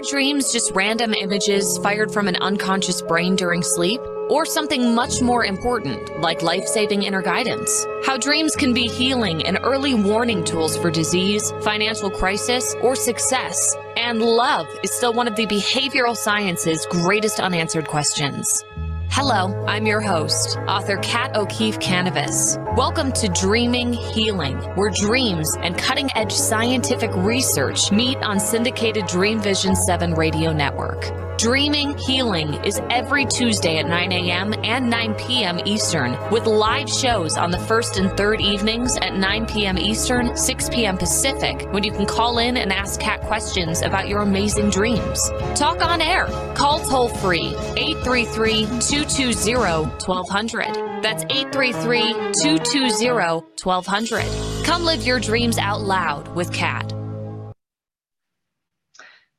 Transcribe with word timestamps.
Are 0.00 0.10
dreams 0.10 0.50
just 0.50 0.72
random 0.74 1.12
images 1.12 1.76
fired 1.76 2.10
from 2.10 2.26
an 2.26 2.36
unconscious 2.36 3.02
brain 3.02 3.36
during 3.36 3.62
sleep? 3.62 4.00
Or 4.30 4.46
something 4.46 4.94
much 4.94 5.20
more 5.20 5.44
important, 5.44 6.22
like 6.22 6.40
life 6.40 6.64
saving 6.64 7.02
inner 7.02 7.20
guidance? 7.20 7.84
How 8.06 8.16
dreams 8.16 8.56
can 8.56 8.72
be 8.72 8.88
healing 8.88 9.44
and 9.44 9.58
early 9.62 9.92
warning 9.92 10.42
tools 10.42 10.74
for 10.74 10.90
disease, 10.90 11.52
financial 11.60 12.10
crisis, 12.10 12.74
or 12.80 12.96
success. 12.96 13.76
And 13.98 14.22
love 14.22 14.66
is 14.82 14.90
still 14.90 15.12
one 15.12 15.28
of 15.28 15.36
the 15.36 15.46
behavioral 15.46 16.16
science's 16.16 16.86
greatest 16.86 17.38
unanswered 17.38 17.86
questions. 17.86 18.64
Hello, 19.12 19.64
I'm 19.66 19.86
your 19.86 20.00
host, 20.00 20.56
author 20.68 20.96
Kat 20.98 21.34
O'Keefe 21.34 21.80
Kanavos. 21.80 22.56
Welcome 22.76 23.10
to 23.14 23.26
Dreaming 23.28 23.92
Healing, 23.92 24.56
where 24.76 24.88
dreams 24.88 25.52
and 25.62 25.76
cutting 25.76 26.08
edge 26.14 26.32
scientific 26.32 27.10
research 27.16 27.90
meet 27.90 28.18
on 28.18 28.38
syndicated 28.38 29.06
Dream 29.08 29.40
Vision 29.40 29.74
7 29.74 30.14
radio 30.14 30.52
network. 30.52 31.29
Dreaming 31.40 31.96
Healing 31.96 32.52
is 32.66 32.82
every 32.90 33.24
Tuesday 33.24 33.78
at 33.78 33.86
9 33.86 34.12
a.m. 34.12 34.52
and 34.62 34.90
9 34.90 35.14
p.m. 35.14 35.58
Eastern, 35.64 36.14
with 36.30 36.44
live 36.44 36.86
shows 36.86 37.38
on 37.38 37.50
the 37.50 37.58
first 37.60 37.96
and 37.96 38.14
third 38.14 38.42
evenings 38.42 38.98
at 38.98 39.16
9 39.16 39.46
p.m. 39.46 39.78
Eastern, 39.78 40.36
6 40.36 40.68
p.m. 40.68 40.98
Pacific, 40.98 41.66
when 41.72 41.82
you 41.82 41.92
can 41.92 42.04
call 42.04 42.36
in 42.36 42.58
and 42.58 42.70
ask 42.70 43.00
Kat 43.00 43.22
questions 43.22 43.80
about 43.80 44.06
your 44.06 44.20
amazing 44.20 44.68
dreams. 44.68 45.30
Talk 45.54 45.82
on 45.82 46.02
air. 46.02 46.26
Call 46.54 46.80
toll 46.80 47.08
free 47.08 47.54
833 47.74 48.66
220 48.78 49.54
1200. 49.54 51.02
That's 51.02 51.22
833 51.30 52.02
220 52.42 53.46
1200. 53.64 54.66
Come 54.66 54.84
live 54.84 55.06
your 55.06 55.18
dreams 55.18 55.56
out 55.56 55.80
loud 55.80 56.28
with 56.36 56.52
Kat. 56.52 56.99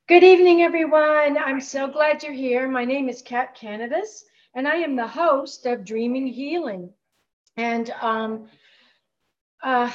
Good 0.08 0.24
evening, 0.24 0.62
everyone. 0.62 1.38
I'm 1.38 1.62
so 1.62 1.88
glad 1.88 2.22
you're 2.22 2.34
here. 2.34 2.68
My 2.68 2.84
name 2.84 3.08
is 3.08 3.22
Kat 3.22 3.56
Kanavos, 3.56 4.24
and 4.54 4.68
I 4.68 4.76
am 4.78 4.96
the 4.96 5.08
host 5.08 5.66
of 5.66 5.86
Dreaming 5.86 6.28
Healing. 6.28 6.92
And 7.56 7.90
um, 8.02 8.48
uh, 9.64 9.90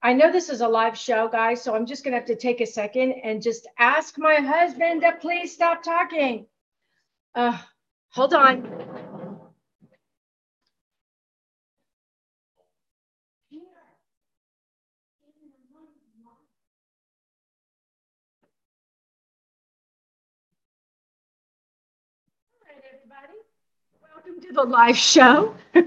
I 0.00 0.12
know 0.12 0.30
this 0.30 0.48
is 0.48 0.60
a 0.60 0.68
live 0.68 0.96
show, 0.96 1.28
guys, 1.28 1.60
so 1.62 1.74
I'm 1.74 1.86
just 1.86 2.04
going 2.04 2.12
to 2.12 2.18
have 2.18 2.28
to 2.28 2.36
take 2.36 2.60
a 2.60 2.66
second 2.66 3.14
and 3.24 3.42
just 3.42 3.66
ask 3.78 4.16
my 4.16 4.36
husband 4.36 5.00
to 5.00 5.12
please 5.20 5.54
stop 5.54 5.82
talking. 5.82 6.46
Uh, 7.34 7.58
hold 8.10 8.34
on. 8.34 9.17
To 24.48 24.54
the 24.54 24.64
live 24.64 24.96
show. 24.96 25.54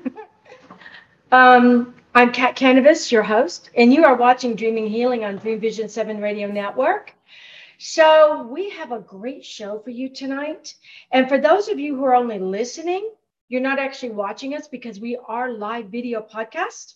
um, 1.31 1.95
I'm 2.13 2.31
Kat 2.31 2.55
Kanavos, 2.55 3.11
your 3.11 3.23
host, 3.23 3.71
and 3.75 3.91
you 3.91 4.05
are 4.05 4.15
watching 4.15 4.55
Dreaming 4.55 4.85
Healing 4.85 5.25
on 5.25 5.37
Dream 5.37 5.59
Vision 5.59 5.89
7 5.89 6.21
Radio 6.21 6.47
Network. 6.47 7.11
So, 7.79 8.43
we 8.43 8.69
have 8.69 8.91
a 8.91 8.99
great 8.99 9.43
show 9.43 9.79
for 9.79 9.89
you 9.89 10.09
tonight. 10.09 10.75
And 11.11 11.27
for 11.27 11.39
those 11.39 11.69
of 11.69 11.79
you 11.79 11.95
who 11.95 12.03
are 12.03 12.13
only 12.13 12.37
listening, 12.37 13.09
you're 13.49 13.61
not 13.61 13.79
actually 13.79 14.11
watching 14.11 14.53
us 14.53 14.67
because 14.67 14.99
we 14.99 15.17
are 15.27 15.51
live 15.51 15.87
video 15.87 16.21
podcast. 16.21 16.93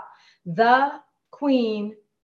the 0.46 0.92
queen 1.30 1.94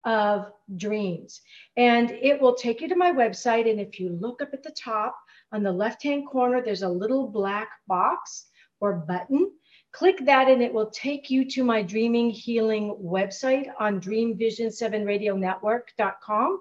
of 0.05 0.53
dreams. 0.77 1.41
And 1.77 2.11
it 2.11 2.41
will 2.41 2.55
take 2.55 2.81
you 2.81 2.89
to 2.89 2.97
my 2.97 3.13
website. 3.13 3.71
And 3.71 3.79
if 3.81 4.01
you 4.01 4.09
look 4.11 4.41
up 4.41 4.55
at 4.55 4.63
the 4.63 4.71
top 4.71 5.19
on 5.53 5.63
the 5.63 5.73
left 5.73 6.03
hand 6.03 6.27
corner, 6.27 6.63
there's 6.63 6.83
a 6.83 6.89
little 6.89 7.27
black 7.27 7.69
box 7.87 8.47
or 8.81 8.95
button. 8.95 9.53
Click 9.93 10.25
that 10.27 10.49
and 10.49 10.63
it 10.63 10.73
will 10.73 10.91
take 10.91 11.31
you 11.31 11.49
to 11.51 11.65
my 11.65 11.83
Dreaming 11.83 12.31
Healing 12.31 12.97
website 13.03 13.69
on 13.81 14.01
dreamvision7radionetwork.com. 14.01 16.61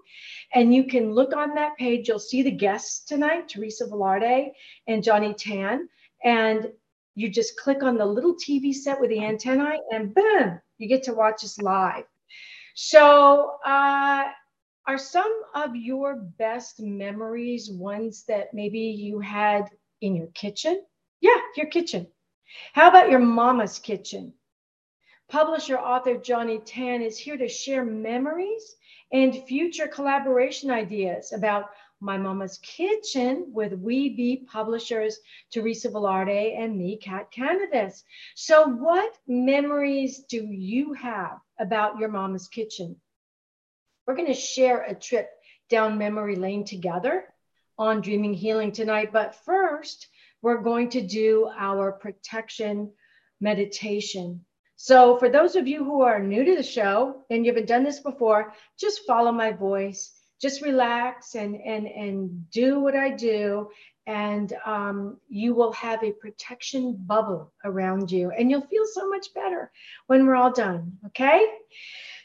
And 0.53 0.74
you 0.74 0.85
can 0.85 1.12
look 1.12 1.35
on 1.35 1.53
that 1.56 1.75
page. 1.78 2.08
You'll 2.08 2.19
see 2.19 2.41
the 2.41 2.52
guests 2.52 3.03
tonight, 3.06 3.50
Teresa 3.50 3.85
Velarde 3.85 4.52
and 4.88 5.03
Johnny 5.03 5.34
Tan. 5.34 5.90
And 6.24 6.72
you 7.17 7.29
just 7.29 7.59
click 7.59 7.81
on 7.81 7.97
the 7.97 8.05
little 8.05 8.35
TV 8.35 8.72
set 8.72 9.01
with 9.01 9.09
the 9.09 9.25
antennae 9.25 9.79
and 9.91 10.13
boom, 10.13 10.61
you 10.78 10.88
get 10.88 11.01
to 11.01 11.16
watch 11.16 11.44
us 11.44 11.59
live. 11.59 12.03
So, 12.75 13.55
uh, 13.66 14.25
are 14.85 14.97
some 15.00 15.41
of 15.55 15.75
your 15.75 16.17
best 16.38 16.79
memories 16.79 17.72
ones 17.72 18.23
that 18.28 18.53
maybe 18.53 18.79
you 18.79 19.19
had 19.19 19.63
in 20.01 20.16
your 20.16 20.28
kitchen? 20.28 20.83
Yeah, 21.19 21.39
your 21.55 21.66
kitchen. 21.66 22.05
How 22.73 22.88
about 22.88 23.09
your 23.09 23.19
mama's 23.19 23.79
kitchen? 23.79 24.31
Publisher 25.28 25.79
author 25.79 26.17
Johnny 26.17 26.59
Tan 26.59 27.01
is 27.01 27.17
here 27.17 27.35
to 27.35 27.49
share 27.49 27.84
memories 27.84 28.75
and 29.11 29.44
future 29.47 29.88
collaboration 29.88 30.69
ideas 30.69 31.34
about 31.34 31.72
my 32.00 32.18
Mama's 32.18 32.59
Kitchen 32.62 33.47
with 33.52 33.74
We 33.74 34.09
Be 34.09 34.46
Publishers, 34.52 35.19
Teresa 35.52 35.90
Velarde 35.90 36.58
and 36.58 36.78
me, 36.78 36.97
Kat 36.97 37.31
Kanavos. 37.31 38.03
So, 38.35 38.68
what 38.68 39.18
memories 39.28 40.19
do 40.30 40.46
you 40.46 40.94
have 40.94 41.40
about 41.59 41.97
your 41.97 42.09
Mama's 42.09 42.47
Kitchen? 42.47 42.96
We're 44.06 44.16
going 44.16 44.28
to 44.28 44.34
share 44.34 44.84
a 44.84 44.94
trip 44.94 45.30
down 45.69 45.97
memory 45.97 46.35
lane 46.35 46.66
together 46.66 47.25
on 47.78 48.02
Dreaming 48.02 48.34
Healing 48.34 48.72
tonight. 48.72 49.12
But 49.12 49.35
first, 49.44 50.08
we're 50.41 50.62
going 50.62 50.90
to 50.91 51.02
do 51.02 51.50
our 51.58 51.91
protection 51.91 52.91
meditation. 53.41 54.46
So, 54.75 55.18
for 55.18 55.29
those 55.29 55.56
of 55.56 55.68
you 55.68 55.84
who 55.84 56.02
are 56.02 56.19
new 56.19 56.46
to 56.46 56.56
the 56.56 56.64
show 56.64 57.24
and 57.31 57.44
you 57.44 57.52
haven't 57.52 57.68
done 57.68 57.84
this 57.84 58.00
before, 58.00 58.53
just 58.79 59.06
follow 59.08 59.31
my 59.31 59.52
voice 59.52 60.16
just 60.42 60.62
relax 60.62 61.36
and 61.36 61.56
and 61.56 61.88
and 61.88 62.50
do 62.52 62.80
what 62.80 62.96
I 62.96 63.09
do, 63.09 63.70
and 64.06 64.53
um, 64.66 65.18
you 65.28 65.53
will 65.53 65.74
have 65.74 66.03
a 66.03 66.12
protection 66.12 66.96
bubble 66.98 67.53
around 67.64 68.12
you, 68.12 68.31
and 68.31 68.50
you'll 68.50 68.68
feel 68.68 68.86
so 68.92 69.09
much 69.09 69.34
better 69.34 69.72
when 70.08 70.26
we're 70.26 70.36
all 70.36 70.53
done. 70.53 70.97
Okay. 71.08 71.46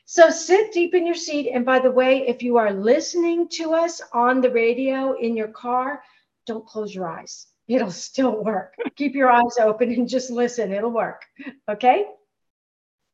So 0.04 0.28
sit 0.28 0.72
deep 0.72 0.94
in 0.94 1.06
your 1.06 1.14
seat. 1.14 1.50
And 1.50 1.64
by 1.64 1.78
the 1.78 1.90
way, 1.90 2.28
if 2.28 2.42
you 2.42 2.58
are 2.58 2.72
listening 2.72 3.48
to 3.52 3.72
us 3.72 4.02
on 4.12 4.40
the 4.40 4.50
radio 4.50 5.18
in 5.18 5.36
your 5.36 5.48
car, 5.48 6.02
don't 6.46 6.66
close 6.66 6.94
your 6.94 7.08
eyes. 7.08 7.46
It'll 7.66 7.90
still 7.90 8.42
work. 8.44 8.74
Keep 8.96 9.14
your 9.14 9.30
eyes 9.30 9.56
open 9.58 9.90
and 9.90 10.08
just 10.08 10.30
listen. 10.30 10.72
It'll 10.72 10.90
work. 10.90 11.22
Okay. 11.66 12.04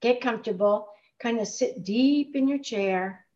Get 0.01 0.21
comfortable. 0.21 0.89
Kind 1.21 1.39
of 1.39 1.47
sit 1.47 1.85
deep 1.85 2.35
in 2.35 2.49
your 2.49 2.59
chair 2.59 3.27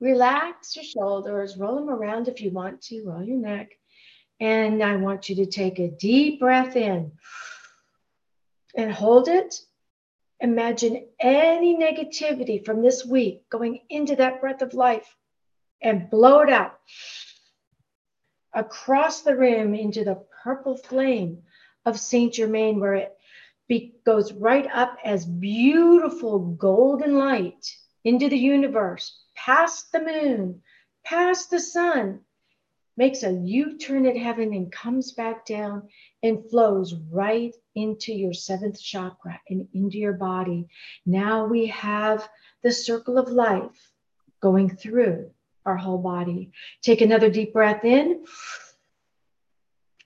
Relax 0.00 0.76
your 0.76 0.84
shoulders, 0.84 1.56
roll 1.56 1.76
them 1.76 1.88
around 1.88 2.28
if 2.28 2.40
you 2.40 2.50
want 2.50 2.82
to, 2.82 3.02
roll 3.04 3.22
your 3.22 3.38
neck. 3.38 3.70
And 4.40 4.82
I 4.82 4.96
want 4.96 5.28
you 5.28 5.36
to 5.36 5.46
take 5.46 5.78
a 5.78 5.88
deep 5.88 6.40
breath 6.40 6.76
in 6.76 7.12
and 8.76 8.92
hold 8.92 9.28
it. 9.28 9.54
Imagine 10.40 11.06
any 11.18 11.78
negativity 11.78 12.62
from 12.62 12.82
this 12.82 13.06
week 13.06 13.48
going 13.48 13.80
into 13.88 14.16
that 14.16 14.40
breath 14.40 14.60
of 14.60 14.74
life 14.74 15.16
and 15.80 16.10
blow 16.10 16.40
it 16.40 16.50
out 16.50 16.78
across 18.52 19.22
the 19.22 19.36
room 19.36 19.74
into 19.74 20.04
the 20.04 20.22
purple 20.42 20.76
flame 20.76 21.38
of 21.84 21.98
Saint 21.98 22.34
Germain, 22.34 22.80
where 22.80 22.94
it 22.94 23.16
be, 23.68 23.94
goes 24.04 24.32
right 24.32 24.66
up 24.72 24.98
as 25.04 25.24
beautiful 25.24 26.38
golden 26.38 27.18
light 27.18 27.66
into 28.04 28.28
the 28.28 28.38
universe, 28.38 29.18
past 29.36 29.92
the 29.92 30.00
moon, 30.00 30.62
past 31.04 31.50
the 31.50 31.60
sun, 31.60 32.20
makes 32.96 33.22
a 33.22 33.32
U 33.32 33.78
turn 33.78 34.06
at 34.06 34.16
heaven 34.16 34.54
and 34.54 34.72
comes 34.72 35.12
back 35.12 35.44
down 35.44 35.88
and 36.22 36.48
flows 36.50 36.94
right 37.10 37.54
into 37.74 38.12
your 38.12 38.32
seventh 38.32 38.80
chakra 38.80 39.40
and 39.48 39.68
into 39.74 39.98
your 39.98 40.14
body. 40.14 40.66
Now 41.04 41.46
we 41.46 41.66
have 41.66 42.26
the 42.62 42.72
circle 42.72 43.18
of 43.18 43.28
life 43.28 43.92
going 44.40 44.74
through 44.74 45.30
our 45.66 45.76
whole 45.76 45.98
body. 45.98 46.52
Take 46.82 47.02
another 47.02 47.28
deep 47.28 47.52
breath 47.52 47.84
in, 47.84 48.24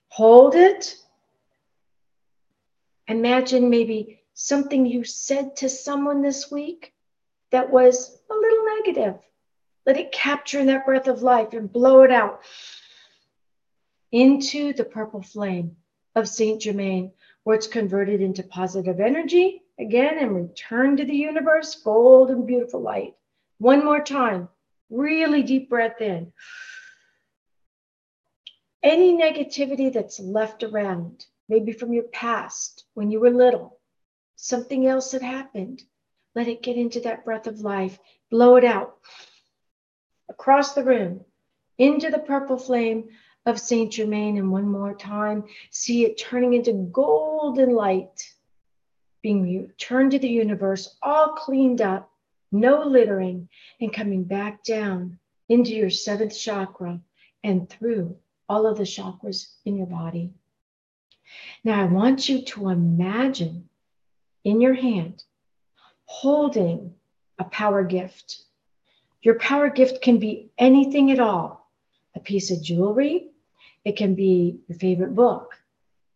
hold 0.09 0.55
it. 0.55 0.95
Imagine 3.07 3.69
maybe 3.69 4.21
something 4.33 4.85
you 4.85 5.03
said 5.03 5.55
to 5.57 5.69
someone 5.69 6.21
this 6.21 6.51
week 6.51 6.93
that 7.51 7.69
was 7.69 8.17
a 8.29 8.33
little 8.33 8.65
negative. 8.77 9.15
Let 9.85 9.97
it 9.97 10.11
capture 10.11 10.65
that 10.65 10.85
breath 10.85 11.07
of 11.07 11.21
life 11.21 11.53
and 11.53 11.71
blow 11.71 12.03
it 12.03 12.11
out 12.11 12.41
into 14.11 14.73
the 14.73 14.83
purple 14.83 15.21
flame. 15.21 15.77
of 16.15 16.27
Saint 16.27 16.61
Germain, 16.61 17.11
where 17.43 17.55
it's 17.55 17.67
converted 17.67 18.21
into 18.21 18.43
positive 18.43 18.99
energy 18.99 19.63
again 19.79 20.17
and 20.19 20.35
returned 20.35 20.97
to 20.97 21.05
the 21.05 21.15
universe, 21.15 21.75
gold 21.75 22.29
and 22.29 22.45
beautiful 22.45 22.81
light. 22.81 23.15
One 23.59 23.85
more 23.85 24.03
time, 24.03 24.49
really 24.89 25.43
deep 25.43 25.69
breath 25.69 26.01
in. 26.01 26.33
Any 28.83 29.13
negativity 29.13 29.93
that's 29.93 30.19
left 30.19 30.63
around, 30.63 31.25
maybe 31.47 31.71
from 31.71 31.93
your 31.93 32.03
past 32.03 32.83
when 32.93 33.11
you 33.11 33.19
were 33.19 33.29
little, 33.29 33.79
something 34.35 34.87
else 34.87 35.11
that 35.11 35.21
happened, 35.21 35.83
let 36.35 36.47
it 36.47 36.63
get 36.63 36.77
into 36.77 36.99
that 37.01 37.25
breath 37.25 37.47
of 37.47 37.61
life, 37.61 37.99
blow 38.29 38.55
it 38.55 38.63
out 38.63 38.97
across 40.29 40.73
the 40.73 40.83
room 40.83 41.25
into 41.77 42.09
the 42.09 42.19
purple 42.19 42.57
flame 42.57 43.09
of 43.45 43.59
Saint 43.59 43.93
Germain. 43.93 44.37
And 44.37 44.51
one 44.51 44.69
more 44.69 44.95
time, 44.95 45.43
see 45.71 46.05
it 46.05 46.17
turning 46.17 46.53
into 46.53 46.89
golden 46.91 47.71
light, 47.71 48.31
being 49.21 49.43
returned 49.43 50.11
to 50.11 50.19
the 50.19 50.29
universe, 50.29 50.95
all 51.01 51.29
cleaned 51.29 51.81
up, 51.81 52.09
no 52.51 52.83
littering, 52.83 53.49
and 53.79 53.93
coming 53.93 54.23
back 54.23 54.63
down 54.63 55.19
into 55.49 55.71
your 55.71 55.89
seventh 55.89 56.37
chakra 56.37 56.99
and 57.43 57.69
through 57.69 58.15
all 58.47 58.67
of 58.67 58.77
the 58.77 58.83
chakras 58.83 59.47
in 59.65 59.75
your 59.75 59.87
body. 59.87 60.31
Now, 61.63 61.81
I 61.81 61.85
want 61.85 62.29
you 62.29 62.41
to 62.43 62.69
imagine 62.69 63.69
in 64.43 64.61
your 64.61 64.73
hand 64.73 65.23
holding 66.11 66.93
a 67.39 67.45
power 67.45 67.83
gift. 67.85 68.43
Your 69.21 69.39
power 69.39 69.69
gift 69.69 70.01
can 70.01 70.19
be 70.19 70.51
anything 70.57 71.09
at 71.09 71.19
all 71.19 71.69
a 72.13 72.19
piece 72.19 72.51
of 72.51 72.61
jewelry, 72.61 73.29
it 73.85 73.95
can 73.95 74.13
be 74.13 74.59
your 74.67 74.77
favorite 74.77 75.15
book, 75.15 75.57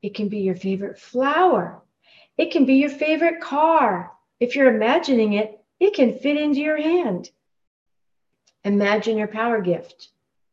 it 0.01 0.13
can 0.13 0.27
be 0.27 0.39
your 0.39 0.55
favorite 0.55 0.99
flower, 0.99 1.81
it 2.37 2.51
can 2.51 2.65
be 2.65 2.75
your 2.75 2.89
favorite 2.89 3.39
car. 3.39 4.11
If 4.41 4.53
you're 4.55 4.75
imagining 4.75 5.33
it, 5.33 5.57
it 5.79 5.93
can 5.93 6.19
fit 6.19 6.35
into 6.35 6.59
your 6.59 6.75
hand. 6.75 7.29
Imagine 8.65 9.17
your 9.17 9.29
power 9.29 9.61
gift 9.61 10.09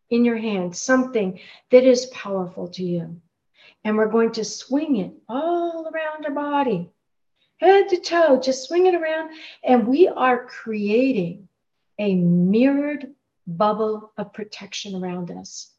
in 0.09 0.25
your 0.25 0.37
hand, 0.37 0.77
something 0.77 1.41
that 1.73 1.83
is 1.83 2.07
powerful 2.07 2.69
to 2.69 2.85
you. 2.85 3.21
And 3.83 3.97
we're 3.97 4.17
going 4.17 4.33
to 4.33 4.45
swing 4.45 4.97
it 4.97 5.13
all 5.29 5.91
around 5.93 6.25
our 6.25 6.31
body, 6.31 6.93
head 7.63 7.89
to 7.91 7.99
toe, 7.99 8.41
just 8.41 8.67
swing 8.67 8.87
it 8.87 8.95
around. 8.95 9.31
And 9.65 9.87
we 9.87 10.09
are 10.09 10.47
creating 10.47 11.49
a 11.99 12.15
mirrored 12.15 13.15
bubble 13.47 14.13
of 14.17 14.33
protection 14.33 15.03
around 15.03 15.31
us. 15.31 15.71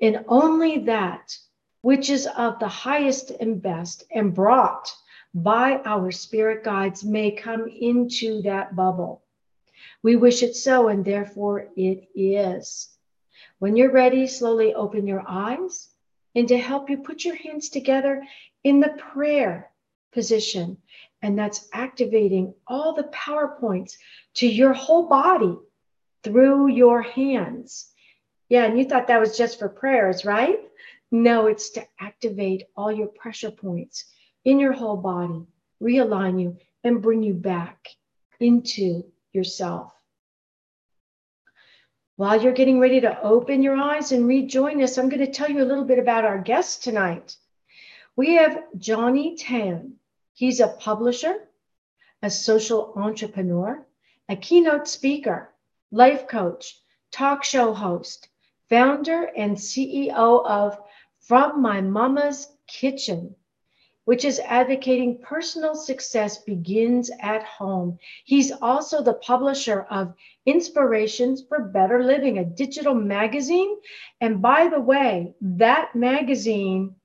And 0.00 0.24
only 0.28 0.78
that 0.80 1.36
which 1.82 2.08
is 2.08 2.26
of 2.26 2.58
the 2.58 2.68
highest 2.68 3.30
and 3.30 3.60
best 3.60 4.04
and 4.10 4.34
brought 4.34 4.90
by 5.34 5.80
our 5.84 6.10
spirit 6.10 6.64
guides 6.64 7.04
may 7.04 7.32
come 7.32 7.68
into 7.68 8.40
that 8.42 8.74
bubble. 8.74 9.22
We 10.02 10.16
wish 10.16 10.42
it 10.42 10.54
so, 10.54 10.88
and 10.88 11.04
therefore 11.04 11.68
it 11.76 12.08
is. 12.14 12.88
When 13.58 13.76
you're 13.76 13.90
ready, 13.90 14.26
slowly 14.26 14.74
open 14.74 15.06
your 15.06 15.24
eyes. 15.26 15.88
And 16.34 16.48
to 16.48 16.56
help 16.56 16.88
you, 16.88 16.98
put 16.98 17.24
your 17.24 17.36
hands 17.36 17.68
together 17.68 18.24
in 18.62 18.80
the 18.80 18.96
prayer 19.12 19.70
position. 20.14 20.78
And 21.20 21.38
that's 21.38 21.68
activating 21.72 22.54
all 22.66 22.94
the 22.94 23.04
power 23.04 23.56
points 23.60 23.98
to 24.34 24.46
your 24.46 24.72
whole 24.72 25.08
body 25.08 25.56
through 26.22 26.68
your 26.68 27.02
hands. 27.02 27.90
Yeah, 28.48 28.64
and 28.64 28.78
you 28.78 28.84
thought 28.84 29.08
that 29.08 29.20
was 29.20 29.36
just 29.36 29.58
for 29.58 29.68
prayers, 29.68 30.24
right? 30.24 30.60
No, 31.10 31.46
it's 31.46 31.70
to 31.70 31.86
activate 32.00 32.64
all 32.76 32.92
your 32.92 33.06
pressure 33.06 33.50
points 33.50 34.04
in 34.44 34.58
your 34.58 34.72
whole 34.72 34.96
body, 34.96 35.46
realign 35.82 36.40
you, 36.40 36.58
and 36.82 37.02
bring 37.02 37.22
you 37.22 37.34
back 37.34 37.88
into 38.40 39.04
yourself. 39.32 39.92
While 42.16 42.40
you're 42.42 42.52
getting 42.52 42.78
ready 42.78 43.00
to 43.00 43.20
open 43.22 43.62
your 43.62 43.76
eyes 43.76 44.12
and 44.12 44.28
rejoin 44.28 44.82
us, 44.82 44.98
I'm 44.98 45.08
going 45.08 45.24
to 45.24 45.32
tell 45.32 45.50
you 45.50 45.62
a 45.62 45.66
little 45.66 45.84
bit 45.84 45.98
about 45.98 46.24
our 46.24 46.38
guest 46.38 46.84
tonight. 46.84 47.36
We 48.14 48.34
have 48.34 48.62
Johnny 48.78 49.36
Tan. 49.36 49.94
He's 50.36 50.58
a 50.58 50.66
publisher, 50.66 51.48
a 52.20 52.28
social 52.28 52.92
entrepreneur, 52.96 53.86
a 54.28 54.34
keynote 54.34 54.88
speaker, 54.88 55.54
life 55.92 56.26
coach, 56.26 56.76
talk 57.12 57.44
show 57.44 57.72
host, 57.72 58.28
founder 58.68 59.30
and 59.36 59.56
CEO 59.56 60.44
of 60.44 60.76
From 61.20 61.62
My 61.62 61.80
Mama's 61.80 62.48
Kitchen, 62.66 63.36
which 64.06 64.24
is 64.24 64.40
advocating 64.40 65.18
personal 65.18 65.76
success 65.76 66.38
begins 66.38 67.12
at 67.20 67.44
home. 67.44 68.00
He's 68.24 68.50
also 68.50 69.04
the 69.04 69.14
publisher 69.14 69.82
of 69.82 70.14
Inspirations 70.46 71.44
for 71.48 71.60
Better 71.60 72.02
Living, 72.02 72.38
a 72.38 72.44
digital 72.44 72.94
magazine. 72.94 73.76
And 74.20 74.42
by 74.42 74.66
the 74.66 74.80
way, 74.80 75.36
that 75.40 75.94
magazine 75.94 76.96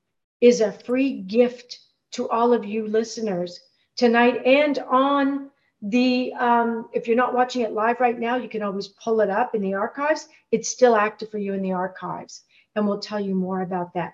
is 0.41 0.61
a 0.61 0.71
free 0.71 1.21
gift 1.21 1.77
to 2.11 2.29
all 2.29 2.53
of 2.53 2.65
you 2.65 2.87
listeners 2.87 3.59
tonight 3.95 4.41
and 4.45 4.79
on 4.79 5.49
the 5.81 6.33
um, 6.33 6.89
if 6.93 7.07
you're 7.07 7.15
not 7.15 7.33
watching 7.33 7.61
it 7.61 7.71
live 7.71 7.99
right 7.99 8.19
now 8.19 8.35
you 8.35 8.49
can 8.49 8.61
always 8.61 8.87
pull 8.87 9.21
it 9.21 9.29
up 9.29 9.55
in 9.55 9.61
the 9.61 9.73
archives. 9.73 10.27
It's 10.51 10.69
still 10.69 10.95
active 10.95 11.29
for 11.29 11.37
you 11.37 11.53
in 11.53 11.61
the 11.61 11.71
archives 11.71 12.43
and 12.75 12.87
we'll 12.87 12.99
tell 12.99 13.19
you 13.19 13.35
more 13.35 13.61
about 13.61 13.93
that. 13.93 14.13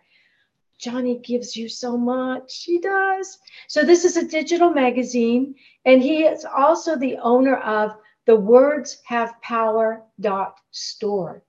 Johnny 0.78 1.20
gives 1.20 1.56
you 1.56 1.70
so 1.70 1.98
much. 1.98 2.64
He 2.66 2.80
does. 2.80 3.38
So 3.68 3.84
this 3.84 4.04
is 4.04 4.18
a 4.18 4.28
digital 4.28 4.72
magazine 4.72 5.56
and 5.86 6.02
he 6.02 6.24
is 6.24 6.46
also 6.46 6.98
the 6.98 7.18
owner 7.18 7.58
of 7.58 7.96
the 8.26 8.36
words 8.36 9.02
have 9.06 9.40
power 9.42 10.04
dot 10.20 10.58
store 10.72 11.45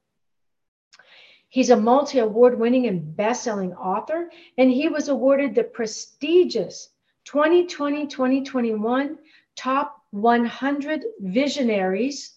he's 1.49 1.71
a 1.71 1.77
multi-award 1.77 2.59
winning 2.59 2.87
and 2.87 3.17
best-selling 3.17 3.73
author 3.75 4.31
and 4.59 4.71
he 4.71 4.89
was 4.89 5.09
awarded 5.09 5.55
the 5.55 5.65
prestigious 5.65 6.91
2020 7.25 8.07
2021 8.07 9.19
top 9.57 10.03
100 10.11 11.05
visionaries 11.21 12.37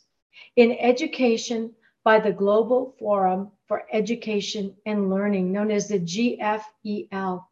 in 0.55 0.71
education 0.79 1.73
by 2.03 2.19
the 2.19 2.31
Global 2.31 2.95
Forum 2.97 3.51
for 3.67 3.83
Education 3.91 4.75
and 4.85 5.09
Learning, 5.09 5.51
known 5.51 5.69
as 5.69 5.87
the 5.87 5.99
GFEL. 5.99 7.45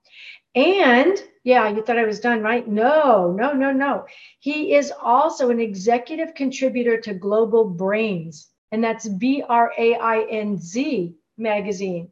And 0.55 1.24
yeah, 1.43 1.70
you 1.70 1.84
thought 1.84 2.00
I 2.00 2.05
was 2.05 2.20
done, 2.20 2.41
right? 2.41 2.67
No, 2.67 3.32
no, 3.32 3.53
no, 3.53 3.72
no. 3.72 4.05
He 4.39 4.74
is 4.74 4.91
also 5.00 5.50
an 5.50 5.60
executive 5.60 6.34
contributor 6.34 7.00
to 7.01 7.13
Global 7.13 7.70
Brainz, 7.70 8.48
and 8.72 8.84
that's 8.84 9.08
B 9.08 9.43
R 9.48 9.72
A 9.77 9.96
I 9.96 10.22
N 10.22 10.58
Z 10.58 11.15
magazine. 11.38 12.12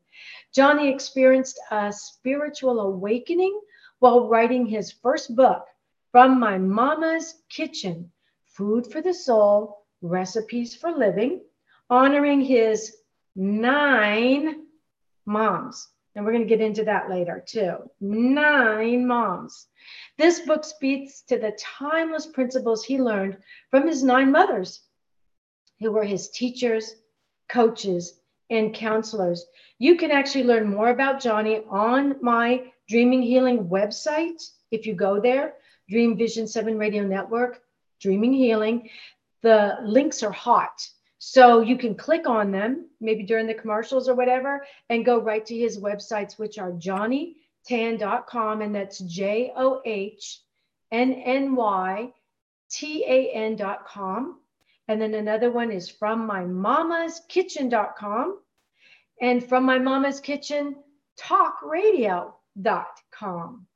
Johnny 0.53 0.89
experienced 0.89 1.59
a 1.71 1.91
spiritual 1.91 2.79
awakening 2.79 3.59
while 3.99 4.27
writing 4.27 4.65
his 4.65 4.91
first 4.91 5.35
book, 5.35 5.65
from 6.11 6.39
my 6.39 6.57
mama's 6.57 7.43
kitchen, 7.49 8.11
food 8.45 8.87
for 8.91 9.01
the 9.01 9.13
soul, 9.13 9.85
recipes 10.01 10.75
for 10.75 10.91
living, 10.91 11.41
honoring 11.89 12.41
his 12.41 12.97
nine 13.35 14.65
moms. 15.25 15.89
And 16.15 16.23
we're 16.23 16.31
going 16.31 16.47
to 16.47 16.49
get 16.49 16.61
into 16.65 16.85
that 16.85 17.09
later 17.09 17.43
too. 17.45 17.75
Nine 17.99 19.05
moms. 19.05 19.67
This 20.17 20.39
book 20.39 20.63
speaks 20.63 21.21
to 21.23 21.37
the 21.37 21.57
timeless 21.59 22.27
principles 22.27 22.85
he 22.85 23.01
learned 23.01 23.37
from 23.69 23.85
his 23.85 24.01
nine 24.01 24.31
mothers, 24.31 24.81
who 25.81 25.91
were 25.91 26.05
his 26.05 26.29
teachers, 26.29 26.95
coaches, 27.49 28.21
and 28.49 28.73
counselors. 28.73 29.45
You 29.79 29.97
can 29.97 30.11
actually 30.11 30.43
learn 30.43 30.69
more 30.69 30.89
about 30.89 31.21
Johnny 31.21 31.61
on 31.69 32.15
my 32.21 32.71
Dreaming 32.87 33.21
Healing 33.21 33.67
website 33.67 34.41
if 34.71 34.85
you 34.85 34.93
go 34.93 35.19
there. 35.19 35.55
Dream 35.89 36.17
Vision 36.17 36.47
7 36.47 36.77
Radio 36.77 37.03
Network, 37.03 37.61
Dreaming 37.99 38.33
Healing. 38.33 38.89
The 39.41 39.77
links 39.83 40.23
are 40.23 40.31
hot. 40.31 40.87
So 41.17 41.61
you 41.61 41.77
can 41.77 41.95
click 41.95 42.27
on 42.27 42.51
them, 42.51 42.87
maybe 42.99 43.23
during 43.23 43.47
the 43.47 43.53
commercials 43.53 44.07
or 44.07 44.15
whatever, 44.15 44.65
and 44.89 45.05
go 45.05 45.19
right 45.19 45.45
to 45.45 45.57
his 45.57 45.79
websites, 45.79 46.37
which 46.37 46.57
are 46.59 46.71
johnnytan.com, 46.71 48.61
and 48.61 48.75
that's 48.75 48.99
J 48.99 49.51
O 49.55 49.81
H 49.85 50.41
N 50.91 51.13
N 51.13 51.55
Y 51.55 52.11
T 52.69 53.05
A 53.07 53.31
N.com. 53.31 54.39
And 54.87 55.01
then 55.01 55.15
another 55.15 55.51
one 55.51 55.71
is 55.71 55.89
from 55.89 56.27
my 56.27 56.45
mama's 56.45 57.21
kitchen.com 57.27 58.39
and 59.21 59.43
from 59.43 59.63
my 59.63 59.79
mama's 59.79 60.19
kitchen 60.19 60.75
talkradio.com. 61.19 63.67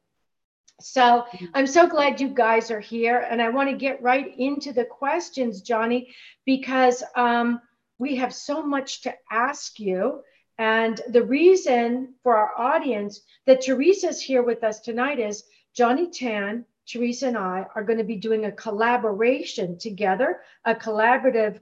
So 0.81 1.25
I'm 1.53 1.67
so 1.67 1.87
glad 1.87 2.21
you 2.21 2.29
guys 2.29 2.71
are 2.71 2.79
here, 2.79 3.27
and 3.29 3.41
I 3.41 3.49
want 3.49 3.69
to 3.69 3.75
get 3.75 4.01
right 4.01 4.33
into 4.37 4.71
the 4.73 4.85
questions, 4.85 5.61
Johnny, 5.61 6.13
because 6.45 7.03
um, 7.15 7.61
we 7.97 8.15
have 8.15 8.33
so 8.33 8.63
much 8.63 9.01
to 9.01 9.13
ask 9.29 9.79
you. 9.79 10.21
And 10.57 10.99
the 11.09 11.23
reason 11.23 12.15
for 12.23 12.35
our 12.35 12.51
audience 12.57 13.21
that 13.45 13.61
Teresa's 13.61 14.21
here 14.21 14.43
with 14.43 14.63
us 14.63 14.79
tonight 14.79 15.19
is 15.19 15.43
Johnny 15.73 16.09
Tan, 16.09 16.65
Teresa, 16.87 17.27
and 17.27 17.37
I 17.37 17.65
are 17.75 17.83
going 17.83 17.99
to 17.99 18.03
be 18.03 18.15
doing 18.17 18.45
a 18.45 18.51
collaboration 18.51 19.77
together, 19.77 20.41
a 20.65 20.75
collaborative, 20.75 21.59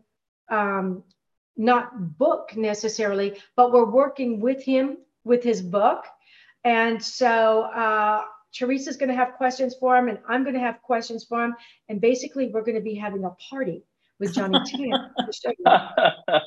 um, 0.50 1.04
not 1.58 2.18
book 2.18 2.56
necessarily, 2.56 3.40
but 3.56 3.72
we're 3.72 3.90
working 3.90 4.40
with 4.40 4.64
him 4.64 4.98
with 5.24 5.44
his 5.44 5.62
book. 5.62 6.06
And 6.64 7.04
so 7.04 7.64
uh, 7.64 8.24
Teresa's 8.58 8.98
going 8.98 9.10
to 9.10 9.16
have 9.16 9.34
questions 9.34 9.76
for 9.80 9.96
him, 9.96 10.08
and 10.08 10.20
I'm 10.28 10.44
going 10.44 10.56
to 10.56 10.60
have 10.60 10.82
questions 10.82 11.26
for 11.28 11.44
him. 11.44 11.56
And 11.90 12.02
basically, 12.02 12.50
we're 12.50 12.64
going 12.64 12.76
to 12.76 12.82
be 12.82 12.96
having 12.96 13.24
a 13.24 13.32
party 13.50 13.84
with 14.20 14.34
Johnny 14.34 14.60
Tan. 14.66 15.12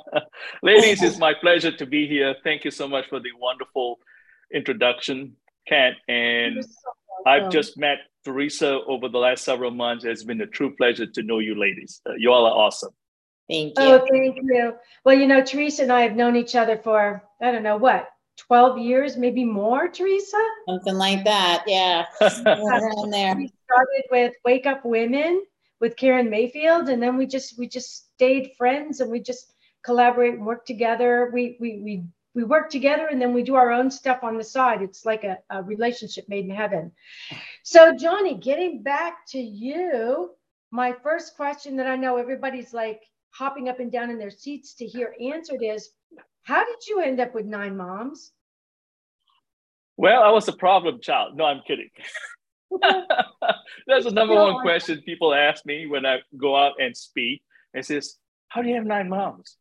Ladies, 0.62 1.02
it's 1.02 1.18
my 1.18 1.34
pleasure 1.34 1.72
to 1.72 1.86
be 1.86 2.06
here. 2.08 2.34
Thank 2.42 2.64
you 2.64 2.70
so 2.70 2.88
much 2.88 3.08
for 3.08 3.20
the 3.20 3.30
wonderful 3.38 4.00
introduction, 4.52 5.36
Kat. 5.68 5.94
And 6.08 6.64
so 6.64 6.70
I've 7.26 7.50
just 7.50 7.78
met 7.78 7.98
Teresa 8.24 8.80
over 8.86 9.08
the 9.08 9.18
last 9.18 9.44
several 9.44 9.70
months. 9.70 10.04
It's 10.04 10.24
been 10.24 10.40
a 10.40 10.46
true 10.46 10.74
pleasure 10.74 11.06
to 11.06 11.22
know 11.22 11.38
you, 11.38 11.58
ladies. 11.58 12.00
Uh, 12.08 12.14
you 12.18 12.32
all 12.32 12.46
are 12.46 12.66
awesome. 12.66 12.92
Thank 13.48 13.78
you. 13.78 13.84
Oh, 13.84 14.06
thank 14.10 14.36
you. 14.42 14.74
Well, 15.04 15.16
you 15.16 15.26
know, 15.26 15.42
Teresa 15.42 15.82
and 15.82 15.92
I 15.92 16.02
have 16.02 16.14
known 16.14 16.36
each 16.36 16.54
other 16.54 16.76
for, 16.76 17.22
I 17.42 17.50
don't 17.50 17.64
know 17.64 17.78
what, 17.78 18.08
12 18.46 18.78
years, 18.78 19.16
maybe 19.16 19.44
more, 19.44 19.88
Teresa? 19.88 20.42
Something 20.68 20.96
like 20.96 21.24
that. 21.24 21.64
Yeah. 21.66 22.06
around 22.20 23.10
there. 23.10 23.36
We 23.36 23.52
started 23.64 24.04
with 24.10 24.32
Wake 24.44 24.66
Up 24.66 24.84
Women 24.84 25.44
with 25.80 25.96
Karen 25.96 26.30
Mayfield, 26.30 26.88
and 26.88 27.02
then 27.02 27.16
we 27.16 27.26
just 27.26 27.58
we 27.58 27.68
just 27.68 28.12
stayed 28.14 28.52
friends 28.56 29.00
and 29.00 29.10
we 29.10 29.20
just 29.20 29.52
collaborate 29.82 30.34
and 30.34 30.46
work 30.46 30.64
together. 30.64 31.30
We 31.32 31.56
we 31.60 31.80
we 31.82 32.04
we 32.34 32.44
work 32.44 32.70
together 32.70 33.08
and 33.08 33.20
then 33.20 33.34
we 33.34 33.42
do 33.42 33.56
our 33.56 33.72
own 33.72 33.90
stuff 33.90 34.22
on 34.22 34.38
the 34.38 34.44
side. 34.44 34.82
It's 34.82 35.04
like 35.04 35.24
a, 35.24 35.38
a 35.50 35.62
relationship 35.62 36.28
made 36.28 36.44
in 36.44 36.54
heaven. 36.54 36.92
So, 37.64 37.96
Johnny, 37.96 38.36
getting 38.36 38.82
back 38.82 39.26
to 39.30 39.38
you, 39.38 40.30
my 40.70 40.94
first 41.02 41.34
question 41.34 41.76
that 41.76 41.88
I 41.88 41.96
know 41.96 42.16
everybody's 42.16 42.72
like 42.72 43.02
hopping 43.30 43.68
up 43.68 43.80
and 43.80 43.90
down 43.90 44.10
in 44.10 44.18
their 44.18 44.30
seats 44.30 44.74
to 44.74 44.86
hear 44.86 45.14
answered 45.20 45.62
is 45.62 45.90
How 46.50 46.64
did 46.64 46.84
you 46.88 47.00
end 47.00 47.20
up 47.20 47.32
with 47.32 47.46
nine 47.46 47.76
moms? 47.76 48.32
Well, 49.96 50.20
I 50.20 50.30
was 50.30 50.48
a 50.48 50.52
problem 50.52 50.98
child. 51.00 51.36
No, 51.36 51.44
I'm 51.44 51.60
kidding. 51.64 51.90
That's 53.86 54.04
the 54.04 54.10
number 54.10 54.34
one 54.34 54.60
question 54.60 55.00
people 55.06 55.32
ask 55.32 55.64
me 55.64 55.86
when 55.86 56.04
I 56.04 56.18
go 56.36 56.56
out 56.56 56.72
and 56.80 56.96
speak. 56.96 57.42
It 57.72 57.84
says, 57.84 58.16
How 58.48 58.62
do 58.62 58.68
you 58.68 58.74
have 58.74 58.84
nine 58.84 59.08
moms? 59.08 59.58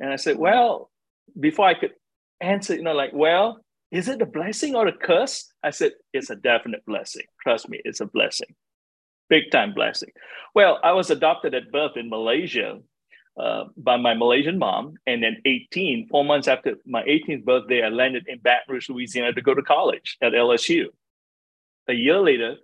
And 0.00 0.12
I 0.12 0.16
said, 0.16 0.36
Well, 0.36 0.90
before 1.38 1.66
I 1.66 1.74
could 1.74 1.92
answer, 2.40 2.74
you 2.74 2.82
know, 2.82 2.92
like, 2.92 3.12
well, 3.14 3.60
is 3.92 4.08
it 4.08 4.20
a 4.20 4.26
blessing 4.26 4.74
or 4.74 4.88
a 4.88 4.92
curse? 4.92 5.46
I 5.62 5.70
said, 5.70 5.92
it's 6.12 6.30
a 6.30 6.34
definite 6.34 6.84
blessing. 6.86 7.26
Trust 7.40 7.68
me, 7.68 7.80
it's 7.84 8.00
a 8.00 8.06
blessing. 8.06 8.52
Big 9.28 9.52
time 9.52 9.74
blessing. 9.74 10.10
Well, 10.56 10.80
I 10.82 10.90
was 10.90 11.10
adopted 11.10 11.54
at 11.54 11.70
birth 11.70 11.96
in 11.96 12.10
Malaysia 12.10 12.80
uh, 13.38 13.64
by 13.76 13.96
my 13.96 14.14
Malaysian 14.14 14.58
mom. 14.58 14.94
And 15.06 15.22
then 15.22 15.36
18, 15.44 16.08
four 16.08 16.24
months 16.24 16.48
after 16.48 16.74
my 16.86 17.02
18th 17.02 17.44
birthday, 17.44 17.82
I 17.82 17.88
landed 17.88 18.26
in 18.28 18.38
Baton 18.38 18.74
Rouge, 18.74 18.88
Louisiana 18.88 19.32
to 19.32 19.42
go 19.42 19.54
to 19.54 19.62
college 19.62 20.16
at 20.22 20.32
LSU. 20.32 20.86
A 21.88 21.92
year 21.92 22.18
later, 22.18 22.56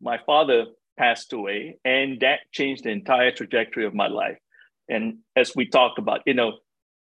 my 0.00 0.18
father 0.24 0.66
passed 0.96 1.32
away, 1.32 1.78
and 1.84 2.20
that 2.20 2.40
changed 2.52 2.84
the 2.84 2.90
entire 2.90 3.32
trajectory 3.32 3.84
of 3.84 3.94
my 3.94 4.06
life. 4.06 4.38
And 4.88 5.18
as 5.34 5.56
we 5.56 5.66
talked 5.66 5.98
about, 5.98 6.20
you 6.26 6.34
know, 6.34 6.58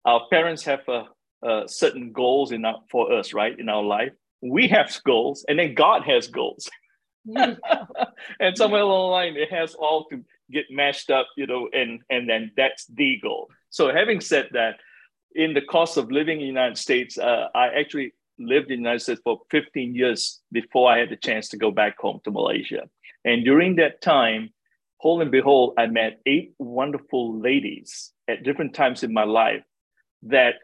our 0.05 0.21
parents 0.29 0.63
have 0.63 0.81
a, 0.88 1.05
a 1.43 1.63
certain 1.67 2.12
goals 2.12 2.51
in 2.51 2.65
our, 2.65 2.79
for 2.89 3.13
us, 3.13 3.33
right, 3.33 3.57
in 3.57 3.69
our 3.69 3.83
life. 3.83 4.12
We 4.41 4.67
have 4.69 4.95
goals, 5.05 5.45
and 5.47 5.59
then 5.59 5.74
God 5.74 6.03
has 6.03 6.27
goals. 6.27 6.69
and 7.35 8.57
somewhere 8.57 8.81
along 8.81 9.09
the 9.09 9.12
line, 9.12 9.38
it 9.38 9.51
has 9.51 9.74
all 9.75 10.05
to 10.05 10.24
get 10.51 10.65
mashed 10.69 11.09
up, 11.09 11.27
you 11.37 11.47
know, 11.47 11.69
and 11.73 12.01
and 12.09 12.29
then 12.29 12.51
that's 12.55 12.85
the 12.87 13.19
goal. 13.21 13.49
So, 13.69 13.93
having 13.93 14.21
said 14.21 14.49
that, 14.51 14.75
in 15.33 15.53
the 15.53 15.61
cost 15.61 15.97
of 15.97 16.11
living 16.11 16.37
in 16.37 16.43
the 16.43 16.47
United 16.47 16.77
States, 16.77 17.17
uh, 17.17 17.47
I 17.53 17.67
actually 17.67 18.13
lived 18.39 18.71
in 18.71 18.77
the 18.77 18.83
United 18.83 19.01
States 19.01 19.21
for 19.23 19.41
15 19.51 19.95
years 19.95 20.41
before 20.51 20.91
I 20.91 20.99
had 20.99 21.09
the 21.09 21.17
chance 21.17 21.49
to 21.49 21.57
go 21.57 21.71
back 21.71 21.97
home 21.99 22.19
to 22.23 22.31
Malaysia. 22.31 22.89
And 23.23 23.43
during 23.43 23.75
that 23.77 24.01
time, 24.01 24.51
whole 24.97 25.21
and 25.21 25.31
behold, 25.31 25.73
I 25.77 25.87
met 25.87 26.21
eight 26.25 26.53
wonderful 26.59 27.39
ladies 27.39 28.11
at 28.27 28.43
different 28.43 28.73
times 28.73 29.03
in 29.03 29.13
my 29.13 29.23
life 29.23 29.63
that 30.23 30.55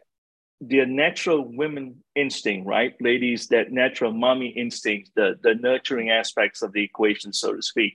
their 0.60 0.86
natural 0.86 1.44
women 1.44 2.02
instinct, 2.14 2.66
right, 2.66 2.94
ladies, 3.00 3.48
that 3.48 3.72
natural 3.72 4.12
mommy 4.12 4.48
instinct, 4.48 5.10
the, 5.16 5.38
the 5.42 5.54
nurturing 5.56 6.10
aspects 6.10 6.62
of 6.62 6.72
the 6.72 6.82
equation, 6.82 7.32
so 7.32 7.54
to 7.54 7.62
speak, 7.62 7.94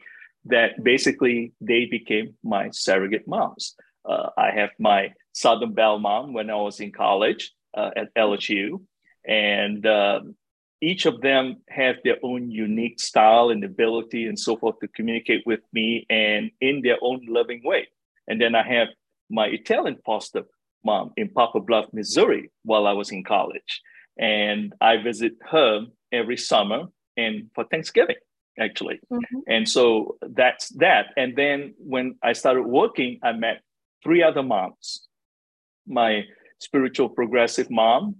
that 0.49 0.83
basically 0.83 1.53
they 1.61 1.85
became 1.85 2.35
my 2.43 2.69
surrogate 2.71 3.27
moms. 3.27 3.75
Uh, 4.07 4.29
I 4.37 4.51
have 4.51 4.69
my 4.79 5.13
Southern 5.33 5.73
Belle 5.73 5.99
mom 5.99 6.33
when 6.33 6.49
I 6.49 6.55
was 6.55 6.79
in 6.79 6.91
college 6.91 7.51
uh, 7.75 7.91
at 7.95 8.13
LSU, 8.15 8.81
and 9.25 9.85
uh, 9.85 10.21
each 10.81 11.05
of 11.05 11.21
them 11.21 11.57
have 11.69 11.97
their 12.03 12.17
own 12.23 12.51
unique 12.51 12.99
style 12.99 13.49
and 13.49 13.63
ability 13.63 14.25
and 14.25 14.39
so 14.39 14.57
forth 14.57 14.79
to 14.79 14.87
communicate 14.87 15.43
with 15.45 15.61
me 15.73 16.05
and 16.09 16.51
in 16.61 16.81
their 16.81 16.97
own 17.01 17.25
loving 17.27 17.61
way. 17.63 17.87
And 18.27 18.39
then 18.39 18.55
I 18.55 18.63
have 18.67 18.89
my 19.29 19.47
Italian 19.47 19.97
foster 20.05 20.43
mom 20.83 21.11
in 21.17 21.29
Poplar 21.29 21.61
Bluff, 21.61 21.85
Missouri, 21.93 22.51
while 22.63 22.87
I 22.87 22.93
was 22.93 23.11
in 23.11 23.23
college. 23.23 23.81
And 24.17 24.73
I 24.79 24.97
visit 24.97 25.33
her 25.51 25.85
every 26.11 26.37
summer 26.37 26.85
and 27.17 27.49
for 27.55 27.63
Thanksgiving, 27.65 28.15
actually. 28.59 28.99
Mm-hmm. 29.11 29.39
And 29.47 29.67
so 29.67 30.17
that's 30.21 30.69
that. 30.77 31.07
And 31.15 31.35
then 31.35 31.75
when 31.77 32.15
I 32.23 32.33
started 32.33 32.63
working, 32.63 33.19
I 33.23 33.31
met 33.33 33.61
three 34.03 34.23
other 34.23 34.43
moms 34.43 35.07
my 35.87 36.23
spiritual 36.59 37.09
progressive 37.09 37.69
mom, 37.71 38.17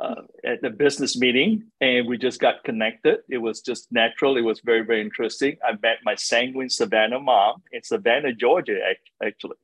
uh, 0.00 0.22
at 0.44 0.62
the 0.62 0.70
business 0.70 1.18
meeting 1.18 1.64
and 1.80 2.06
we 2.06 2.16
just 2.16 2.40
got 2.40 2.62
connected. 2.64 3.18
It 3.28 3.38
was 3.38 3.60
just 3.60 3.90
natural. 3.90 4.36
It 4.36 4.42
was 4.42 4.60
very, 4.64 4.84
very 4.84 5.00
interesting. 5.00 5.56
I 5.64 5.72
met 5.82 5.98
my 6.04 6.14
sanguine 6.14 6.70
Savannah 6.70 7.18
mom 7.18 7.62
in 7.72 7.82
Savannah, 7.82 8.32
Georgia, 8.32 8.78
actually, 9.22 9.56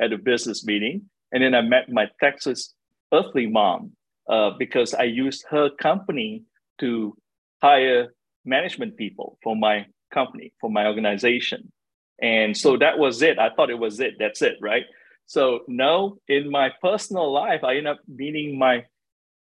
at 0.00 0.12
a 0.12 0.18
business 0.18 0.64
meeting. 0.64 1.02
And 1.32 1.42
then 1.42 1.54
I 1.54 1.62
met 1.62 1.90
my 1.90 2.08
Texas 2.20 2.74
earthly 3.12 3.46
mom 3.46 3.92
uh, 4.28 4.50
because 4.56 4.94
I 4.94 5.04
used 5.04 5.44
her 5.50 5.68
company 5.68 6.44
to 6.78 7.16
hire 7.60 8.14
management 8.44 8.96
people 8.96 9.38
for 9.42 9.56
my 9.56 9.86
company, 10.12 10.52
for 10.60 10.70
my 10.70 10.86
organization. 10.86 11.72
And 12.20 12.56
so 12.56 12.76
that 12.76 12.98
was 12.98 13.22
it. 13.22 13.38
I 13.38 13.50
thought 13.50 13.70
it 13.70 13.78
was 13.78 14.00
it. 14.00 14.14
That's 14.18 14.42
it, 14.42 14.56
right? 14.60 14.84
So 15.26 15.60
now 15.66 16.16
in 16.28 16.50
my 16.50 16.70
personal 16.80 17.32
life, 17.32 17.64
I 17.64 17.76
end 17.76 17.88
up 17.88 18.00
meeting 18.06 18.58
my 18.58 18.84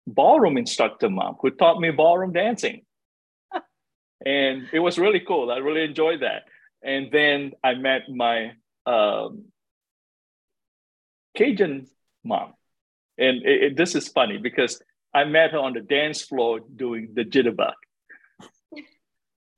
ballroom 0.07 0.57
instructor 0.57 1.09
mom 1.09 1.35
who 1.41 1.51
taught 1.51 1.79
me 1.79 1.91
ballroom 1.91 2.31
dancing. 2.31 2.83
and 4.25 4.67
it 4.71 4.79
was 4.79 4.97
really 4.97 5.19
cool. 5.19 5.51
I 5.51 5.57
really 5.57 5.83
enjoyed 5.83 6.21
that. 6.21 6.43
And 6.83 7.11
then 7.11 7.51
I 7.63 7.73
met 7.73 8.03
my 8.09 8.51
um, 8.85 9.45
Cajun 11.35 11.87
mom. 12.23 12.53
And 13.17 13.43
it, 13.43 13.63
it, 13.63 13.77
this 13.77 13.95
is 13.95 14.07
funny 14.07 14.37
because 14.37 14.81
I 15.13 15.25
met 15.25 15.51
her 15.51 15.59
on 15.59 15.73
the 15.73 15.81
dance 15.81 16.21
floor 16.21 16.59
doing 16.75 17.09
the 17.13 17.25
jitterbug. 17.25 17.73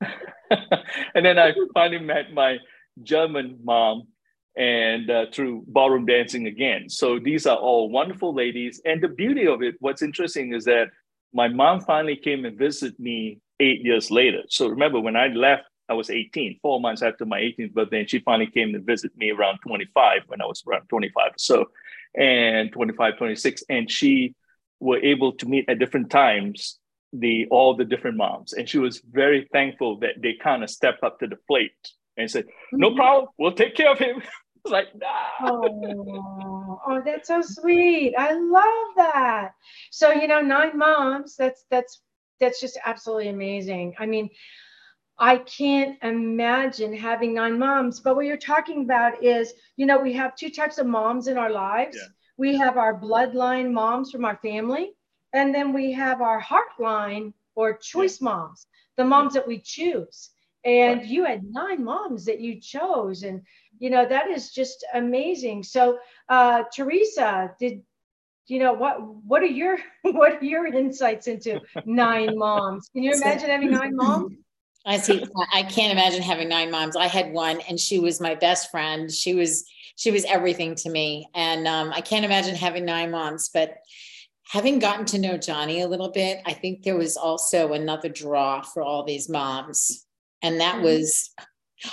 and 1.14 1.24
then 1.24 1.38
I 1.38 1.52
finally 1.74 2.00
met 2.04 2.32
my 2.32 2.58
German 3.02 3.58
mom 3.62 4.08
and 4.56 5.10
uh, 5.10 5.26
through 5.32 5.64
ballroom 5.66 6.06
dancing 6.06 6.46
again. 6.46 6.88
So 6.88 7.18
these 7.18 7.46
are 7.46 7.56
all 7.56 7.90
wonderful 7.90 8.34
ladies. 8.34 8.80
And 8.84 9.02
the 9.02 9.08
beauty 9.08 9.46
of 9.46 9.62
it, 9.62 9.76
what's 9.80 10.02
interesting 10.02 10.52
is 10.52 10.64
that 10.64 10.88
my 11.32 11.48
mom 11.48 11.80
finally 11.80 12.16
came 12.16 12.44
and 12.44 12.58
visited 12.58 12.98
me 12.98 13.40
eight 13.60 13.82
years 13.82 14.10
later. 14.10 14.42
So 14.48 14.68
remember, 14.68 15.00
when 15.00 15.16
I 15.16 15.28
left, 15.28 15.64
I 15.88 15.94
was 15.94 16.10
18, 16.10 16.58
four 16.62 16.80
months 16.80 17.02
after 17.02 17.24
my 17.24 17.40
18th 17.40 17.72
birthday, 17.72 18.00
and 18.00 18.10
she 18.10 18.20
finally 18.20 18.50
came 18.50 18.72
to 18.72 18.80
visit 18.80 19.12
me 19.16 19.30
around 19.30 19.58
25 19.66 20.22
when 20.26 20.40
I 20.40 20.46
was 20.46 20.62
around 20.66 20.88
25 20.88 21.30
or 21.30 21.32
so, 21.38 21.66
and 22.14 22.72
25, 22.72 23.16
26. 23.18 23.64
And 23.68 23.90
she 23.90 24.34
were 24.80 24.98
able 24.98 25.32
to 25.32 25.46
meet 25.46 25.68
at 25.68 25.78
different 25.78 26.10
times 26.10 26.78
the 27.12 27.46
all 27.50 27.76
the 27.76 27.84
different 27.84 28.16
moms. 28.16 28.52
And 28.52 28.68
she 28.68 28.78
was 28.78 29.02
very 29.10 29.48
thankful 29.52 29.98
that 30.00 30.20
they 30.20 30.34
kind 30.42 30.62
of 30.62 30.70
stepped 30.70 31.02
up 31.02 31.18
to 31.20 31.26
the 31.26 31.36
plate 31.48 31.72
and 32.16 32.30
said, 32.30 32.46
No 32.72 32.88
mm-hmm. 32.88 32.96
problem, 32.96 33.28
we'll 33.38 33.52
take 33.52 33.74
care 33.74 33.92
of 33.92 33.98
him. 33.98 34.22
It's 34.64 34.70
like, 34.70 34.94
nah. 34.94 35.50
oh, 35.50 36.80
oh, 36.86 37.02
that's 37.04 37.26
so 37.26 37.42
sweet. 37.42 38.14
I 38.16 38.34
love 38.34 38.94
that. 38.94 39.54
So, 39.90 40.12
you 40.12 40.28
know, 40.28 40.40
nine 40.40 40.78
moms, 40.78 41.34
that's 41.34 41.64
that's 41.68 42.00
that's 42.38 42.60
just 42.60 42.78
absolutely 42.84 43.28
amazing. 43.28 43.94
I 43.98 44.06
mean, 44.06 44.30
I 45.18 45.38
can't 45.38 45.98
imagine 46.02 46.94
having 46.94 47.34
nine 47.34 47.58
moms, 47.58 47.98
but 47.98 48.14
what 48.14 48.26
you're 48.26 48.36
talking 48.36 48.82
about 48.84 49.22
is, 49.22 49.52
you 49.76 49.86
know, 49.86 49.98
we 49.98 50.12
have 50.12 50.36
two 50.36 50.50
types 50.50 50.78
of 50.78 50.86
moms 50.86 51.26
in 51.26 51.38
our 51.38 51.50
lives. 51.50 51.96
Yeah. 51.96 52.08
We 52.36 52.56
have 52.56 52.76
our 52.76 52.98
bloodline 52.98 53.72
moms 53.72 54.10
from 54.10 54.24
our 54.24 54.36
family, 54.36 54.92
and 55.32 55.54
then 55.54 55.72
we 55.72 55.92
have 55.92 56.20
our 56.20 56.40
heartline 56.40 57.32
or 57.54 57.76
choice 57.76 58.20
yeah. 58.20 58.26
moms, 58.26 58.66
the 58.96 59.04
moms 59.04 59.34
that 59.34 59.46
we 59.46 59.58
choose. 59.58 60.30
And 60.64 61.00
right. 61.00 61.08
you 61.08 61.24
had 61.24 61.42
nine 61.44 61.82
moms 61.82 62.24
that 62.26 62.40
you 62.40 62.60
chose, 62.60 63.24
and 63.24 63.42
you 63.82 63.90
know 63.90 64.06
that 64.06 64.28
is 64.28 64.52
just 64.52 64.84
amazing 64.94 65.62
so 65.64 65.98
uh 66.28 66.62
teresa 66.74 67.52
did 67.58 67.82
you 68.46 68.60
know 68.60 68.72
what 68.72 69.02
what 69.24 69.42
are 69.42 69.46
your 69.60 69.76
what 70.02 70.34
are 70.34 70.44
your 70.44 70.66
insights 70.66 71.26
into 71.26 71.60
nine 71.84 72.38
moms 72.38 72.88
can 72.92 73.02
you 73.02 73.12
imagine 73.12 73.50
having 73.50 73.70
nine 73.70 73.94
moms 73.96 74.32
I 74.84 74.98
see. 74.98 75.24
I 75.52 75.62
can't 75.62 75.92
imagine 75.92 76.22
having 76.22 76.48
nine 76.48 76.68
moms. 76.72 76.96
I 76.96 77.06
had 77.06 77.32
one, 77.32 77.60
and 77.68 77.78
she 77.78 78.00
was 78.00 78.20
my 78.20 78.34
best 78.34 78.68
friend. 78.72 79.12
She 79.12 79.32
was 79.32 79.64
she 79.94 80.10
was 80.10 80.24
everything 80.24 80.74
to 80.74 80.90
me, 80.90 81.28
and 81.36 81.68
um, 81.68 81.92
I 81.92 82.00
can't 82.00 82.24
imagine 82.24 82.56
having 82.56 82.84
nine 82.84 83.12
moms. 83.12 83.48
But 83.48 83.76
having 84.48 84.78
gotten 84.78 85.04
to 85.06 85.18
know 85.18 85.36
Johnny 85.36 85.82
a 85.82 85.88
little 85.88 86.10
bit, 86.10 86.40
I 86.46 86.52
think 86.52 86.82
there 86.82 86.96
was 86.96 87.16
also 87.16 87.72
another 87.72 88.08
draw 88.08 88.62
for 88.62 88.82
all 88.82 89.04
these 89.04 89.28
moms, 89.28 90.06
and 90.42 90.60
that 90.60 90.76
mm-hmm. 90.76 90.84
was 90.84 91.30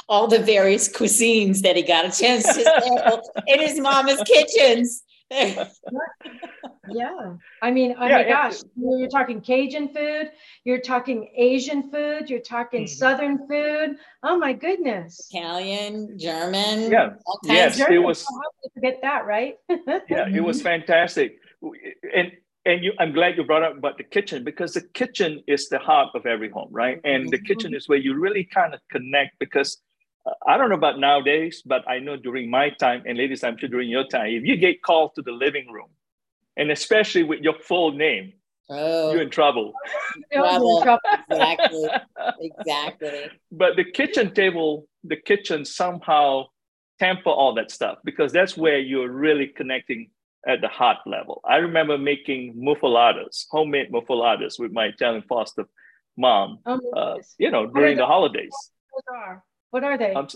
all 0.07 0.27
the 0.27 0.39
various 0.39 0.89
cuisines 0.89 1.61
that 1.61 1.75
he 1.75 1.83
got 1.83 2.05
a 2.05 2.11
chance 2.11 2.43
to 2.43 2.53
sample 2.63 3.21
in 3.47 3.59
his 3.59 3.79
mama's 3.79 4.21
kitchens. 4.23 5.03
yeah. 5.31 5.65
I 7.61 7.71
mean, 7.71 7.95
oh 7.99 8.07
yeah, 8.07 8.17
my 8.17 8.23
gosh, 8.23 8.57
you're 8.75 9.09
talking 9.09 9.41
Cajun 9.41 9.93
food, 9.93 10.31
you're 10.63 10.81
talking 10.81 11.29
Asian 11.37 11.91
food, 11.91 12.29
you're 12.29 12.39
talking 12.39 12.85
mm-hmm. 12.85 12.93
Southern 12.93 13.47
food. 13.47 13.97
Oh 14.23 14.37
my 14.37 14.53
goodness. 14.53 15.29
Italian, 15.31 16.17
German. 16.17 16.91
Yeah. 16.91 17.09
Yes, 17.43 17.77
German. 17.77 17.93
it 17.93 17.99
was. 17.99 18.25
Forget 18.73 18.99
that, 19.03 19.27
right? 19.27 19.55
yeah, 20.09 20.27
it 20.27 20.43
was 20.43 20.61
fantastic. 20.61 21.39
And 22.15 22.31
and 22.65 22.83
you, 22.83 22.93
I'm 22.99 23.13
glad 23.13 23.37
you 23.37 23.43
brought 23.43 23.63
up 23.63 23.77
about 23.77 23.97
the 23.97 24.03
kitchen 24.03 24.43
because 24.43 24.73
the 24.73 24.81
kitchen 24.93 25.41
is 25.47 25.69
the 25.69 25.79
heart 25.79 26.09
of 26.13 26.25
every 26.25 26.49
home, 26.49 26.69
right? 26.71 26.99
And 27.03 27.29
the 27.29 27.39
kitchen 27.39 27.73
is 27.73 27.87
where 27.87 27.97
you 27.97 28.13
really 28.19 28.43
kind 28.43 28.73
of 28.73 28.81
connect 28.91 29.39
because 29.39 29.77
uh, 30.25 30.31
I 30.45 30.57
don't 30.57 30.69
know 30.69 30.75
about 30.75 30.99
nowadays, 30.99 31.63
but 31.65 31.87
I 31.89 31.99
know 31.99 32.17
during 32.17 32.49
my 32.49 32.69
time, 32.69 33.03
and 33.05 33.17
ladies, 33.17 33.43
I'm 33.43 33.57
sure 33.57 33.69
during 33.69 33.89
your 33.89 34.05
time, 34.07 34.27
if 34.27 34.43
you 34.43 34.57
get 34.57 34.83
called 34.83 35.15
to 35.15 35.21
the 35.21 35.31
living 35.31 35.71
room, 35.71 35.87
and 36.57 36.69
especially 36.69 37.23
with 37.23 37.39
your 37.39 37.53
full 37.53 37.93
name, 37.93 38.33
oh. 38.69 39.13
you're 39.13 39.21
in 39.21 39.29
trouble. 39.29 39.73
trouble. 40.83 40.99
exactly. 41.31 41.87
Exactly. 42.41 43.31
But 43.51 43.75
the 43.75 43.83
kitchen 43.83 44.33
table, 44.33 44.87
the 45.03 45.15
kitchen 45.15 45.65
somehow 45.65 46.45
temper 46.99 47.29
all 47.29 47.53
that 47.55 47.71
stuff 47.71 47.97
because 48.03 48.31
that's 48.31 48.55
where 48.57 48.77
you're 48.77 49.11
really 49.11 49.47
connecting 49.47 50.09
at 50.47 50.61
the 50.61 50.67
heart 50.67 50.97
level. 51.05 51.41
I 51.45 51.57
remember 51.57 51.97
making 51.97 52.55
muffaladas, 52.55 53.45
homemade 53.49 53.91
muffaladas 53.91 54.59
with 54.59 54.71
my 54.71 54.85
Italian 54.85 55.23
foster 55.27 55.65
mom, 56.17 56.59
oh, 56.65 56.79
uh, 56.95 57.17
you 57.37 57.51
know, 57.51 57.67
during 57.67 57.97
the 57.97 58.05
holidays. 58.05 58.53
What 58.91 59.03
are, 59.15 59.43
what 59.71 59.83
are 59.83 59.97
they? 59.97 60.13
Um, 60.13 60.27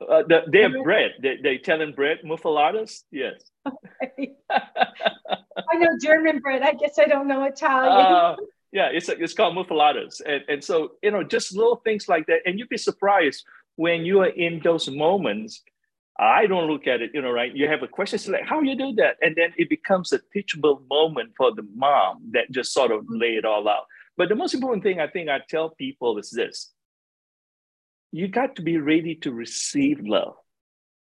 uh, 0.00 0.22
the, 0.28 0.42
they're 0.48 0.82
bread, 0.82 1.12
the, 1.20 1.36
the 1.42 1.52
Italian 1.52 1.92
bread, 1.92 2.18
muffaladas, 2.24 3.02
yes. 3.10 3.40
Okay. 4.02 4.34
I 4.50 5.76
know 5.76 5.88
German 6.00 6.40
bread. 6.40 6.62
I 6.62 6.72
guess 6.72 6.98
I 6.98 7.06
don't 7.06 7.26
know 7.26 7.44
Italian. 7.44 7.92
Uh, 7.92 8.36
yeah, 8.72 8.88
it's, 8.92 9.08
it's 9.08 9.34
called 9.34 9.56
muffaladas. 9.56 10.20
And, 10.26 10.42
and 10.48 10.62
so, 10.62 10.92
you 11.02 11.10
know, 11.10 11.22
just 11.22 11.56
little 11.56 11.76
things 11.76 12.08
like 12.08 12.26
that. 12.26 12.40
And 12.44 12.58
you'd 12.58 12.68
be 12.68 12.76
surprised 12.76 13.44
when 13.76 14.04
you 14.04 14.20
are 14.20 14.28
in 14.28 14.60
those 14.62 14.88
moments 14.90 15.62
I 16.18 16.46
don't 16.46 16.70
look 16.70 16.86
at 16.86 17.02
it, 17.02 17.10
you 17.12 17.22
know, 17.22 17.32
right? 17.32 17.54
You 17.54 17.68
have 17.68 17.82
a 17.82 17.88
question, 17.88 18.16
it's 18.16 18.28
like, 18.28 18.46
how 18.46 18.60
you 18.60 18.76
do 18.76 18.92
that? 18.94 19.16
And 19.20 19.34
then 19.34 19.52
it 19.56 19.68
becomes 19.68 20.12
a 20.12 20.20
teachable 20.32 20.80
moment 20.88 21.32
for 21.36 21.52
the 21.52 21.66
mom 21.74 22.30
that 22.32 22.50
just 22.52 22.72
sort 22.72 22.92
of 22.92 23.04
lay 23.08 23.34
it 23.34 23.44
all 23.44 23.68
out. 23.68 23.84
But 24.16 24.28
the 24.28 24.36
most 24.36 24.54
important 24.54 24.84
thing 24.84 25.00
I 25.00 25.08
think 25.08 25.28
I 25.28 25.40
tell 25.48 25.70
people 25.70 26.18
is 26.18 26.30
this 26.30 26.72
you 28.12 28.28
got 28.28 28.54
to 28.54 28.62
be 28.62 28.78
ready 28.78 29.16
to 29.16 29.32
receive 29.32 29.98
love 30.04 30.36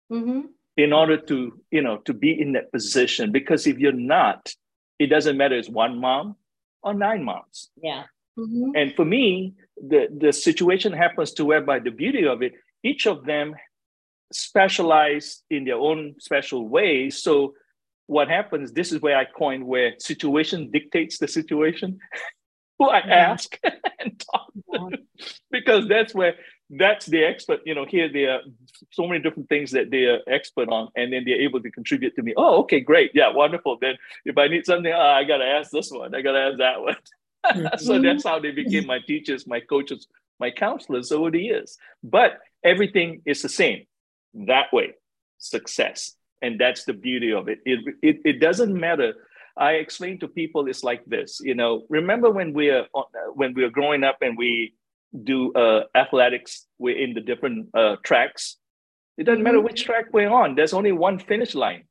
mm-hmm. 0.09 0.41
in 0.77 0.93
order 0.93 1.17
to, 1.17 1.59
you 1.69 1.81
know, 1.81 1.97
to 1.97 2.13
be 2.13 2.39
in 2.39 2.53
that 2.53 2.71
position. 2.71 3.33
Because 3.33 3.67
if 3.67 3.79
you're 3.79 3.91
not, 3.91 4.53
it 4.97 5.07
doesn't 5.07 5.35
matter 5.35 5.57
it's 5.57 5.67
one 5.67 5.99
mom 5.99 6.37
or 6.83 6.93
nine 6.93 7.21
moms. 7.21 7.69
Yeah. 7.83 8.03
Mm-hmm. 8.39 8.71
And 8.77 8.95
for 8.95 9.03
me, 9.03 9.55
the, 9.75 10.07
the 10.17 10.31
situation 10.31 10.93
happens 10.93 11.33
to 11.33 11.43
whereby 11.43 11.79
the 11.79 11.91
beauty 11.91 12.25
of 12.25 12.41
it, 12.41 12.53
each 12.81 13.07
of 13.07 13.25
them 13.25 13.55
specialize 14.31 15.43
in 15.49 15.65
their 15.65 15.75
own 15.75 16.15
special 16.19 16.67
way. 16.67 17.09
So 17.09 17.53
what 18.07 18.27
happens, 18.27 18.71
this 18.71 18.91
is 18.91 19.01
where 19.01 19.17
I 19.17 19.25
coined 19.25 19.65
where 19.65 19.93
situation 19.99 20.71
dictates 20.71 21.17
the 21.17 21.27
situation. 21.27 21.99
Who 22.77 22.89
I 22.89 22.99
ask 22.99 23.57
and 23.99 24.19
talk 24.19 24.51
to. 24.73 24.97
because 25.49 25.87
that's 25.87 26.13
where 26.13 26.35
that's 26.69 27.05
the 27.05 27.23
expert, 27.23 27.61
you 27.65 27.75
know, 27.75 27.85
here 27.85 28.11
there 28.11 28.31
are 28.33 28.41
so 28.91 29.07
many 29.07 29.21
different 29.21 29.49
things 29.49 29.71
that 29.71 29.91
they 29.91 30.05
are 30.05 30.19
expert 30.27 30.67
on, 30.69 30.89
and 30.95 31.13
then 31.13 31.23
they're 31.25 31.41
able 31.41 31.61
to 31.61 31.71
contribute 31.71 32.15
to 32.15 32.23
me. 32.23 32.33
Oh, 32.35 32.59
okay, 32.61 32.79
great. 32.79 33.11
Yeah, 33.13 33.31
wonderful. 33.31 33.77
Then 33.79 33.95
if 34.25 34.37
I 34.37 34.47
need 34.47 34.65
something, 34.65 34.91
oh, 34.91 34.99
I 34.99 35.23
gotta 35.23 35.45
ask 35.45 35.71
this 35.71 35.91
one, 35.91 36.15
I 36.15 36.21
gotta 36.21 36.39
ask 36.39 36.57
that 36.57 36.81
one. 36.81 36.95
Mm-hmm. 37.45 37.77
so 37.77 38.01
that's 38.01 38.23
how 38.23 38.39
they 38.39 38.49
became 38.49 38.87
my 38.87 38.97
teachers, 38.97 39.45
my 39.45 39.59
coaches, 39.59 40.07
my 40.39 40.49
counselors 40.49 41.11
over 41.11 41.29
the 41.29 41.39
years. 41.39 41.77
But 42.03 42.39
everything 42.63 43.21
is 43.23 43.43
the 43.43 43.49
same 43.49 43.85
that 44.35 44.71
way 44.73 44.93
success 45.37 46.13
and 46.41 46.59
that's 46.59 46.85
the 46.85 46.93
beauty 46.93 47.31
of 47.31 47.47
it. 47.47 47.59
it 47.65 47.79
it, 48.01 48.17
it 48.25 48.39
doesn't 48.39 48.73
matter 48.73 49.13
i 49.57 49.73
explain 49.73 50.19
to 50.19 50.27
people 50.27 50.67
it's 50.67 50.83
like 50.83 51.03
this 51.05 51.39
you 51.41 51.55
know 51.55 51.85
remember 51.89 52.29
when 52.29 52.53
we're 52.53 52.85
when 53.33 53.53
we 53.53 53.63
are 53.63 53.69
growing 53.69 54.03
up 54.03 54.17
and 54.21 54.37
we 54.37 54.73
do 55.23 55.53
uh, 55.53 55.83
athletics 55.95 56.67
we're 56.77 56.97
in 56.97 57.13
the 57.13 57.21
different 57.21 57.69
uh, 57.73 57.95
tracks 58.03 58.57
it 59.17 59.23
doesn't 59.23 59.37
mm-hmm. 59.37 59.43
matter 59.45 59.61
which 59.61 59.85
track 59.85 60.05
we're 60.11 60.29
on 60.29 60.55
there's 60.55 60.73
only 60.73 60.91
one 60.91 61.17
finish 61.19 61.55
line 61.55 61.83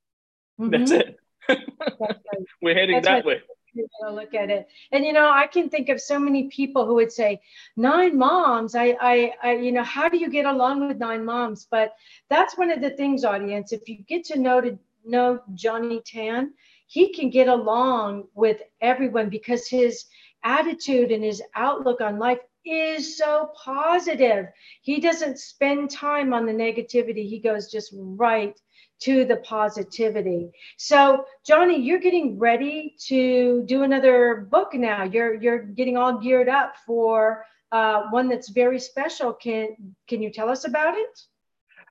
mm-hmm. 0.60 0.70
that's 0.70 0.90
it 0.90 1.16
that's 1.48 1.60
right. 2.00 2.16
we're 2.60 2.74
heading 2.74 2.96
that's 2.96 3.06
that 3.06 3.12
right. 3.12 3.24
way 3.24 3.42
to 3.74 4.10
look 4.10 4.34
at 4.34 4.50
it. 4.50 4.68
And 4.92 5.04
you 5.04 5.12
know, 5.12 5.30
I 5.30 5.46
can 5.46 5.68
think 5.68 5.88
of 5.88 6.00
so 6.00 6.18
many 6.18 6.48
people 6.48 6.86
who 6.86 6.94
would 6.94 7.12
say, 7.12 7.40
nine 7.76 8.16
moms. 8.16 8.74
I, 8.74 8.96
I, 9.00 9.32
I, 9.42 9.54
you 9.56 9.72
know, 9.72 9.82
how 9.82 10.08
do 10.08 10.18
you 10.18 10.28
get 10.28 10.46
along 10.46 10.86
with 10.86 10.98
nine 10.98 11.24
moms? 11.24 11.66
But 11.70 11.94
that's 12.28 12.56
one 12.56 12.70
of 12.70 12.80
the 12.80 12.90
things, 12.90 13.24
audience. 13.24 13.72
If 13.72 13.88
you 13.88 13.98
get 14.08 14.24
to 14.26 14.38
know 14.38 14.60
to 14.60 14.78
know 15.04 15.40
Johnny 15.54 16.00
Tan, 16.04 16.52
he 16.86 17.12
can 17.12 17.30
get 17.30 17.48
along 17.48 18.24
with 18.34 18.62
everyone 18.80 19.28
because 19.28 19.68
his 19.68 20.04
attitude 20.44 21.10
and 21.10 21.24
his 21.24 21.42
outlook 21.54 22.00
on 22.00 22.18
life 22.18 22.38
is 22.66 23.18
so 23.18 23.50
positive. 23.62 24.46
He 24.82 25.00
doesn't 25.00 25.38
spend 25.38 25.90
time 25.90 26.32
on 26.32 26.46
the 26.46 26.52
negativity. 26.52 27.28
He 27.28 27.38
goes 27.38 27.70
just 27.70 27.92
right 27.94 28.58
to 29.00 29.24
the 29.24 29.36
positivity. 29.36 30.50
So, 30.76 31.26
Johnny, 31.46 31.80
you're 31.80 31.98
getting 31.98 32.38
ready 32.38 32.94
to 33.06 33.62
do 33.66 33.82
another 33.82 34.46
book 34.50 34.74
now. 34.74 35.04
You're 35.04 35.34
you're 35.34 35.62
getting 35.62 35.96
all 35.96 36.18
geared 36.18 36.48
up 36.48 36.74
for 36.86 37.44
uh, 37.72 38.04
one 38.10 38.28
that's 38.28 38.50
very 38.50 38.78
special. 38.78 39.32
Can 39.32 39.94
can 40.08 40.22
you 40.22 40.30
tell 40.30 40.48
us 40.48 40.64
about 40.64 40.96
it? 40.96 41.20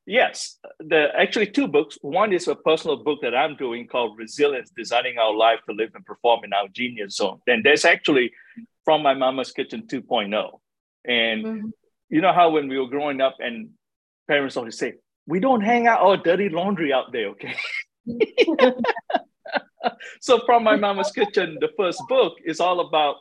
Yes, 0.06 0.58
the 0.80 1.08
actually 1.18 1.48
two 1.48 1.68
books. 1.68 1.98
One 2.02 2.34
is 2.34 2.48
a 2.48 2.56
personal 2.56 2.98
book 2.98 3.20
that 3.22 3.34
I'm 3.34 3.56
doing 3.56 3.88
called 3.88 4.18
Resilience: 4.18 4.72
Designing 4.76 5.18
Our 5.18 5.34
Life 5.34 5.60
to 5.70 5.76
Live 5.76 5.92
and 5.96 6.06
Perform 6.06 6.42
in 6.44 6.52
Our 6.54 6.68
Genius 6.68 7.16
Zone. 7.16 7.40
And 7.48 7.64
that's 7.64 7.86
actually 7.86 8.34
from 8.84 9.02
my 9.02 9.14
mama's 9.14 9.52
kitchen 9.52 9.84
2.0. 9.88 10.60
And 11.06 11.46
mm-hmm. 11.46 11.68
you 12.10 12.22
know 12.22 12.34
how 12.34 12.50
when 12.50 12.68
we 12.68 12.78
were 12.78 12.88
growing 12.88 13.22
up 13.22 13.38
and 13.40 13.70
parents 14.28 14.58
always 14.58 14.78
say, 14.78 14.96
we 15.28 15.40
don't 15.40 15.62
hang 15.62 15.88
out 15.88 16.02
our 16.02 16.18
dirty 16.18 16.50
laundry 16.50 16.92
out 16.94 17.12
there, 17.12 17.28
okay? 17.30 17.56
so 20.22 20.42
from 20.46 20.64
my 20.64 20.76
mama's 20.76 21.12
kitchen, 21.12 21.58
the 21.60 21.70
first 21.78 22.02
book 22.10 22.34
is 22.46 22.60
all 22.60 22.80
about 22.82 23.18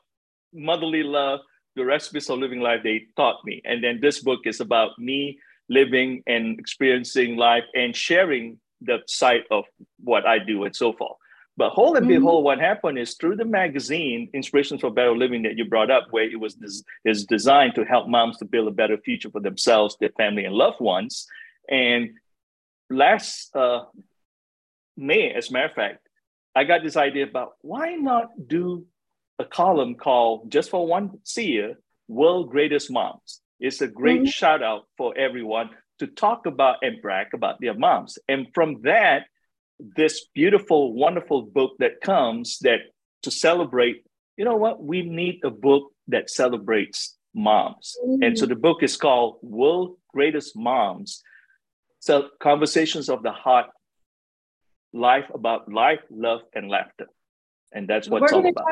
motherly 0.53 1.03
love, 1.03 1.41
the 1.77 1.85
recipes 1.85 2.29
of 2.29 2.39
living 2.39 2.61
life 2.61 2.81
they 2.83 3.07
taught 3.17 3.45
me. 3.45 3.63
And 3.65 3.83
then 3.83 4.01
this 4.01 4.21
book 4.21 4.41
is 4.45 4.61
about 4.61 4.99
me 4.99 5.39
living 5.69 6.23
and 6.27 6.59
experiencing 6.59 7.37
life 7.37 7.65
and 7.75 7.97
sharing 7.97 8.59
the 8.81 8.99
side 9.07 9.43
of 9.51 9.65
what 10.03 10.27
I 10.27 10.39
do 10.39 10.65
and 10.65 10.75
so 10.75 10.93
forth. 10.93 11.17
But 11.57 11.71
whole 11.71 11.97
and 11.97 12.07
mm-hmm. 12.07 12.17
behold, 12.17 12.45
what 12.45 12.59
happened 12.59 12.99
is 12.99 13.15
through 13.15 13.37
the 13.37 13.45
magazine, 13.45 14.29
Inspirations 14.33 14.81
for 14.81 14.91
Better 14.91 15.15
Living, 15.15 15.43
that 15.43 15.57
you 15.57 15.67
brought 15.67 15.91
up, 15.91 16.07
where 16.11 16.25
it 16.25 16.41
was 16.41 16.55
des- 16.55 16.83
is 17.05 17.27
designed 17.27 17.75
to 17.75 17.85
help 17.85 18.09
moms 18.09 18.39
to 18.39 18.47
build 18.47 18.69
a 18.69 18.73
better 18.73 18.97
future 18.97 19.31
for 19.31 19.41
themselves, 19.41 19.97
their 20.01 20.11
family, 20.17 20.45
and 20.45 20.55
loved 20.55 20.81
ones. 20.81 21.27
And 21.69 22.11
last 22.91 23.55
uh, 23.55 23.85
May, 24.97 25.31
as 25.31 25.51
a 25.51 25.53
matter 25.53 25.67
of 25.67 25.75
fact, 25.75 26.09
I 26.55 26.65
got 26.65 26.83
this 26.83 26.97
idea 26.97 27.25
about 27.25 27.53
why 27.61 27.95
not 27.95 28.29
do 28.47 28.87
a 29.39 29.45
column 29.45 29.95
called 29.95 30.51
Just 30.51 30.71
for 30.71 30.87
One 30.87 31.19
Seer, 31.25 31.79
World 32.09 32.51
Greatest 32.51 32.91
Moms. 32.91 33.41
It's 33.59 33.81
a 33.81 33.89
great 33.89 34.23
mm-hmm. 34.23 34.27
shout 34.27 34.63
out 34.63 34.87
for 34.97 35.17
everyone 35.17 35.71
to 35.99 36.07
talk 36.07 36.47
about 36.47 36.77
and 36.83 37.01
brag 37.01 37.29
about 37.33 37.61
their 37.61 37.75
moms. 37.75 38.19
And 38.29 38.49
from 38.55 38.83
that, 38.83 39.27
this 39.79 40.27
beautiful, 40.35 40.93
wonderful 40.95 41.43
book 41.43 41.73
that 41.79 42.01
comes 42.01 42.59
that 42.61 42.81
to 43.23 43.31
celebrate, 43.31 44.05
you 44.37 44.45
know 44.45 44.57
what? 44.57 44.83
We 44.83 45.03
need 45.03 45.41
a 45.45 45.51
book 45.51 45.93
that 46.09 46.29
celebrates 46.29 47.17
moms. 47.35 47.97
Mm-hmm. 48.05 48.23
And 48.23 48.39
so 48.39 48.47
the 48.47 48.57
book 48.57 48.83
is 48.83 48.97
called 48.97 49.39
World 49.43 49.97
Greatest 50.13 50.57
Moms. 50.57 51.23
So 52.03 52.31
conversations 52.41 53.09
of 53.09 53.23
the 53.23 53.31
heart, 53.31 53.67
life 54.93 55.27
about 55.33 55.73
life, 55.73 56.01
love, 56.11 56.41
and 56.53 56.69
laughter. 56.69 57.07
And 57.71 57.87
that's 57.87 58.09
what 58.09 58.25
it's 58.25 58.33
all 58.33 58.41
about. 58.41 58.67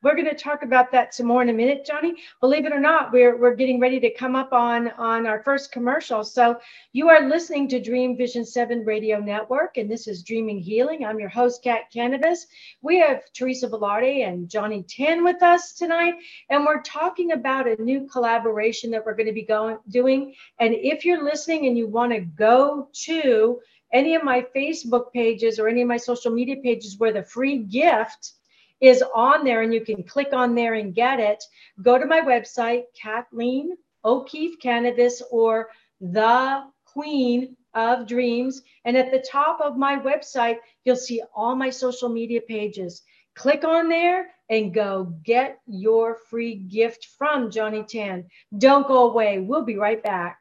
We're 0.00 0.14
going 0.14 0.28
to 0.28 0.34
talk 0.34 0.62
about 0.62 0.92
that 0.92 1.12
some 1.12 1.26
more 1.26 1.42
in 1.42 1.48
a 1.48 1.52
minute, 1.52 1.84
Johnny. 1.84 2.14
Believe 2.40 2.64
it 2.66 2.72
or 2.72 2.78
not, 2.78 3.10
we're, 3.10 3.36
we're 3.36 3.56
getting 3.56 3.80
ready 3.80 3.98
to 3.98 4.14
come 4.14 4.36
up 4.36 4.52
on, 4.52 4.90
on 4.92 5.26
our 5.26 5.42
first 5.42 5.72
commercial. 5.72 6.22
So 6.22 6.60
you 6.92 7.08
are 7.08 7.28
listening 7.28 7.66
to 7.70 7.80
Dream 7.80 8.16
Vision 8.16 8.44
7 8.44 8.84
Radio 8.84 9.18
Network, 9.18 9.76
and 9.76 9.90
this 9.90 10.06
is 10.06 10.22
Dreaming 10.22 10.60
Healing. 10.60 11.04
I'm 11.04 11.18
your 11.18 11.28
host, 11.28 11.64
Kat 11.64 11.90
Kanavos. 11.92 12.46
We 12.80 13.00
have 13.00 13.22
Teresa 13.32 13.68
Velarde 13.68 14.24
and 14.24 14.48
Johnny 14.48 14.84
Tan 14.88 15.24
with 15.24 15.42
us 15.42 15.72
tonight, 15.72 16.14
and 16.48 16.64
we're 16.64 16.82
talking 16.82 17.32
about 17.32 17.66
a 17.66 17.82
new 17.82 18.06
collaboration 18.06 18.92
that 18.92 19.04
we're 19.04 19.16
going 19.16 19.26
to 19.26 19.32
be 19.32 19.46
going 19.46 19.78
doing. 19.88 20.32
And 20.60 20.74
if 20.74 21.04
you're 21.04 21.24
listening 21.24 21.66
and 21.66 21.76
you 21.76 21.88
want 21.88 22.12
to 22.12 22.20
go 22.20 22.88
to 23.06 23.58
any 23.92 24.14
of 24.14 24.22
my 24.22 24.46
Facebook 24.54 25.12
pages 25.12 25.58
or 25.58 25.66
any 25.66 25.82
of 25.82 25.88
my 25.88 25.96
social 25.96 26.30
media 26.30 26.56
pages 26.62 26.98
where 26.98 27.12
the 27.12 27.24
free 27.24 27.58
gift 27.58 28.34
is 28.80 29.02
on 29.14 29.44
there 29.44 29.62
and 29.62 29.74
you 29.74 29.80
can 29.84 30.02
click 30.02 30.32
on 30.32 30.54
there 30.54 30.74
and 30.74 30.94
get 30.94 31.20
it. 31.20 31.42
Go 31.82 31.98
to 31.98 32.06
my 32.06 32.20
website, 32.20 32.84
Kathleen 33.00 33.76
O'Keefe 34.04 34.58
Kanavos 34.62 35.22
or 35.30 35.68
The 36.00 36.64
Queen 36.84 37.56
of 37.74 38.06
Dreams. 38.06 38.62
And 38.84 38.96
at 38.96 39.10
the 39.10 39.24
top 39.30 39.60
of 39.60 39.76
my 39.76 39.96
website, 39.96 40.56
you'll 40.84 40.96
see 40.96 41.22
all 41.34 41.54
my 41.54 41.70
social 41.70 42.08
media 42.08 42.40
pages. 42.40 43.02
Click 43.34 43.64
on 43.64 43.88
there 43.88 44.28
and 44.50 44.74
go 44.74 45.14
get 45.22 45.58
your 45.66 46.16
free 46.28 46.54
gift 46.56 47.08
from 47.18 47.50
Johnny 47.50 47.84
Tan. 47.84 48.24
Don't 48.56 48.88
go 48.88 49.10
away. 49.10 49.38
We'll 49.38 49.64
be 49.64 49.76
right 49.76 50.02
back. 50.02 50.40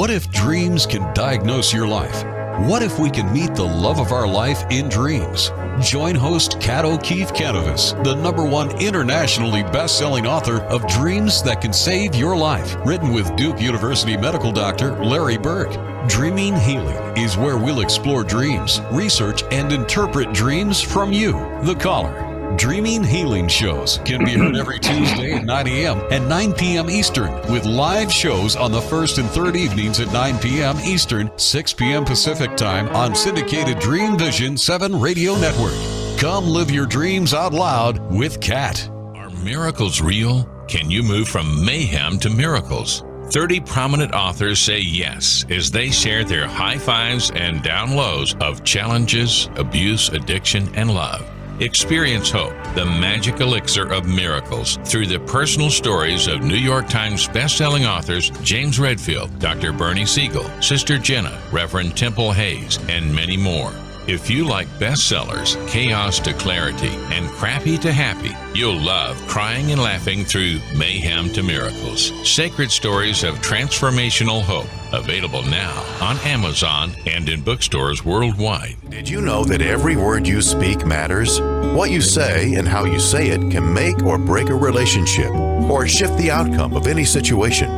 What 0.00 0.08
if 0.08 0.30
dreams 0.30 0.86
can 0.86 1.12
diagnose 1.12 1.74
your 1.74 1.86
life? 1.86 2.24
What 2.66 2.82
if 2.82 2.98
we 2.98 3.10
can 3.10 3.30
meet 3.34 3.54
the 3.54 3.66
love 3.66 4.00
of 4.00 4.12
our 4.12 4.26
life 4.26 4.64
in 4.70 4.88
dreams? 4.88 5.52
Join 5.82 6.14
host 6.14 6.58
Kat 6.58 6.86
O'Keefe 6.86 7.34
Kanavos, 7.34 8.02
the 8.02 8.14
number 8.14 8.42
one 8.42 8.70
internationally 8.80 9.62
best 9.62 9.98
selling 9.98 10.26
author 10.26 10.62
of 10.62 10.86
Dreams 10.86 11.42
That 11.42 11.60
Can 11.60 11.74
Save 11.74 12.14
Your 12.14 12.34
Life, 12.34 12.76
written 12.86 13.12
with 13.12 13.36
Duke 13.36 13.60
University 13.60 14.16
medical 14.16 14.52
doctor 14.52 14.92
Larry 15.04 15.36
Burk. 15.36 15.68
Dreaming 16.08 16.56
Healing 16.56 16.96
is 17.14 17.36
where 17.36 17.58
we'll 17.58 17.82
explore 17.82 18.24
dreams, 18.24 18.80
research, 18.92 19.42
and 19.50 19.70
interpret 19.70 20.32
dreams 20.32 20.80
from 20.80 21.12
you, 21.12 21.32
the 21.62 21.76
caller. 21.78 22.29
Dreaming 22.56 23.04
Healing 23.04 23.48
shows 23.48 23.98
can 24.04 24.24
be 24.24 24.32
heard 24.32 24.56
every 24.56 24.78
Tuesday 24.80 25.32
at 25.34 25.44
9 25.44 25.66
a.m. 25.68 25.98
and 26.10 26.28
9 26.28 26.52
p.m. 26.52 26.90
Eastern, 26.90 27.32
with 27.50 27.64
live 27.64 28.12
shows 28.12 28.56
on 28.56 28.72
the 28.72 28.80
first 28.80 29.18
and 29.18 29.28
third 29.30 29.56
evenings 29.56 30.00
at 30.00 30.12
9 30.12 30.38
p.m. 30.38 30.76
Eastern, 30.80 31.30
6 31.38 31.72
p.m. 31.74 32.04
Pacific 32.04 32.56
Time 32.56 32.88
on 32.88 33.14
syndicated 33.14 33.78
Dream 33.78 34.18
Vision 34.18 34.56
7 34.56 34.98
Radio 34.98 35.38
Network. 35.38 35.74
Come 36.18 36.46
live 36.46 36.70
your 36.70 36.86
dreams 36.86 37.32
out 37.34 37.52
loud 37.52 37.98
with 38.12 38.40
Kat. 38.40 38.88
Are 39.14 39.30
miracles 39.30 40.00
real? 40.00 40.44
Can 40.66 40.90
you 40.90 41.02
move 41.02 41.28
from 41.28 41.64
mayhem 41.64 42.18
to 42.18 42.30
miracles? 42.30 43.04
30 43.26 43.60
prominent 43.60 44.12
authors 44.12 44.58
say 44.58 44.80
yes 44.80 45.46
as 45.50 45.70
they 45.70 45.90
share 45.90 46.24
their 46.24 46.48
high 46.48 46.78
fives 46.78 47.30
and 47.36 47.62
down 47.62 47.94
lows 47.94 48.34
of 48.40 48.64
challenges, 48.64 49.48
abuse, 49.54 50.08
addiction, 50.08 50.68
and 50.74 50.92
love. 50.92 51.24
Experience 51.60 52.30
hope, 52.30 52.54
the 52.74 52.86
magic 52.86 53.40
elixir 53.40 53.92
of 53.92 54.06
miracles, 54.06 54.78
through 54.86 55.06
the 55.06 55.20
personal 55.20 55.68
stories 55.68 56.26
of 56.26 56.40
New 56.40 56.56
York 56.56 56.88
Times 56.88 57.28
bestselling 57.28 57.86
authors 57.86 58.30
James 58.42 58.80
Redfield, 58.80 59.38
Dr. 59.38 59.70
Bernie 59.70 60.06
Siegel, 60.06 60.48
Sister 60.62 60.96
Jenna, 60.96 61.38
Reverend 61.52 61.98
Temple 61.98 62.32
Hayes, 62.32 62.78
and 62.88 63.14
many 63.14 63.36
more. 63.36 63.74
If 64.06 64.30
you 64.30 64.46
like 64.46 64.68
bestsellers, 64.78 65.54
chaos 65.68 66.18
to 66.20 66.32
clarity, 66.32 66.96
and 67.12 67.28
crappy 67.28 67.76
to 67.76 67.92
happy, 67.92 68.34
you'll 68.58 68.80
love 68.80 69.18
crying 69.28 69.70
and 69.70 69.82
laughing 69.82 70.24
through 70.24 70.60
mayhem 70.74 71.28
to 71.34 71.42
miracles. 71.42 72.10
Sacred 72.26 72.70
stories 72.70 73.22
of 73.22 73.34
transformational 73.40 74.40
hope 74.40 74.79
Available 74.92 75.42
now 75.42 75.84
on 76.00 76.18
Amazon 76.18 76.92
and 77.06 77.28
in 77.28 77.42
bookstores 77.42 78.04
worldwide. 78.04 78.76
Did 78.90 79.08
you 79.08 79.20
know 79.20 79.44
that 79.44 79.62
every 79.62 79.96
word 79.96 80.26
you 80.26 80.42
speak 80.42 80.84
matters? 80.84 81.40
What 81.40 81.90
you 81.90 82.00
say 82.00 82.54
and 82.54 82.66
how 82.66 82.84
you 82.84 82.98
say 82.98 83.28
it 83.28 83.52
can 83.52 83.72
make 83.72 84.02
or 84.02 84.18
break 84.18 84.48
a 84.48 84.54
relationship 84.54 85.30
or 85.30 85.86
shift 85.86 86.16
the 86.18 86.30
outcome 86.30 86.74
of 86.74 86.88
any 86.88 87.04
situation. 87.04 87.70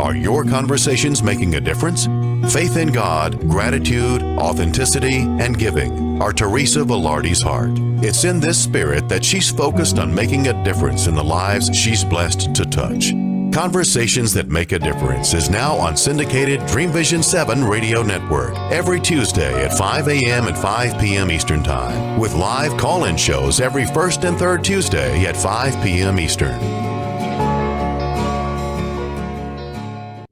Are 0.00 0.16
your 0.16 0.44
conversations 0.44 1.22
making 1.22 1.54
a 1.54 1.60
difference? 1.60 2.06
Faith 2.52 2.76
in 2.76 2.92
God, 2.92 3.48
gratitude, 3.48 4.22
authenticity, 4.22 5.20
and 5.20 5.58
giving 5.58 6.20
are 6.20 6.32
Teresa 6.32 6.80
Velarde's 6.80 7.42
heart. 7.42 7.70
It's 8.04 8.24
in 8.24 8.40
this 8.40 8.62
spirit 8.62 9.08
that 9.08 9.24
she's 9.24 9.50
focused 9.50 9.98
on 9.98 10.14
making 10.14 10.48
a 10.48 10.64
difference 10.64 11.06
in 11.06 11.14
the 11.14 11.24
lives 11.24 11.74
she's 11.76 12.04
blessed 12.04 12.54
to 12.54 12.64
touch. 12.64 13.12
Conversations 13.56 14.34
That 14.34 14.48
Make 14.50 14.72
a 14.72 14.78
Difference 14.78 15.32
is 15.32 15.48
now 15.48 15.76
on 15.76 15.96
syndicated 15.96 16.66
Dream 16.66 16.92
Vision 16.92 17.22
7 17.22 17.64
radio 17.64 18.02
network 18.02 18.54
every 18.70 19.00
Tuesday 19.00 19.64
at 19.64 19.72
5 19.72 20.08
a.m. 20.08 20.48
and 20.48 20.58
5 20.58 21.00
p.m. 21.00 21.30
Eastern 21.30 21.62
Time, 21.62 22.20
with 22.20 22.34
live 22.34 22.76
call 22.76 23.06
in 23.06 23.16
shows 23.16 23.62
every 23.62 23.86
first 23.86 24.24
and 24.24 24.38
third 24.38 24.62
Tuesday 24.62 25.24
at 25.24 25.34
5 25.34 25.82
p.m. 25.82 26.20
Eastern. 26.20 26.54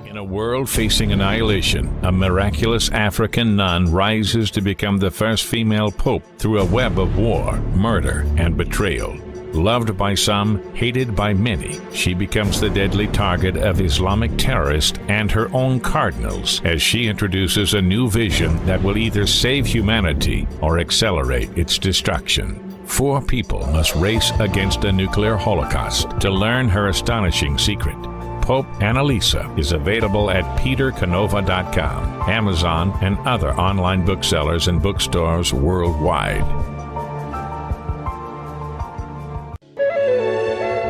In 0.06 0.18
a 0.18 0.24
world 0.24 0.68
facing 0.68 1.12
annihilation, 1.12 1.88
a 2.04 2.12
miraculous 2.12 2.90
African 2.90 3.56
nun 3.56 3.90
rises 3.90 4.50
to 4.50 4.60
become 4.60 4.98
the 4.98 5.10
first 5.10 5.44
female 5.44 5.90
pope 5.90 6.24
through 6.36 6.60
a 6.60 6.66
web 6.66 6.98
of 6.98 7.16
war, 7.16 7.56
murder, 7.72 8.26
and 8.36 8.54
betrayal. 8.58 9.18
Loved 9.54 9.96
by 9.96 10.14
some, 10.14 10.60
hated 10.74 11.14
by 11.14 11.32
many, 11.32 11.78
she 11.92 12.12
becomes 12.12 12.60
the 12.60 12.68
deadly 12.68 13.06
target 13.06 13.56
of 13.56 13.80
Islamic 13.80 14.36
terrorists 14.36 14.98
and 15.06 15.30
her 15.30 15.48
own 15.54 15.78
cardinals 15.78 16.60
as 16.64 16.82
she 16.82 17.06
introduces 17.06 17.74
a 17.74 17.80
new 17.80 18.10
vision 18.10 18.56
that 18.66 18.82
will 18.82 18.96
either 18.96 19.28
save 19.28 19.64
humanity 19.64 20.48
or 20.60 20.80
accelerate 20.80 21.56
its 21.56 21.78
destruction. 21.78 22.60
Four 22.84 23.22
people 23.22 23.64
must 23.68 23.94
race 23.94 24.32
against 24.40 24.84
a 24.84 24.92
nuclear 24.92 25.36
holocaust 25.36 26.10
to 26.20 26.30
learn 26.30 26.68
her 26.68 26.88
astonishing 26.88 27.56
secret. 27.56 27.96
Pope 28.42 28.66
Annalisa 28.80 29.56
is 29.56 29.70
available 29.70 30.30
at 30.30 30.44
petercanova.com, 30.58 32.28
Amazon, 32.28 32.92
and 33.00 33.16
other 33.20 33.54
online 33.54 34.04
booksellers 34.04 34.66
and 34.66 34.82
bookstores 34.82 35.54
worldwide. 35.54 36.73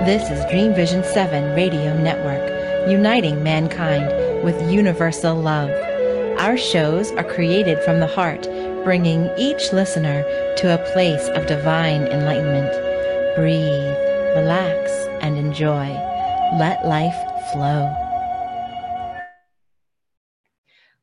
This 0.04 0.28
is 0.28 0.44
Dream 0.50 0.74
Vision 0.74 1.02
7 1.02 1.54
Radio 1.54 1.96
Network, 1.96 2.90
uniting 2.90 3.42
mankind 3.42 4.44
with 4.44 4.70
universal 4.70 5.34
love. 5.34 5.70
Our 6.38 6.58
shows 6.58 7.10
are 7.12 7.24
created 7.24 7.82
from 7.84 8.00
the 8.00 8.06
heart, 8.06 8.42
bringing 8.84 9.30
each 9.38 9.72
listener 9.72 10.22
to 10.58 10.74
a 10.74 10.92
place 10.92 11.26
of 11.28 11.46
divine 11.46 12.02
enlightenment. 12.08 12.70
Breathe, 13.34 13.96
relax, 14.36 14.92
and 15.22 15.38
enjoy. 15.38 15.88
Let 16.58 16.84
life 16.84 17.16
flow. 17.50 17.90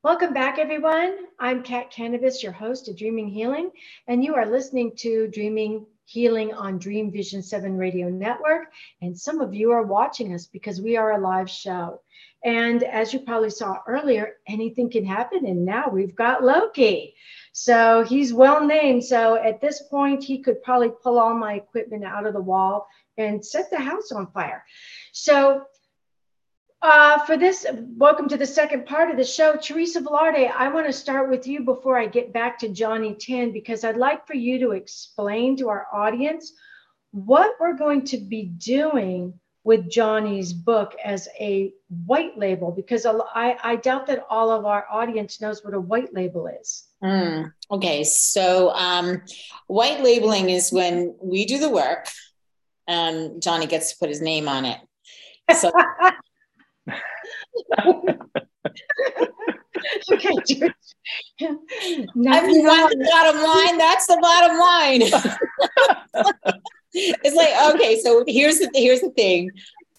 Welcome 0.03 0.35
back, 0.35 0.59
everyone. 0.59 1.17
I'm 1.39 1.63
Kat 1.63 1.91
Kanavos, 1.91 2.43
your 2.43 2.51
host 2.51 2.87
of 2.87 2.97
Dreaming 2.97 3.29
Healing, 3.29 3.71
and 4.07 4.23
you 4.23 4.35
are 4.35 4.45
listening 4.45 4.91
to 4.97 5.27
Dreaming 5.29 5.87
Healing 6.12 6.54
on 6.54 6.78
Dream 6.78 7.10
Vision 7.10 7.41
7 7.41 7.78
Radio 7.78 8.10
Network. 8.10 8.74
And 9.02 9.17
some 9.17 9.39
of 9.39 9.54
you 9.54 9.71
are 9.71 9.84
watching 9.84 10.34
us 10.34 10.45
because 10.45 10.82
we 10.82 10.97
are 10.97 11.13
a 11.13 11.21
live 11.21 11.50
show. 11.50 12.02
And 12.43 12.84
as 12.84 13.13
you 13.13 13.19
probably 13.19 13.50
saw 13.50 13.78
earlier, 13.88 14.34
anything 14.45 14.89
can 14.89 15.06
happen. 15.06 15.45
And 15.45 15.63
now 15.63 15.88
we've 15.89 16.15
got 16.15 16.43
Loki. 16.43 17.15
So 17.54 18.04
he's 18.04 18.34
well 18.34 18.65
named. 18.65 19.06
So 19.06 19.36
at 19.36 19.62
this 19.62 19.84
point, 19.84 20.21
he 20.21 20.41
could 20.41 20.62
probably 20.63 20.91
pull 21.02 21.17
all 21.17 21.34
my 21.34 21.54
equipment 21.54 22.04
out 22.04 22.26
of 22.26 22.34
the 22.34 22.41
wall 22.41 22.88
and 23.17 23.45
set 23.45 23.69
the 23.69 23.80
house 23.80 24.12
on 24.12 24.32
fire. 24.32 24.65
So 25.13 25.63
uh, 26.81 27.23
for 27.25 27.37
this, 27.37 27.65
welcome 27.97 28.27
to 28.27 28.37
the 28.37 28.45
second 28.45 28.85
part 28.85 29.11
of 29.11 29.17
the 29.17 29.23
show. 29.23 29.55
Teresa 29.55 30.01
Velarde, 30.01 30.51
I 30.51 30.67
want 30.69 30.87
to 30.87 30.93
start 30.93 31.29
with 31.29 31.45
you 31.45 31.63
before 31.63 31.97
I 31.97 32.07
get 32.07 32.33
back 32.33 32.57
to 32.59 32.69
Johnny 32.69 33.15
Tan, 33.15 33.51
because 33.51 33.83
I'd 33.83 33.97
like 33.97 34.25
for 34.25 34.33
you 34.33 34.59
to 34.59 34.71
explain 34.71 35.57
to 35.57 35.69
our 35.69 35.85
audience 35.93 36.53
what 37.11 37.53
we're 37.59 37.77
going 37.77 38.05
to 38.05 38.17
be 38.17 38.45
doing 38.45 39.33
with 39.63 39.91
Johnny's 39.91 40.53
book 40.53 40.95
as 41.03 41.29
a 41.39 41.71
white 42.07 42.35
label, 42.35 42.71
because 42.71 43.05
I, 43.05 43.57
I 43.63 43.75
doubt 43.75 44.07
that 44.07 44.25
all 44.27 44.49
of 44.49 44.65
our 44.65 44.87
audience 44.89 45.39
knows 45.39 45.63
what 45.63 45.75
a 45.75 45.79
white 45.79 46.15
label 46.15 46.47
is. 46.47 46.87
Mm, 47.03 47.53
okay, 47.69 48.03
so 48.03 48.71
um, 48.71 49.21
white 49.67 50.01
labeling 50.01 50.49
is 50.49 50.71
when 50.71 51.15
we 51.21 51.45
do 51.45 51.59
the 51.59 51.69
work 51.69 52.07
and 52.87 53.39
Johnny 53.39 53.67
gets 53.67 53.91
to 53.91 53.99
put 53.99 54.09
his 54.09 54.21
name 54.21 54.49
on 54.49 54.65
it. 54.65 54.79
So 55.55 55.71
okay, 60.11 60.29
I 61.41 62.47
mean, 62.47 62.63
the 62.63 63.09
bottom 63.11 63.41
line. 63.41 63.77
That's 63.77 64.07
the 64.07 64.17
bottom 64.21 64.57
line. 64.57 65.01
it's 66.93 67.35
like 67.35 67.75
okay, 67.75 67.99
so 68.01 68.23
here's 68.27 68.59
the 68.59 68.69
here's 68.73 69.01
the 69.01 69.11
thing. 69.11 69.51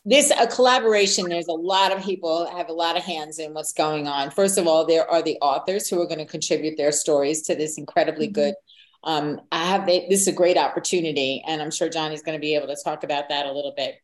This 0.04 0.30
a 0.30 0.46
collaboration. 0.46 1.28
There's 1.28 1.48
a 1.48 1.52
lot 1.52 1.92
of 1.92 2.02
people 2.02 2.46
have 2.56 2.68
a 2.68 2.72
lot 2.72 2.96
of 2.96 3.02
hands 3.02 3.38
in 3.38 3.54
what's 3.54 3.72
going 3.72 4.08
on. 4.08 4.30
First 4.30 4.58
of 4.58 4.66
all, 4.66 4.84
there 4.86 5.08
are 5.08 5.22
the 5.22 5.38
authors 5.40 5.88
who 5.88 6.00
are 6.00 6.06
going 6.06 6.18
to 6.18 6.26
contribute 6.26 6.76
their 6.76 6.92
stories 6.92 7.42
to 7.42 7.54
this 7.54 7.78
incredibly 7.78 8.26
mm-hmm. 8.26 8.34
good 8.34 8.54
um, 9.04 9.40
I 9.50 9.64
have 9.66 9.86
they, 9.86 10.06
this 10.08 10.22
is 10.22 10.28
a 10.28 10.32
great 10.32 10.56
opportunity, 10.56 11.42
and 11.46 11.60
I'm 11.60 11.70
sure 11.70 11.88
Johnny's 11.88 12.22
going 12.22 12.38
to 12.38 12.40
be 12.40 12.54
able 12.54 12.68
to 12.68 12.76
talk 12.82 13.02
about 13.02 13.28
that 13.30 13.46
a 13.46 13.52
little 13.52 13.74
bit. 13.76 13.96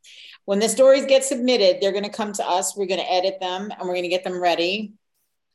When 0.48 0.61
the 0.61 0.68
stories 0.70 1.04
get 1.04 1.24
submitted, 1.24 1.76
they're 1.78 1.92
going 1.92 2.04
to 2.04 2.08
come 2.08 2.32
to 2.32 2.42
us. 2.42 2.74
We're 2.74 2.87
going 2.87 3.00
to 3.00 3.12
edit 3.12 3.38
them, 3.38 3.70
and 3.70 3.80
we're 3.82 3.92
going 3.92 4.04
to 4.04 4.08
get 4.08 4.24
them 4.24 4.40
ready 4.40 4.94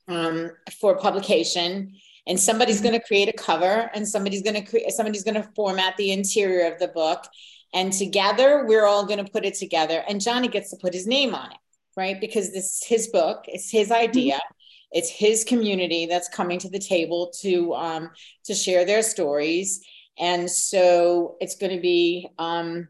um, 0.08 0.52
for 0.80 0.96
publication. 1.00 1.96
And 2.28 2.40
somebody's 2.40 2.80
going 2.80 2.94
to 2.94 3.04
create 3.04 3.28
a 3.28 3.34
cover, 3.34 3.90
and 3.96 4.08
somebody's 4.08 4.44
going 4.44 4.54
to 4.54 4.62
create 4.62 4.92
somebody's 4.92 5.24
going 5.24 5.42
to 5.42 5.50
format 5.56 5.98
the 5.98 6.12
interior 6.12 6.72
of 6.72 6.78
the 6.78 6.90
book, 6.90 7.26
and 7.74 7.92
together 7.92 8.66
we're 8.68 8.86
all 8.86 9.04
going 9.04 9.18
to 9.18 9.32
put 9.32 9.46
it 9.46 9.56
together. 9.56 10.04
And 10.08 10.22
Johnny 10.22 10.48
gets 10.48 10.70
to 10.70 10.78
put 10.78 10.94
his 10.94 11.08
name 11.08 11.34
on 11.34 11.50
it, 11.50 11.58
right? 11.98 12.22
Because 12.22 12.54
this 12.54 12.66
is 12.66 12.84
his 12.88 13.08
book, 13.08 13.46
it's 13.48 13.72
his 13.72 13.92
idea. 13.92 14.36
Mm-hmm 14.36 14.58
it's 14.96 15.10
his 15.10 15.44
community 15.44 16.06
that's 16.06 16.30
coming 16.30 16.60
to 16.60 16.70
the 16.70 16.78
table 16.78 17.34
to 17.42 17.74
um, 17.74 18.12
to 18.44 18.54
share 18.54 18.86
their 18.86 19.02
stories, 19.02 19.84
and 20.20 20.48
so 20.48 21.36
it's 21.40 21.56
going 21.56 21.76
to 21.76 21.82
be. 21.82 22.30
Um, 22.38 22.90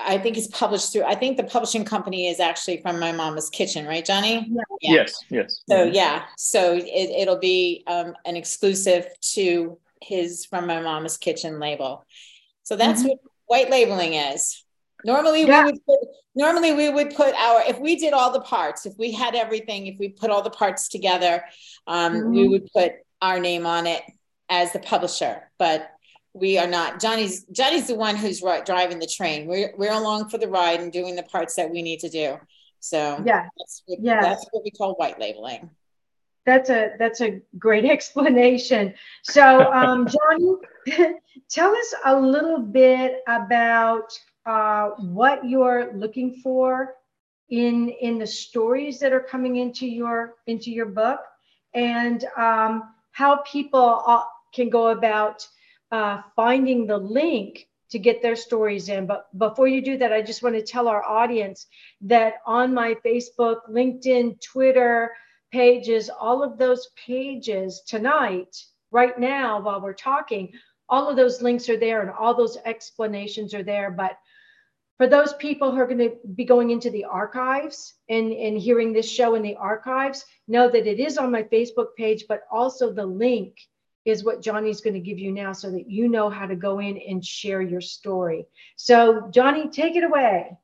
I 0.00 0.18
think 0.18 0.36
it's 0.36 0.48
published 0.48 0.92
through. 0.92 1.04
I 1.04 1.14
think 1.14 1.36
the 1.36 1.44
publishing 1.44 1.84
company 1.84 2.28
is 2.28 2.40
actually 2.40 2.80
from 2.82 2.98
my 2.98 3.12
mama's 3.12 3.50
kitchen, 3.50 3.86
right, 3.86 4.04
Johnny? 4.04 4.50
Yeah. 4.80 4.92
Yes, 4.92 5.24
yes. 5.30 5.62
So 5.68 5.84
yeah, 5.84 6.24
so 6.36 6.78
it, 6.80 7.28
will 7.28 7.38
be 7.38 7.84
um, 7.86 8.14
an 8.24 8.36
exclusive 8.36 9.06
to 9.34 9.78
his 10.02 10.44
from 10.44 10.66
my 10.66 10.80
mama's 10.80 11.16
kitchen 11.16 11.58
label. 11.58 12.04
So 12.62 12.76
that's 12.76 13.00
mm-hmm. 13.00 13.08
what 13.08 13.18
white 13.46 13.70
labeling 13.70 14.14
is. 14.14 14.64
Normally 15.04 15.44
yeah. 15.44 15.64
we 15.64 15.72
would 15.72 15.86
put, 15.86 15.98
normally 16.34 16.72
we 16.72 16.88
would 16.90 17.14
put 17.14 17.34
our 17.34 17.62
if 17.68 17.78
we 17.78 17.96
did 17.96 18.12
all 18.12 18.32
the 18.32 18.40
parts, 18.40 18.86
if 18.86 18.94
we 18.98 19.12
had 19.12 19.34
everything, 19.34 19.86
if 19.86 19.98
we 19.98 20.08
put 20.08 20.30
all 20.30 20.42
the 20.42 20.50
parts 20.50 20.88
together, 20.88 21.44
um, 21.86 22.14
mm-hmm. 22.14 22.30
we 22.32 22.48
would 22.48 22.68
put 22.72 22.92
our 23.20 23.40
name 23.40 23.66
on 23.66 23.86
it 23.86 24.02
as 24.48 24.72
the 24.72 24.78
publisher. 24.78 25.50
But 25.58 25.90
we 26.34 26.58
are 26.58 26.66
not. 26.66 27.00
Johnny's 27.00 27.44
Johnny's 27.44 27.86
the 27.86 27.94
one 27.94 28.16
who's 28.16 28.42
right, 28.42 28.64
driving 28.64 28.98
the 28.98 29.06
train. 29.06 29.46
We're 29.46 29.72
we're 29.76 29.92
along 29.92 30.28
for 30.28 30.38
the 30.38 30.48
ride 30.48 30.80
and 30.80 30.92
doing 30.92 31.16
the 31.16 31.22
parts 31.22 31.54
that 31.56 31.70
we 31.70 31.82
need 31.82 32.00
to 32.00 32.08
do. 32.08 32.38
So 32.80 33.22
yeah, 33.26 33.46
that's 33.58 33.82
what, 33.86 33.98
yeah, 34.00 34.20
that's 34.20 34.46
what 34.50 34.64
we 34.64 34.70
call 34.70 34.94
white 34.94 35.18
labeling. 35.18 35.70
That's 36.46 36.70
a 36.70 36.92
that's 36.98 37.20
a 37.20 37.40
great 37.58 37.84
explanation. 37.90 38.94
So 39.22 39.72
um, 39.72 40.06
Johnny, 40.06 41.14
tell 41.50 41.74
us 41.74 41.94
a 42.04 42.18
little 42.18 42.58
bit 42.58 43.22
about 43.26 44.12
uh, 44.46 44.90
what 44.98 45.44
you're 45.44 45.92
looking 45.94 46.40
for 46.42 46.94
in 47.50 47.88
in 47.88 48.18
the 48.18 48.26
stories 48.26 48.98
that 49.00 49.12
are 49.12 49.20
coming 49.20 49.56
into 49.56 49.86
your 49.86 50.34
into 50.46 50.70
your 50.70 50.86
book 50.86 51.20
and 51.74 52.24
um, 52.36 52.94
how 53.12 53.42
people 53.50 54.02
uh, 54.06 54.22
can 54.54 54.68
go 54.68 54.88
about 54.88 55.46
uh, 55.92 56.22
finding 56.36 56.86
the 56.86 56.98
link 56.98 57.68
to 57.90 57.98
get 57.98 58.20
their 58.20 58.36
stories 58.36 58.88
in. 58.88 59.06
But 59.06 59.26
before 59.38 59.68
you 59.68 59.80
do 59.80 59.96
that 59.98 60.12
i 60.12 60.20
just 60.20 60.42
want 60.42 60.54
to 60.54 60.62
tell 60.62 60.88
our 60.88 61.02
audience 61.02 61.66
that 62.02 62.34
on 62.46 62.74
my 62.74 62.94
facebook 63.04 63.60
linkedin 63.70 64.40
twitter 64.40 65.10
pages 65.50 66.10
all 66.10 66.42
of 66.42 66.58
those 66.58 66.88
pages 67.06 67.82
tonight 67.86 68.54
right 68.90 69.18
now 69.18 69.60
while 69.60 69.80
we're 69.80 69.94
talking 69.94 70.52
all 70.88 71.08
of 71.08 71.16
those 71.16 71.42
links 71.42 71.68
are 71.68 71.76
there 71.76 72.00
and 72.00 72.10
all 72.10 72.34
those 72.34 72.56
explanations 72.64 73.54
are 73.54 73.62
there. 73.62 73.90
But 73.90 74.16
for 74.96 75.06
those 75.06 75.34
people 75.34 75.70
who 75.70 75.78
are 75.78 75.86
going 75.86 75.98
to 75.98 76.16
be 76.34 76.44
going 76.44 76.70
into 76.70 76.90
the 76.90 77.04
archives 77.04 77.94
and, 78.08 78.32
and 78.32 78.58
hearing 78.58 78.92
this 78.92 79.08
show 79.08 79.34
in 79.34 79.42
the 79.42 79.56
archives, 79.56 80.24
know 80.48 80.68
that 80.68 80.86
it 80.86 80.98
is 80.98 81.18
on 81.18 81.30
my 81.30 81.42
Facebook 81.42 81.88
page, 81.96 82.24
but 82.28 82.42
also 82.50 82.92
the 82.92 83.06
link 83.06 83.56
is 84.04 84.24
what 84.24 84.42
Johnny's 84.42 84.80
going 84.80 84.94
to 84.94 85.00
give 85.00 85.18
you 85.18 85.32
now 85.32 85.52
so 85.52 85.70
that 85.70 85.90
you 85.90 86.08
know 86.08 86.30
how 86.30 86.46
to 86.46 86.56
go 86.56 86.78
in 86.78 86.98
and 86.98 87.24
share 87.24 87.60
your 87.60 87.80
story. 87.80 88.46
So, 88.76 89.28
Johnny, 89.30 89.68
take 89.68 89.96
it 89.96 90.04
away. 90.04 90.56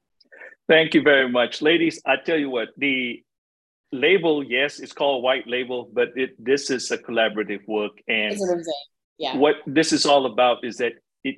Thank 0.69 0.95
you 0.95 1.03
very 1.03 1.29
much. 1.29 1.61
Ladies, 1.61 2.01
I 2.07 2.17
tell 2.17 2.39
you 2.39 2.49
what, 2.49 2.69
the 2.79 3.23
label, 3.93 4.43
yes, 4.43 4.81
it's 4.81 4.93
called 4.93 5.23
white 5.23 5.47
label, 5.47 5.91
but 5.93 6.09
it 6.17 6.43
this 6.43 6.71
is 6.71 6.91
a 6.91 6.99
collaborative 6.99 7.67
work. 7.69 7.93
And 8.09 8.39
yeah. 9.19 9.37
what 9.37 9.57
this 9.67 9.93
is 9.93 10.07
all 10.07 10.27
about 10.27 10.65
is 10.65 10.79
that 10.79 10.95
it 11.23 11.37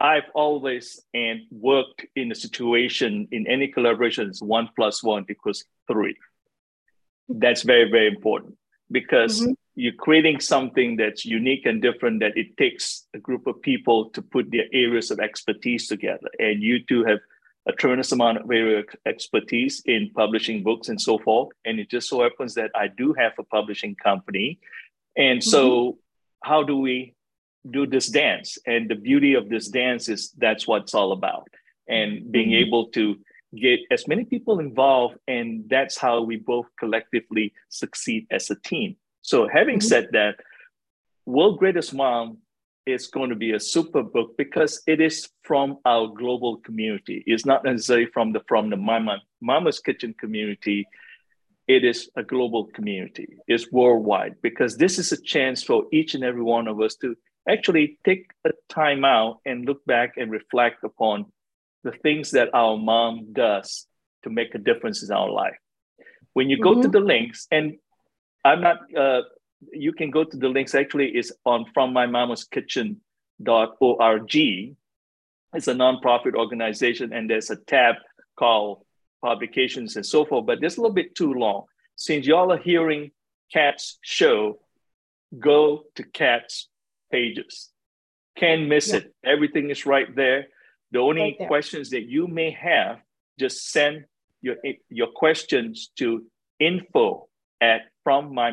I've 0.00 0.30
always 0.34 1.00
and 1.14 1.42
worked 1.50 2.04
in 2.16 2.32
a 2.32 2.34
situation 2.34 3.28
in 3.30 3.46
any 3.46 3.68
collaboration 3.68 4.28
is 4.28 4.42
one 4.42 4.68
plus 4.76 5.02
one 5.02 5.24
equals 5.30 5.64
three. 5.86 6.16
That's 7.28 7.62
very, 7.62 7.90
very 7.90 8.08
important 8.08 8.58
because 8.90 9.40
mm-hmm. 9.40 9.52
You're 9.76 9.92
creating 9.92 10.40
something 10.40 10.96
that's 10.96 11.24
unique 11.24 11.66
and 11.66 11.82
different 11.82 12.20
that 12.20 12.36
it 12.36 12.56
takes 12.56 13.06
a 13.14 13.18
group 13.18 13.46
of 13.46 13.60
people 13.60 14.10
to 14.10 14.22
put 14.22 14.50
their 14.50 14.66
areas 14.72 15.10
of 15.10 15.18
expertise 15.18 15.88
together. 15.88 16.28
And 16.38 16.62
you 16.62 16.84
two 16.84 17.04
have 17.04 17.18
a 17.66 17.72
tremendous 17.72 18.12
amount 18.12 18.38
of 18.38 18.50
area 18.50 18.84
expertise 19.06 19.82
in 19.86 20.10
publishing 20.14 20.62
books 20.62 20.88
and 20.88 21.00
so 21.00 21.18
forth. 21.18 21.48
And 21.64 21.80
it 21.80 21.90
just 21.90 22.08
so 22.08 22.22
happens 22.22 22.54
that 22.54 22.70
I 22.74 22.88
do 22.88 23.14
have 23.14 23.32
a 23.38 23.42
publishing 23.42 23.96
company. 23.96 24.60
And 25.16 25.42
so 25.42 25.68
mm-hmm. 25.68 26.50
how 26.50 26.62
do 26.62 26.76
we 26.76 27.14
do 27.68 27.86
this 27.86 28.08
dance? 28.08 28.58
And 28.66 28.88
the 28.88 28.94
beauty 28.94 29.34
of 29.34 29.48
this 29.48 29.68
dance 29.68 30.08
is 30.08 30.30
that's 30.36 30.68
what 30.68 30.82
it's 30.82 30.94
all 30.94 31.12
about. 31.12 31.48
And 31.88 32.30
being 32.30 32.50
mm-hmm. 32.50 32.66
able 32.66 32.86
to 32.88 33.16
get 33.56 33.80
as 33.90 34.06
many 34.06 34.24
people 34.24 34.60
involved, 34.60 35.16
and 35.26 35.64
that's 35.68 35.96
how 35.96 36.22
we 36.22 36.36
both 36.36 36.66
collectively 36.78 37.54
succeed 37.70 38.26
as 38.30 38.50
a 38.50 38.56
team. 38.56 38.96
So 39.24 39.48
having 39.48 39.78
mm-hmm. 39.78 39.88
said 39.88 40.08
that, 40.12 40.36
World 41.24 41.58
Greatest 41.58 41.94
Mom 41.94 42.38
is 42.84 43.06
going 43.06 43.30
to 43.30 43.36
be 43.36 43.52
a 43.52 43.60
super 43.60 44.02
book 44.02 44.36
because 44.36 44.82
it 44.86 45.00
is 45.00 45.30
from 45.42 45.78
our 45.86 46.08
global 46.08 46.58
community. 46.58 47.24
It's 47.26 47.46
not 47.46 47.64
necessarily 47.64 48.06
from 48.12 48.32
the 48.32 48.40
from 48.46 48.68
the 48.68 48.76
Mama 48.76 49.22
Mama's 49.40 49.80
Kitchen 49.80 50.14
community. 50.20 50.86
It 51.66 51.84
is 51.84 52.10
a 52.14 52.22
global 52.22 52.66
community. 52.66 53.38
It's 53.48 53.72
worldwide 53.72 54.34
because 54.42 54.76
this 54.76 54.98
is 54.98 55.12
a 55.12 55.22
chance 55.22 55.62
for 55.62 55.86
each 55.90 56.14
and 56.14 56.22
every 56.22 56.42
one 56.42 56.68
of 56.68 56.78
us 56.82 56.94
to 56.96 57.16
actually 57.48 57.98
take 58.04 58.26
a 58.44 58.50
time 58.68 59.06
out 59.06 59.40
and 59.46 59.64
look 59.64 59.82
back 59.86 60.18
and 60.18 60.30
reflect 60.30 60.84
upon 60.84 61.32
the 61.82 61.92
things 61.92 62.32
that 62.32 62.50
our 62.52 62.76
mom 62.76 63.32
does 63.32 63.86
to 64.24 64.28
make 64.28 64.54
a 64.54 64.58
difference 64.58 65.02
in 65.02 65.10
our 65.10 65.30
life. 65.30 65.56
When 66.34 66.50
you 66.50 66.56
mm-hmm. 66.56 66.64
go 66.64 66.74
to 66.74 66.80
mm-hmm. 66.80 66.90
the 66.90 67.00
links, 67.00 67.46
and 67.50 67.78
I'm 68.44 68.60
not 68.60 68.78
uh, 68.96 69.22
you 69.72 69.92
can 69.92 70.10
go 70.10 70.24
to 70.24 70.36
the 70.36 70.48
links 70.48 70.74
actually 70.74 71.16
is 71.16 71.32
on 71.44 71.66
from 71.72 71.92
my 71.92 72.06
mama's 72.06 72.44
kitchen.org. 72.44 74.36
It's 75.54 75.68
a 75.68 75.74
nonprofit 75.74 76.34
organization, 76.34 77.12
and 77.12 77.30
there's 77.30 77.50
a 77.50 77.56
tab 77.56 77.96
called 78.36 78.84
publications 79.22 79.96
and 79.96 80.04
so 80.04 80.24
forth, 80.24 80.46
but 80.46 80.62
it's 80.62 80.76
a 80.76 80.80
little 80.80 80.94
bit 80.94 81.14
too 81.14 81.32
long. 81.32 81.64
Since 81.96 82.26
y'all 82.26 82.52
are 82.52 82.58
hearing 82.58 83.12
Kat's 83.52 83.98
show, 84.02 84.58
go 85.38 85.84
to 85.94 86.02
Kat's 86.02 86.68
pages. 87.10 87.70
Can't 88.36 88.68
miss 88.68 88.88
yeah. 88.88 88.96
it. 88.96 89.14
Everything 89.24 89.70
is 89.70 89.86
right 89.86 90.14
there. 90.14 90.48
The 90.90 90.98
only 90.98 91.36
right 91.38 91.48
questions 91.48 91.90
that 91.90 92.02
you 92.02 92.26
may 92.26 92.50
have, 92.50 92.98
just 93.38 93.70
send 93.70 94.04
your, 94.42 94.56
your 94.90 95.08
questions 95.14 95.90
to 95.98 96.24
info 96.58 97.28
at 97.60 97.82
from 98.02 98.34
my 98.34 98.50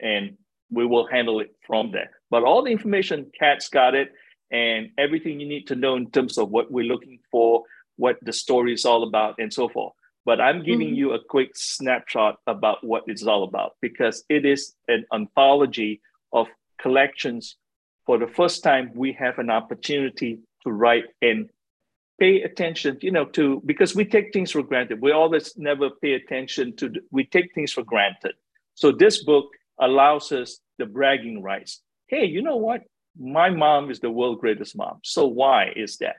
and 0.00 0.36
we 0.70 0.84
will 0.84 1.06
handle 1.06 1.40
it 1.40 1.54
from 1.66 1.90
there. 1.92 2.10
But 2.30 2.44
all 2.44 2.62
the 2.62 2.70
information, 2.70 3.30
Kat's 3.38 3.68
got 3.68 3.94
it, 3.94 4.12
and 4.50 4.90
everything 4.98 5.40
you 5.40 5.48
need 5.48 5.66
to 5.68 5.76
know 5.76 5.96
in 5.96 6.10
terms 6.10 6.38
of 6.38 6.50
what 6.50 6.70
we're 6.70 6.84
looking 6.84 7.18
for, 7.30 7.62
what 7.96 8.18
the 8.22 8.32
story 8.32 8.72
is 8.74 8.84
all 8.84 9.02
about, 9.02 9.36
and 9.38 9.52
so 9.52 9.68
forth. 9.68 9.94
But 10.24 10.40
I'm 10.40 10.62
giving 10.62 10.88
mm-hmm. 10.88 10.96
you 10.96 11.12
a 11.12 11.24
quick 11.24 11.52
snapshot 11.54 12.36
about 12.46 12.84
what 12.84 13.04
it's 13.06 13.24
all 13.24 13.44
about 13.44 13.72
because 13.80 14.24
it 14.28 14.44
is 14.44 14.74
an 14.86 15.06
anthology 15.12 16.02
of 16.32 16.48
collections. 16.80 17.56
For 18.04 18.18
the 18.18 18.26
first 18.26 18.62
time, 18.62 18.92
we 18.94 19.12
have 19.14 19.38
an 19.38 19.48
opportunity 19.48 20.40
to 20.64 20.70
write 20.70 21.04
and 21.22 21.48
pay 22.18 22.42
attention, 22.42 22.98
you 23.00 23.12
know, 23.12 23.24
to 23.24 23.62
because 23.64 23.94
we 23.94 24.04
take 24.04 24.32
things 24.32 24.50
for 24.50 24.62
granted. 24.62 25.00
We 25.00 25.12
always 25.12 25.56
never 25.56 25.90
pay 25.90 26.14
attention 26.14 26.76
to, 26.76 26.92
we 27.10 27.24
take 27.24 27.54
things 27.54 27.72
for 27.72 27.82
granted. 27.82 28.34
So 28.74 28.92
this 28.92 29.24
book 29.24 29.46
allows 29.80 30.32
us 30.32 30.58
the 30.78 30.86
bragging 30.86 31.42
rights. 31.42 31.80
Hey, 32.08 32.24
you 32.26 32.42
know 32.42 32.56
what? 32.56 32.82
My 33.18 33.50
mom 33.50 33.90
is 33.90 34.00
the 34.00 34.10
world 34.10 34.40
greatest 34.40 34.76
mom. 34.76 34.98
So 35.02 35.26
why 35.26 35.72
is 35.74 35.98
that? 35.98 36.16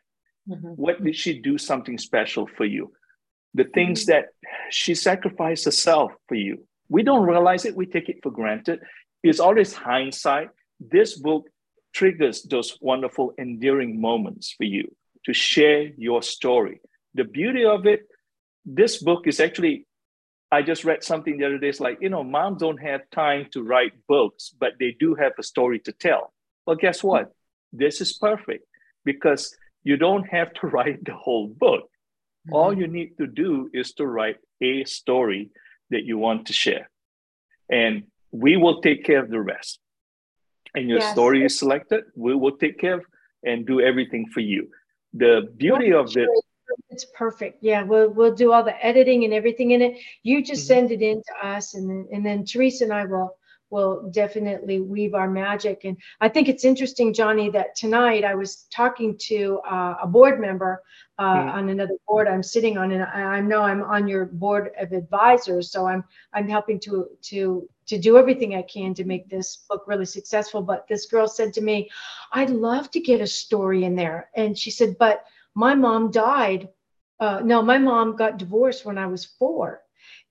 Mm-hmm. 0.50 0.68
What 0.68 1.04
did 1.04 1.16
she 1.16 1.40
do 1.40 1.58
something 1.58 1.98
special 1.98 2.48
for 2.58 2.66
you? 2.66 2.92
The 3.54 3.66
things 3.66 4.06
mm-hmm. 4.06 4.12
that 4.12 4.26
she 4.70 4.96
sacrificed 4.96 5.66
herself 5.66 6.12
for 6.28 6.36
you. 6.36 6.66
We 6.90 7.04
don't 7.04 7.28
realize 7.28 7.66
it, 7.66 7.76
we 7.76 7.86
take 7.86 8.10
it 8.10 8.20
for 8.24 8.32
granted. 8.32 8.80
It's 9.22 9.40
always 9.40 9.74
hindsight. 9.74 10.50
This 10.80 11.18
book 11.18 11.50
triggers 11.94 12.44
those 12.44 12.78
wonderful, 12.82 13.34
endearing 13.38 14.00
moments 14.00 14.54
for 14.58 14.64
you 14.64 14.96
to 15.26 15.34
share 15.34 15.90
your 15.98 16.22
story. 16.22 16.82
The 17.14 17.24
beauty 17.24 17.66
of 17.66 17.86
it, 17.86 18.02
this 18.66 19.02
book 19.02 19.28
is 19.28 19.40
actually, 19.40 19.86
I 20.52 20.62
just 20.62 20.86
read 20.86 21.04
something 21.04 21.38
the 21.38 21.46
other 21.46 21.58
day. 21.58 21.70
It's 21.70 21.80
like, 21.80 22.00
you 22.02 22.10
know, 22.10 22.24
moms 22.24 22.60
don't 22.60 22.82
have 22.82 23.02
time 23.12 23.48
to 23.52 23.64
write 23.64 23.94
books, 24.08 24.54
but 24.58 24.74
they 24.80 24.96
do 25.00 25.16
have 25.16 25.34
a 25.38 25.44
story 25.44 25.80
to 25.80 25.92
tell. 25.92 26.34
Well, 26.66 26.76
guess 26.76 27.04
what? 27.04 27.34
This 27.74 28.02
is 28.02 28.14
perfect 28.14 28.66
because 29.06 29.56
you 29.84 29.98
don't 29.98 30.28
have 30.28 30.54
to 30.54 30.68
write 30.74 31.04
the 31.06 31.14
whole 31.14 31.48
book. 31.48 31.84
Mm-hmm. 32.48 32.56
All 32.56 32.78
you 32.78 32.88
need 32.88 33.18
to 33.18 33.28
do 33.28 33.70
is 33.74 33.94
to 33.94 34.06
write 34.06 34.38
a 34.62 34.84
story 34.86 35.52
that 35.90 36.04
you 36.04 36.18
want 36.18 36.48
to 36.48 36.54
share. 36.54 36.90
And 37.70 38.04
we 38.32 38.58
will 38.58 38.82
take 38.82 39.04
care 39.04 39.24
of 39.24 39.30
the 39.30 39.42
rest. 39.42 39.80
And 40.76 40.88
your 40.88 41.00
yes. 41.00 41.12
story 41.12 41.44
is 41.44 41.58
selected, 41.58 42.04
we 42.16 42.36
will 42.36 42.58
take 42.58 42.78
care 42.80 42.96
of 42.96 43.06
and 43.44 43.66
do 43.66 43.82
everything 43.82 44.28
for 44.28 44.42
you 44.42 44.70
the 45.14 45.52
beauty 45.58 45.94
of 45.94 46.16
it 46.16 46.30
it's 46.90 47.06
perfect 47.06 47.58
yeah 47.62 47.84
we'll 47.84 48.10
we'll 48.10 48.34
do 48.34 48.52
all 48.52 48.64
the 48.64 48.86
editing 48.86 49.24
and 49.24 49.34
everything 49.34 49.72
in 49.72 49.82
it 49.82 49.98
you 50.24 50.44
just 50.44 50.64
mm-hmm. 50.64 50.80
send 50.80 50.92
it 50.92 51.02
in 51.02 51.22
to 51.22 51.48
us 51.48 51.74
and 51.74 51.90
then 51.90 52.08
and 52.12 52.26
then 52.26 52.46
teresa 52.46 52.84
and 52.84 52.94
i 52.94 53.06
will 53.06 53.36
will 53.72 54.10
definitely 54.10 54.80
weave 54.80 55.14
our 55.14 55.30
magic 55.30 55.82
and 55.84 55.98
i 56.22 56.30
think 56.30 56.48
it's 56.48 56.66
interesting 56.66 57.14
johnny 57.14 57.50
that 57.50 57.76
tonight 57.76 58.24
i 58.24 58.34
was 58.36 58.68
talking 58.74 59.16
to 59.18 59.60
uh, 59.70 59.96
a 60.02 60.08
board 60.08 60.40
member 60.40 60.82
uh, 61.20 61.36
mm-hmm. 61.36 61.50
on 61.50 61.70
another 61.70 61.96
board 62.08 62.28
i'm 62.28 62.44
sitting 62.44 62.78
on 62.78 62.92
and 62.92 63.04
I, 63.04 63.38
I 63.38 63.42
know 63.42 63.62
i'm 63.62 63.84
on 63.84 64.08
your 64.08 64.26
board 64.26 64.72
of 64.80 64.92
advisors 64.92 65.72
so 65.72 65.88
i'm 65.88 66.04
i'm 66.34 66.48
helping 66.48 66.80
to 66.82 67.10
to 67.24 67.70
to 67.90 67.98
do 67.98 68.18
everything 68.18 68.56
I 68.56 68.62
can 68.62 68.94
to 68.94 69.04
make 69.04 69.28
this 69.28 69.66
book 69.68 69.84
really 69.88 70.06
successful. 70.06 70.62
But 70.62 70.88
this 70.88 71.08
girl 71.08 71.28
said 71.28 71.54
to 71.54 71.62
me, 71.62 71.90
I'd 72.32 72.52
love 72.52 72.90
to 72.92 73.00
get 73.00 73.20
a 73.20 73.28
story 73.28 73.84
in 73.84 73.96
there. 73.96 74.30
And 74.36 74.58
she 74.58 74.72
said, 74.72 74.98
But 75.00 75.26
my 75.56 75.76
mom 75.76 76.12
died. 76.12 76.70
Uh, 77.20 77.42
no, 77.44 77.62
my 77.62 77.80
mom 77.80 78.16
got 78.16 78.38
divorced 78.38 78.86
when 78.86 78.98
I 78.98 79.08
was 79.08 79.26
four. 79.26 79.82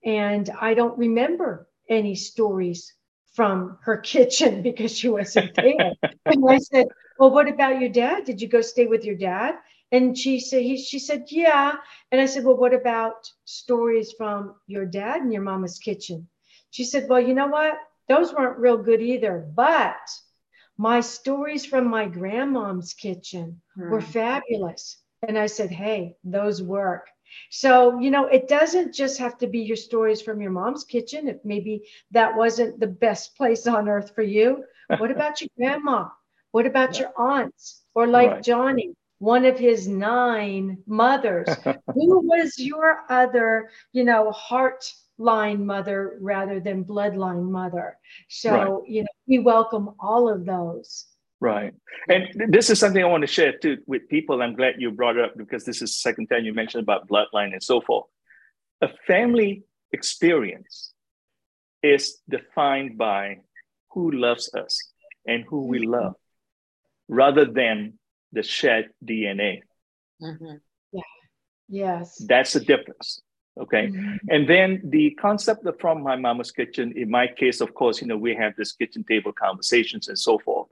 And 0.05 0.49
I 0.59 0.73
don't 0.73 0.97
remember 0.97 1.67
any 1.89 2.15
stories 2.15 2.93
from 3.33 3.77
her 3.83 3.97
kitchen 4.13 4.61
because 4.61 4.97
she 4.97 5.09
wasn't 5.09 5.53
there. 5.55 5.93
and 6.25 6.43
I 6.49 6.59
said, 6.59 6.87
Well, 7.19 7.31
what 7.31 7.49
about 7.49 7.81
your 7.81 7.89
dad? 7.89 8.23
Did 8.23 8.41
you 8.41 8.47
go 8.47 8.61
stay 8.61 8.87
with 8.87 9.03
your 9.03 9.15
dad? 9.15 9.55
And 9.91 10.15
she 10.15 10.39
said, 10.39 10.61
he, 10.61 10.77
she 10.77 10.99
said, 10.99 11.25
yeah. 11.29 11.73
And 12.11 12.21
I 12.21 12.27
said, 12.27 12.43
well, 12.45 12.55
what 12.55 12.75
about 12.75 13.27
stories 13.45 14.13
from 14.15 14.53
your 14.67 14.85
dad 14.85 15.21
and 15.21 15.33
your 15.33 15.41
mama's 15.41 15.79
kitchen? 15.79 16.27
She 16.71 16.83
said, 16.83 17.07
Well, 17.09 17.21
you 17.21 17.33
know 17.33 17.47
what? 17.47 17.77
Those 18.07 18.33
weren't 18.33 18.59
real 18.59 18.77
good 18.77 19.01
either. 19.01 19.45
But 19.53 19.97
my 20.77 21.01
stories 21.01 21.65
from 21.65 21.87
my 21.87 22.07
grandmom's 22.07 22.93
kitchen 22.93 23.61
hmm. 23.75 23.89
were 23.89 24.01
fabulous. 24.01 24.97
And 25.27 25.37
I 25.37 25.47
said, 25.47 25.71
Hey, 25.71 26.15
those 26.23 26.61
work. 26.61 27.07
So, 27.51 27.99
you 27.99 28.11
know, 28.11 28.25
it 28.25 28.47
doesn't 28.47 28.93
just 28.93 29.19
have 29.19 29.37
to 29.39 29.47
be 29.47 29.59
your 29.59 29.77
stories 29.77 30.21
from 30.21 30.41
your 30.41 30.51
mom's 30.51 30.83
kitchen. 30.83 31.27
If 31.27 31.37
maybe 31.43 31.83
that 32.11 32.35
wasn't 32.35 32.79
the 32.79 32.87
best 32.87 33.35
place 33.37 33.67
on 33.67 33.89
earth 33.89 34.13
for 34.15 34.23
you, 34.23 34.63
what 34.97 35.11
about 35.11 35.41
your 35.41 35.49
grandma? 35.57 36.09
What 36.51 36.65
about 36.65 36.97
your 36.97 37.11
aunts? 37.15 37.83
Or 37.93 38.07
like 38.07 38.31
right. 38.31 38.43
Johnny, 38.43 38.95
one 39.19 39.45
of 39.45 39.59
his 39.59 39.87
nine 39.87 40.79
mothers. 40.87 41.49
Who 41.63 42.27
was 42.27 42.57
your 42.57 43.01
other, 43.09 43.69
you 43.93 44.03
know, 44.03 44.31
heart 44.31 44.91
line 45.19 45.65
mother 45.65 46.17
rather 46.21 46.59
than 46.59 46.85
bloodline 46.85 47.49
mother. 47.51 47.97
So, 48.29 48.51
right. 48.51 48.89
you 48.89 49.01
know, 49.03 49.09
we 49.27 49.39
welcome 49.39 49.91
all 49.99 50.29
of 50.29 50.45
those. 50.45 51.05
Right. 51.41 51.73
And 52.09 52.27
this 52.49 52.69
is 52.69 52.79
something 52.79 53.03
I 53.03 53.07
want 53.07 53.21
to 53.21 53.27
share 53.27 53.57
too 53.57 53.77
with 53.85 54.09
people. 54.09 54.41
I'm 54.41 54.55
glad 54.55 54.75
you 54.77 54.91
brought 54.91 55.17
it 55.17 55.25
up 55.25 55.37
because 55.37 55.63
this 55.65 55.81
is 55.81 55.91
the 55.91 55.99
second 56.09 56.27
time 56.27 56.43
you 56.43 56.53
mentioned 56.53 56.83
about 56.83 57.07
bloodline 57.07 57.53
and 57.53 57.63
so 57.63 57.81
forth. 57.81 58.07
A 58.81 58.89
family 59.07 59.63
experience 59.91 60.93
is 61.83 62.17
defined 62.29 62.97
by 62.97 63.37
who 63.91 64.11
loves 64.11 64.53
us 64.53 64.91
and 65.25 65.43
who 65.47 65.65
we 65.65 65.79
mm-hmm. 65.79 65.91
love 65.91 66.15
rather 67.07 67.45
than 67.45 67.93
the 68.31 68.43
shared 68.43 68.89
DNA. 69.03 69.61
Mm-hmm. 70.21 70.55
Yeah. 70.91 71.01
Yes. 71.67 72.23
That's 72.27 72.53
the 72.53 72.59
difference. 72.59 73.21
Okay. 73.59 73.87
Mm-hmm. 73.87 74.29
And 74.29 74.49
then 74.49 74.81
the 74.83 75.11
concept 75.21 75.65
of 75.65 75.75
from 75.79 76.01
my 76.03 76.15
mama's 76.15 76.51
kitchen, 76.51 76.93
in 76.95 77.09
my 77.09 77.27
case, 77.27 77.59
of 77.61 77.73
course, 77.73 78.01
you 78.01 78.07
know, 78.07 78.17
we 78.17 78.33
have 78.35 78.53
this 78.55 78.71
kitchen 78.71 79.03
table 79.03 79.33
conversations 79.33 80.07
and 80.07 80.17
so 80.17 80.39
forth. 80.39 80.69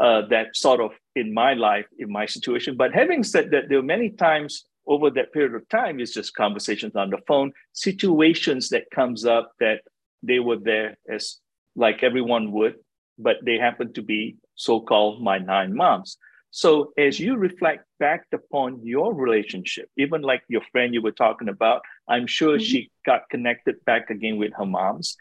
uh, 0.00 0.22
that 0.28 0.54
sort 0.56 0.80
of 0.80 0.92
in 1.14 1.32
my 1.32 1.54
life, 1.54 1.86
in 1.98 2.10
my 2.10 2.26
situation. 2.26 2.76
But 2.76 2.92
having 2.92 3.22
said 3.24 3.50
that, 3.50 3.68
there 3.68 3.78
were 3.78 3.84
many 3.84 4.10
times 4.10 4.64
over 4.86 5.10
that 5.10 5.32
period 5.32 5.54
of 5.54 5.68
time, 5.68 5.98
it's 6.00 6.12
just 6.12 6.34
conversations 6.34 6.94
on 6.94 7.10
the 7.10 7.18
phone, 7.26 7.52
situations 7.72 8.68
that 8.68 8.90
comes 8.90 9.24
up 9.24 9.52
that 9.58 9.80
they 10.22 10.38
were 10.38 10.58
there 10.58 10.96
as 11.08 11.38
like 11.74 12.02
everyone 12.02 12.52
would, 12.52 12.76
but 13.18 13.36
they 13.44 13.56
happen 13.58 13.92
to 13.94 14.02
be 14.02 14.36
so-called 14.54 15.22
my 15.22 15.38
nine 15.38 15.74
moms. 15.74 16.18
So 16.56 16.94
as 16.96 17.20
you 17.20 17.36
reflect 17.36 17.84
back 18.00 18.24
upon 18.32 18.80
your 18.82 19.12
relationship, 19.12 19.90
even 19.98 20.22
like 20.22 20.42
your 20.48 20.62
friend 20.72 20.94
you 20.94 21.02
were 21.02 21.12
talking 21.12 21.50
about, 21.50 21.82
I'm 22.08 22.26
sure 22.26 22.56
mm-hmm. 22.56 22.64
she 22.64 22.90
got 23.04 23.28
connected 23.28 23.84
back 23.84 24.08
again 24.08 24.38
with 24.38 24.54
her 24.54 24.64
moms. 24.64 25.18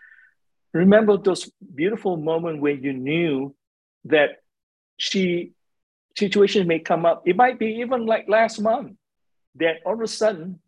Remember 0.73 1.17
those 1.17 1.51
beautiful 1.75 2.15
moments 2.15 2.61
where 2.61 2.71
you 2.73 2.93
knew 2.93 3.53
that 4.05 4.43
she 4.95 5.51
situation 6.17 6.67
may 6.69 6.79
come 6.79 7.05
up. 7.05 7.23
It 7.25 7.35
might 7.35 7.59
be 7.59 7.81
even 7.83 8.05
like 8.05 8.29
last 8.29 8.61
month 8.61 8.95
that 9.55 9.81
all 9.85 9.95
of 9.95 9.99
a 9.99 10.07
sudden 10.07 10.61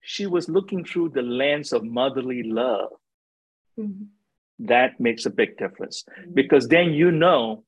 she 0.00 0.26
was 0.26 0.48
looking 0.48 0.84
through 0.84 1.10
the 1.10 1.22
lens 1.22 1.72
of 1.72 1.84
motherly 1.84 2.42
love. 2.42 2.90
Mm-hmm. 3.78 4.66
That 4.66 4.98
makes 4.98 5.26
a 5.26 5.30
big 5.30 5.56
difference 5.58 6.02
mm-hmm. 6.02 6.34
because 6.34 6.66
then 6.66 6.92
you 6.92 7.12
know 7.12 7.62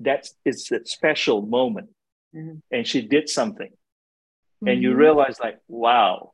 that 0.00 0.28
it's 0.44 0.70
a 0.72 0.84
special 0.84 1.42
moment. 1.42 1.90
Mm-hmm. 2.34 2.58
and 2.72 2.84
she 2.86 3.00
did 3.00 3.28
something. 3.28 3.70
And 4.66 4.82
you 4.82 4.90
mm-hmm. 4.90 4.98
realize 4.98 5.38
like 5.38 5.58
wow. 5.68 6.32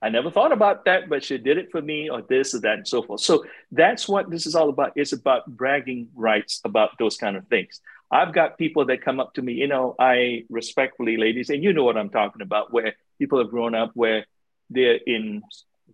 I 0.00 0.08
never 0.10 0.30
thought 0.30 0.52
about 0.52 0.84
that 0.84 1.08
but 1.10 1.24
she 1.24 1.36
did 1.38 1.58
it 1.58 1.70
for 1.70 1.82
me 1.82 2.08
or 2.08 2.22
this 2.22 2.54
or 2.54 2.60
that 2.60 2.78
and 2.78 2.88
so 2.88 3.02
forth. 3.02 3.20
So 3.20 3.44
that's 3.72 4.08
what 4.08 4.30
this 4.30 4.46
is 4.46 4.54
all 4.54 4.70
about. 4.70 4.92
It's 4.96 5.12
about 5.12 5.46
bragging 5.46 6.08
rights 6.14 6.60
about 6.64 6.90
those 6.98 7.16
kind 7.16 7.36
of 7.36 7.46
things. 7.48 7.80
I've 8.10 8.32
got 8.32 8.56
people 8.56 8.86
that 8.86 9.02
come 9.02 9.20
up 9.20 9.34
to 9.34 9.42
me 9.42 9.52
you 9.52 9.66
know 9.66 9.94
i 9.98 10.44
respectfully 10.48 11.18
ladies 11.18 11.50
and 11.50 11.62
you 11.62 11.74
know 11.74 11.84
what 11.84 11.98
i'm 11.98 12.08
talking 12.08 12.40
about 12.40 12.72
where 12.72 12.94
people 13.18 13.38
have 13.38 13.50
grown 13.50 13.74
up 13.74 13.90
where 13.92 14.24
they're 14.70 14.98
in 15.06 15.42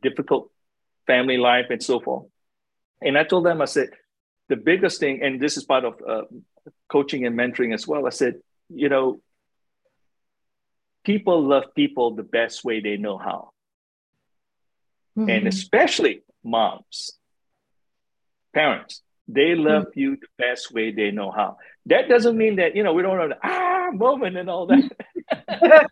difficult 0.01 0.49
family 1.09 1.39
life 1.39 1.67
and 1.71 1.83
so 1.83 1.99
forth. 1.99 2.27
And 3.03 3.19
i 3.19 3.25
told 3.25 3.47
them 3.47 3.61
i 3.61 3.65
said 3.65 3.91
the 4.49 4.57
biggest 4.57 5.01
thing, 5.01 5.23
and 5.23 5.41
this 5.41 5.57
is 5.57 5.65
part 5.65 5.85
of 5.85 6.01
uh, 6.07 6.23
coaching 6.89 7.27
and 7.27 7.37
mentoring 7.37 7.75
as 7.75 7.87
well, 7.87 8.07
I 8.07 8.11
said, 8.11 8.35
you 8.69 8.89
know, 8.89 9.21
people 11.05 11.43
love 11.43 11.75
people 11.75 12.15
the 12.15 12.23
best 12.23 12.65
way 12.65 12.81
they 12.81 12.97
know 12.97 13.19
how. 13.19 13.51
Mm-hmm. 15.19 15.31
And 15.31 15.49
especially 15.49 16.23
moms, 16.43 17.13
parents, 18.53 19.03
they 19.29 19.55
love 19.55 19.85
mm-hmm. 19.85 20.01
you 20.01 20.17
the 20.17 20.27
best 20.39 20.73
way 20.73 20.93
they 20.93 21.11
know 21.11 21.31
how. 21.31 21.59
That 21.87 22.09
doesn't 22.09 22.37
mean 22.37 22.57
that, 22.57 22.75
you 22.77 22.83
know, 22.83 22.93
we 22.93 23.03
don't 23.03 23.19
have 23.19 23.31
the 23.31 23.39
ah 23.43 23.91
moment 23.93 24.37
and 24.37 24.51
all 24.51 24.67
that. 24.67 24.91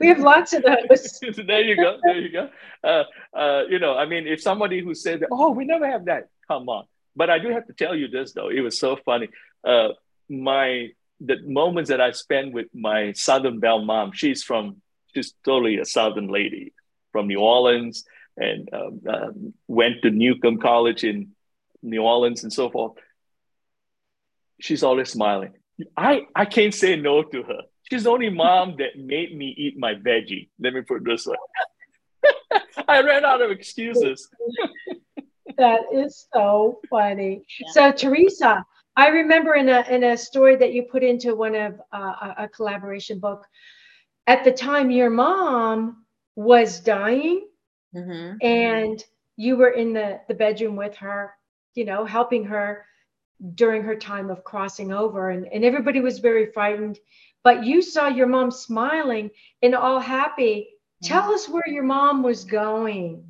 we 0.00 0.08
have 0.08 0.20
lots 0.20 0.52
of 0.52 0.62
those. 0.62 1.20
there 1.46 1.62
you 1.62 1.76
go. 1.76 1.98
There 2.02 2.18
you 2.18 2.30
go. 2.30 2.48
Uh, 2.84 3.04
uh, 3.36 3.62
you 3.68 3.78
know, 3.78 3.96
I 3.96 4.06
mean, 4.06 4.26
if 4.26 4.40
somebody 4.40 4.80
who 4.80 4.94
said, 4.94 5.24
oh, 5.30 5.50
we 5.50 5.64
never 5.64 5.86
have 5.90 6.06
that, 6.06 6.28
come 6.46 6.68
on. 6.68 6.84
But 7.16 7.30
I 7.30 7.38
do 7.38 7.48
have 7.50 7.66
to 7.66 7.72
tell 7.72 7.94
you 7.94 8.08
this 8.08 8.32
though, 8.32 8.48
it 8.48 8.60
was 8.60 8.78
so 8.78 8.96
funny. 9.04 9.28
Uh, 9.64 9.88
my 10.28 10.90
the 11.20 11.36
moments 11.42 11.88
that 11.88 12.00
I 12.00 12.10
spent 12.10 12.52
with 12.52 12.66
my 12.74 13.12
Southern 13.12 13.58
Belle 13.58 13.82
mom, 13.82 14.12
she's 14.12 14.42
from 14.42 14.82
she's 15.14 15.32
totally 15.44 15.78
a 15.78 15.84
Southern 15.84 16.28
lady 16.28 16.74
from 17.12 17.26
New 17.26 17.40
Orleans 17.40 18.04
and 18.36 18.68
um, 18.72 19.00
uh, 19.08 19.28
went 19.66 20.02
to 20.02 20.10
Newcomb 20.10 20.58
College 20.58 21.04
in 21.04 21.30
New 21.82 22.02
Orleans 22.02 22.42
and 22.42 22.52
so 22.52 22.68
forth. 22.68 22.92
She's 24.60 24.82
always 24.82 25.10
smiling. 25.10 25.52
I, 25.96 26.26
I 26.34 26.44
can't 26.44 26.74
say 26.74 26.96
no 26.96 27.22
to 27.22 27.42
her. 27.42 27.62
She's 27.90 28.04
the 28.04 28.10
only 28.10 28.30
mom 28.30 28.76
that 28.78 28.98
made 28.98 29.36
me 29.36 29.54
eat 29.56 29.78
my 29.78 29.94
veggie. 29.94 30.48
Let 30.58 30.74
me 30.74 30.82
put 30.82 31.02
it 31.02 31.04
this 31.04 31.26
way. 31.26 31.36
I 32.88 33.00
ran 33.02 33.24
out 33.24 33.42
of 33.42 33.50
excuses. 33.50 34.28
that 35.58 35.80
is 35.92 36.26
so 36.32 36.80
funny. 36.90 37.42
Yeah. 37.60 37.72
So 37.72 37.92
Teresa, 37.92 38.64
I 38.96 39.08
remember 39.08 39.54
in 39.54 39.68
a 39.68 39.84
in 39.90 40.04
a 40.04 40.16
story 40.16 40.56
that 40.56 40.72
you 40.72 40.84
put 40.84 41.02
into 41.02 41.34
one 41.34 41.54
of 41.54 41.80
uh, 41.92 42.34
a 42.38 42.48
collaboration 42.48 43.18
book. 43.18 43.46
At 44.26 44.42
the 44.42 44.52
time, 44.52 44.90
your 44.90 45.10
mom 45.10 46.04
was 46.34 46.80
dying, 46.80 47.46
mm-hmm. 47.94 48.36
and 48.44 49.04
you 49.36 49.56
were 49.56 49.70
in 49.70 49.92
the 49.92 50.20
the 50.28 50.34
bedroom 50.34 50.76
with 50.76 50.96
her, 50.96 51.34
you 51.74 51.84
know, 51.84 52.04
helping 52.04 52.44
her 52.44 52.84
during 53.54 53.82
her 53.82 53.94
time 53.96 54.30
of 54.30 54.44
crossing 54.44 54.92
over, 54.92 55.30
and 55.30 55.46
and 55.48 55.64
everybody 55.64 56.00
was 56.00 56.18
very 56.18 56.50
frightened. 56.52 56.98
But 57.44 57.64
you 57.64 57.82
saw 57.82 58.08
your 58.08 58.26
mom 58.26 58.50
smiling 58.50 59.30
and 59.62 59.74
all 59.74 60.00
happy. 60.00 60.70
Tell 61.02 61.30
us 61.32 61.48
where 61.48 61.68
your 61.68 61.84
mom 61.84 62.22
was 62.22 62.44
going. 62.44 63.22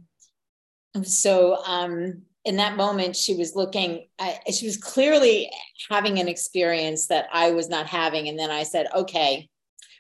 So 1.05 1.63
um, 1.65 2.23
in 2.45 2.57
that 2.57 2.77
moment, 2.77 3.17
she 3.17 3.35
was 3.35 3.55
looking, 3.55 4.07
I, 4.19 4.39
she 4.53 4.67
was 4.67 4.77
clearly 4.77 5.51
having 5.91 6.19
an 6.19 6.29
experience 6.29 7.09
that 7.09 7.27
I 7.33 7.51
was 7.51 7.69
not 7.69 7.87
having. 7.87 8.29
And 8.29 8.39
then 8.39 8.51
I 8.51 8.63
said, 8.63 8.87
okay, 8.95 9.49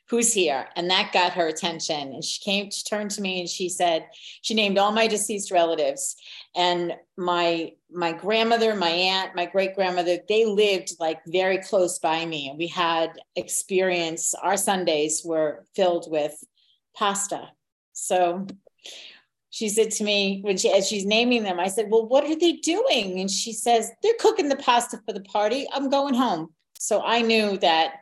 who's 0.09 0.32
here? 0.32 0.68
And 0.76 0.88
that 0.88 1.12
got 1.12 1.32
her 1.32 1.49
attention. 1.49 2.12
And 2.12 2.22
she 2.22 2.40
came, 2.44 2.70
she 2.70 2.84
turned 2.84 3.11
to 3.12 3.20
me 3.20 3.40
and 3.40 3.49
she 3.49 3.68
said, 3.68 4.07
she 4.42 4.55
named 4.55 4.78
all 4.78 4.92
my 4.92 5.09
deceased 5.09 5.51
relatives. 5.51 6.14
And 6.55 6.94
my 7.16 7.72
my 7.90 8.12
grandmother, 8.12 8.74
my 8.74 8.90
aunt, 8.90 9.34
my 9.34 9.47
great 9.47 9.74
grandmother, 9.74 10.18
they 10.28 10.44
lived 10.44 10.92
like 11.01 11.20
very 11.26 11.59
close 11.59 11.99
by 11.99 12.24
me. 12.26 12.49
And 12.49 12.59
we 12.59 12.68
had 12.68 13.11
experience, 13.34 14.34
our 14.34 14.57
Sundays 14.57 15.22
were 15.24 15.64
filled 15.74 16.11
with 16.11 16.34
pasta. 16.97 17.49
So 17.92 18.47
she 19.51 19.68
said 19.68 19.90
to 19.90 20.05
me 20.05 20.40
when 20.42 20.57
she 20.57 20.70
as 20.70 20.86
she's 20.86 21.07
naming 21.07 21.42
them 21.42 21.59
i 21.59 21.68
said 21.68 21.86
well 21.90 22.07
what 22.07 22.24
are 22.24 22.38
they 22.38 22.53
doing? 22.53 23.20
And 23.20 23.30
she 23.30 23.53
says 23.53 23.90
they're 24.03 24.12
cooking 24.18 24.49
the 24.49 24.57
pasta 24.57 25.01
for 25.07 25.12
the 25.12 25.22
party. 25.22 25.66
I'm 25.72 25.90
going 25.90 26.14
home. 26.14 26.51
So 26.78 27.03
i 27.03 27.22
knew 27.22 27.57
that 27.59 27.94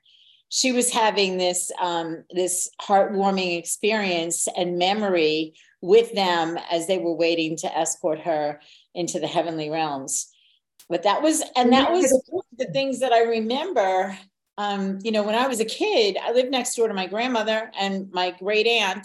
she 0.49 0.70
was 0.70 0.90
having 0.90 1.36
this 1.36 1.72
um, 1.80 2.24
this 2.30 2.70
heartwarming 2.80 3.59
experience 3.59 4.47
and 4.57 4.78
memory 4.78 5.55
with 5.80 6.14
them 6.14 6.59
as 6.70 6.86
they 6.86 6.99
were 6.99 7.14
waiting 7.14 7.57
to 7.57 7.76
escort 7.76 8.20
her 8.20 8.61
into 8.95 9.18
the 9.18 9.26
heavenly 9.26 9.68
realms. 9.68 10.28
But 10.88 11.03
that 11.03 11.22
was 11.22 11.42
and 11.57 11.72
that 11.72 11.90
was 11.90 12.09
the 12.57 12.66
things 12.66 13.01
that 13.01 13.12
i 13.12 13.22
remember. 13.22 14.16
Um, 14.57 15.01
you 15.03 15.11
know 15.11 15.24
when 15.24 15.34
i 15.34 15.49
was 15.49 15.59
a 15.59 15.64
kid 15.64 16.16
i 16.22 16.30
lived 16.30 16.53
next 16.53 16.76
door 16.76 16.86
to 16.86 16.95
my 16.95 17.09
grandmother 17.09 17.72
and 17.76 18.09
my 18.12 18.30
great 18.30 18.68
aunt 18.68 19.05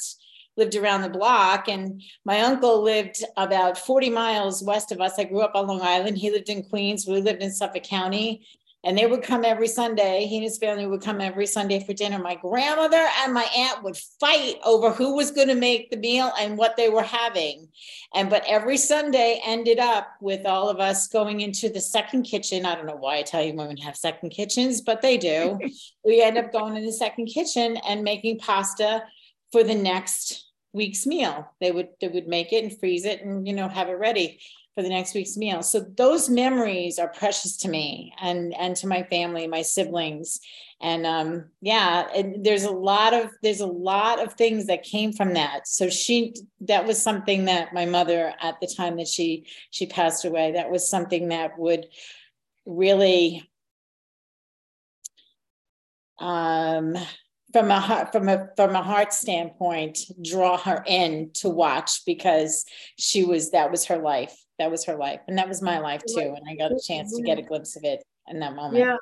lived 0.60 0.76
around 0.76 1.01
the 1.01 1.10
block 1.10 1.68
and 1.68 2.03
my 2.26 2.41
uncle 2.41 2.84
lived 2.84 3.24
about 3.38 3.78
40 3.78 4.10
miles 4.12 4.62
west 4.64 4.91
of 4.91 5.01
us. 5.01 5.18
I 5.18 5.24
grew 5.24 5.41
up 5.41 5.55
on 5.55 5.66
long 5.66 5.82
island. 5.82 6.18
He 6.18 6.30
lived 6.30 6.49
in 6.49 6.64
queens. 6.64 7.07
We 7.07 7.22
lived 7.22 7.41
in 7.41 7.51
suffolk 7.51 7.84
county. 7.84 8.45
And 8.86 8.97
they 8.97 9.05
would 9.05 9.24
come 9.24 9.43
every 9.43 9.68
sunday. 9.68 10.26
He 10.26 10.38
and 10.38 10.43
his 10.43 10.57
family 10.57 10.88
would 10.88 11.01
come 11.01 11.20
every 11.20 11.47
sunday 11.47 11.84
for 11.84 11.91
dinner. 11.91 12.18
My 12.18 12.36
grandmother 12.36 13.05
and 13.22 13.34
my 13.34 13.45
aunt 13.57 13.84
would 13.84 13.97
fight 14.22 14.55
over 14.64 14.91
who 14.91 15.18
was 15.18 15.32
going 15.32 15.49
to 15.49 15.55
make 15.55 15.89
the 15.89 15.97
meal 15.97 16.32
and 16.39 16.57
what 16.57 16.78
they 16.78 16.88
were 16.88 17.03
having. 17.03 17.68
And 18.16 18.30
but 18.30 18.45
every 18.47 18.78
sunday 18.78 19.41
ended 19.45 19.80
up 19.80 20.07
with 20.22 20.45
all 20.45 20.70
of 20.70 20.80
us 20.80 21.07
going 21.07 21.41
into 21.41 21.68
the 21.68 21.82
second 21.82 22.24
kitchen. 22.24 22.66
I 22.66 22.76
don't 22.76 22.86
know 22.86 22.95
why 22.95 23.18
italian 23.18 23.57
women 23.57 23.76
have 23.78 23.97
second 23.97 24.30
kitchens 24.30 24.80
but 24.80 25.01
they 25.01 25.18
do. 25.18 25.60
We 26.05 26.24
end 26.24 26.38
up 26.38 26.53
going 26.53 26.78
in 26.78 26.86
the 26.86 26.93
second 26.93 27.26
kitchen 27.26 27.78
and 27.86 28.03
making 28.03 28.39
pasta 28.39 29.03
for 29.51 29.64
the 29.64 29.76
next 29.76 30.48
week's 30.74 31.05
meal. 31.05 31.51
They 31.59 31.72
would 31.72 31.89
they 31.99 32.07
would 32.07 32.28
make 32.28 32.53
it 32.53 32.63
and 32.63 32.80
freeze 32.80 33.05
it 33.05 33.22
and 33.22 33.47
you 33.47 33.53
know 33.53 33.67
have 33.67 33.89
it 33.89 33.93
ready 33.93 34.39
for 34.76 34.84
the 34.84 34.89
next 34.89 35.13
week's 35.13 35.36
meal. 35.36 35.61
So 35.61 35.82
those 35.82 36.30
memories 36.30 36.99
are 36.99 37.09
precious 37.09 37.57
to 37.57 37.70
me 37.70 38.13
and 38.22 38.53
and 38.53 38.76
to 38.78 38.88
my 38.88 39.03
family, 39.03 39.47
my 39.47 39.61
siblings. 39.61 40.39
And 40.82 41.05
um 41.05 41.45
yeah, 41.61 42.07
and 42.15 42.45
there's 42.45 42.63
a 42.63 42.72
lot 42.72 43.13
of 43.13 43.30
there's 43.43 43.59
a 43.61 43.65
lot 43.67 44.24
of 44.24 44.34
things 44.34 44.67
that 44.67 44.84
came 44.84 45.11
from 45.11 45.34
that. 45.34 45.67
So 45.67 45.89
she 45.89 46.34
that 46.61 46.86
was 46.86 47.01
something 47.01 47.45
that 47.45 47.74
my 47.74 47.86
mother 47.86 48.34
at 48.41 48.59
the 48.61 48.67
time 48.67 48.97
that 48.97 49.07
she 49.07 49.45
she 49.72 49.86
passed 49.86 50.24
away, 50.24 50.53
that 50.53 50.72
was 50.72 50.89
something 50.89 51.30
that 51.30 51.57
would 51.57 51.88
really 52.65 53.49
um 56.20 56.95
from 57.51 57.71
a 57.71 57.79
heart 57.79 58.11
from 58.11 58.29
a 58.29 58.49
from 58.55 58.75
a 58.75 58.83
heart 58.83 59.13
standpoint 59.13 59.99
draw 60.23 60.57
her 60.57 60.83
in 60.85 61.31
to 61.33 61.49
watch 61.49 62.05
because 62.05 62.65
she 62.97 63.23
was 63.23 63.51
that 63.51 63.71
was 63.71 63.85
her 63.85 63.97
life. 63.97 64.35
That 64.59 64.71
was 64.71 64.85
her 64.85 64.95
life. 64.95 65.21
And 65.27 65.37
that 65.37 65.47
was 65.47 65.61
my 65.61 65.79
life 65.79 66.01
too. 66.07 66.35
And 66.35 66.47
i 66.49 66.55
got 66.55 66.71
a 66.71 66.79
chance 66.85 67.15
to 67.15 67.23
get 67.23 67.39
a 67.39 67.41
glimpse 67.41 67.75
of 67.75 67.83
it 67.83 68.03
in 68.27 68.39
that 68.39 68.55
moment. 68.55 68.85
Yeah. 68.85 68.97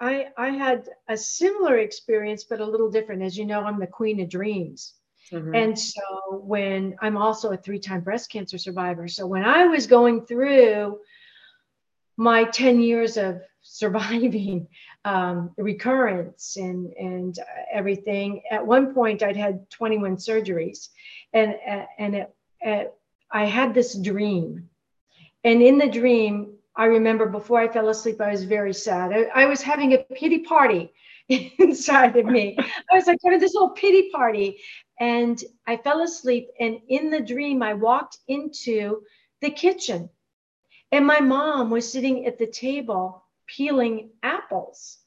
I 0.00 0.26
i 0.36 0.48
had 0.50 0.88
a 1.08 1.16
similar 1.16 1.78
experience 1.78 2.44
but 2.44 2.60
a 2.60 2.66
little 2.66 2.90
different. 2.90 3.22
As 3.22 3.36
you 3.36 3.46
know 3.46 3.60
i'm 3.60 3.80
the 3.80 3.86
queen 3.86 4.20
of 4.20 4.28
dreams. 4.28 4.94
Mm-hmm. 5.32 5.54
and 5.54 5.78
so 5.78 6.02
when 6.44 6.94
i'm 7.00 7.16
also 7.16 7.52
a 7.52 7.56
three-time 7.56 8.02
breast 8.02 8.30
cancer 8.30 8.58
survivor. 8.58 9.08
So 9.08 9.26
when 9.26 9.44
i 9.44 9.66
was 9.66 9.86
going 9.86 10.26
through 10.26 10.98
my 12.22 12.44
10 12.44 12.80
years 12.80 13.16
of 13.16 13.42
surviving 13.62 14.68
um, 15.04 15.50
recurrence 15.56 16.56
and 16.56 16.92
and 16.92 17.38
everything. 17.72 18.42
At 18.50 18.64
one 18.64 18.94
point, 18.94 19.22
I'd 19.22 19.36
had 19.36 19.68
21 19.70 20.16
surgeries, 20.16 20.90
and 21.32 21.56
and 21.98 22.14
it, 22.14 22.94
I 23.30 23.44
had 23.46 23.74
this 23.74 23.94
dream, 23.94 24.68
and 25.42 25.62
in 25.62 25.78
the 25.78 25.88
dream, 25.88 26.54
I 26.76 26.84
remember 26.84 27.26
before 27.26 27.58
I 27.60 27.68
fell 27.68 27.88
asleep, 27.88 28.20
I 28.20 28.30
was 28.30 28.44
very 28.44 28.74
sad. 28.74 29.12
I, 29.12 29.42
I 29.42 29.46
was 29.46 29.60
having 29.60 29.92
a 29.92 29.98
pity 29.98 30.40
party 30.40 30.92
inside 31.28 32.16
of 32.16 32.26
me. 32.26 32.56
I 32.58 32.94
was 32.94 33.06
like 33.08 33.18
having 33.24 33.40
this 33.40 33.54
little 33.54 33.70
pity 33.70 34.10
party, 34.10 34.58
and 35.00 35.42
I 35.66 35.76
fell 35.76 36.02
asleep. 36.02 36.48
And 36.60 36.78
in 36.88 37.10
the 37.10 37.20
dream, 37.20 37.62
I 37.62 37.74
walked 37.74 38.18
into 38.28 39.02
the 39.40 39.50
kitchen, 39.50 40.08
and 40.92 41.06
my 41.06 41.20
mom 41.20 41.70
was 41.70 41.90
sitting 41.90 42.26
at 42.26 42.38
the 42.38 42.46
table 42.46 43.24
peeling 43.46 44.10
apples. 44.22 44.98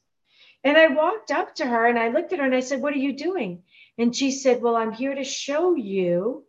And 0.64 0.78
I 0.78 0.88
walked 0.88 1.30
up 1.30 1.54
to 1.56 1.66
her 1.66 1.86
and 1.86 2.00
I 2.00 2.10
looked 2.10 2.34
at 2.34 2.40
her 2.40 2.46
and 2.46 2.56
I 2.56 2.62
said, 2.62 2.82
What 2.82 2.94
are 2.94 2.98
you 2.98 3.14
doing? 3.14 3.62
And 4.00 4.14
she 4.14 4.32
said, 4.32 4.62
Well, 4.62 4.76
I'm 4.76 4.92
here 4.92 5.14
to 5.14 5.24
show 5.24 5.76
you 5.76 6.44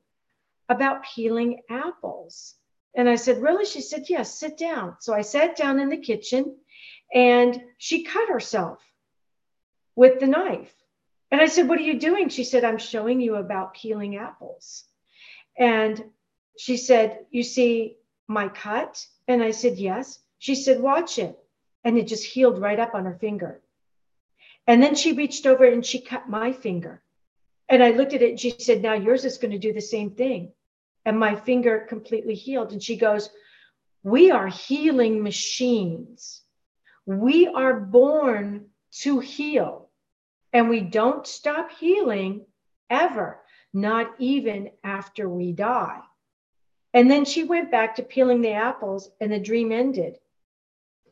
about 0.70 1.04
peeling 1.14 1.60
apples. 1.68 2.54
And 2.96 3.10
I 3.10 3.16
said, 3.16 3.42
Really? 3.42 3.66
She 3.66 3.82
said, 3.82 4.06
Yes, 4.08 4.38
sit 4.40 4.56
down. 4.56 4.96
So 5.00 5.12
I 5.12 5.20
sat 5.20 5.54
down 5.54 5.78
in 5.78 5.90
the 5.90 5.98
kitchen 5.98 6.56
and 7.14 7.60
she 7.76 8.04
cut 8.04 8.30
herself 8.30 8.78
with 9.94 10.18
the 10.18 10.26
knife. 10.26 10.72
And 11.30 11.42
I 11.42 11.46
said, 11.46 11.68
What 11.68 11.78
are 11.78 11.82
you 11.82 12.00
doing? 12.00 12.30
She 12.30 12.44
said, 12.44 12.64
I'm 12.64 12.78
showing 12.78 13.20
you 13.20 13.36
about 13.36 13.74
peeling 13.74 14.16
apples. 14.16 14.84
And 15.58 16.02
she 16.56 16.78
said, 16.78 17.26
You 17.30 17.42
see 17.42 17.98
my 18.26 18.48
cut? 18.48 19.04
And 19.28 19.42
I 19.42 19.50
said, 19.50 19.78
Yes. 19.78 20.18
She 20.38 20.54
said, 20.54 20.80
Watch 20.80 21.18
it 21.18 21.38
and 21.86 21.96
it 21.96 22.08
just 22.08 22.24
healed 22.24 22.58
right 22.58 22.80
up 22.80 22.96
on 22.96 23.04
her 23.04 23.14
finger. 23.14 23.60
And 24.66 24.82
then 24.82 24.96
she 24.96 25.12
reached 25.12 25.46
over 25.46 25.64
and 25.64 25.86
she 25.86 26.00
cut 26.00 26.28
my 26.28 26.52
finger. 26.52 27.00
And 27.68 27.80
I 27.80 27.90
looked 27.90 28.12
at 28.12 28.22
it 28.22 28.30
and 28.30 28.40
she 28.40 28.50
said, 28.58 28.82
Now 28.82 28.94
yours 28.94 29.24
is 29.24 29.38
going 29.38 29.52
to 29.52 29.58
do 29.58 29.72
the 29.72 29.80
same 29.80 30.10
thing. 30.10 30.50
And 31.04 31.16
my 31.16 31.36
finger 31.36 31.86
completely 31.88 32.34
healed. 32.34 32.72
And 32.72 32.82
she 32.82 32.96
goes, 32.96 33.30
We 34.02 34.32
are 34.32 34.48
healing 34.48 35.22
machines. 35.22 36.42
We 37.06 37.46
are 37.46 37.78
born 37.78 38.66
to 39.02 39.20
heal. 39.20 39.88
And 40.52 40.68
we 40.68 40.80
don't 40.80 41.24
stop 41.24 41.70
healing 41.70 42.46
ever, 42.90 43.40
not 43.72 44.12
even 44.18 44.70
after 44.82 45.28
we 45.28 45.52
die. 45.52 46.00
And 46.96 47.10
then 47.10 47.26
she 47.26 47.44
went 47.44 47.70
back 47.70 47.94
to 47.96 48.02
peeling 48.02 48.40
the 48.40 48.52
apples 48.52 49.10
and 49.20 49.30
the 49.30 49.38
dream 49.38 49.70
ended. 49.70 50.16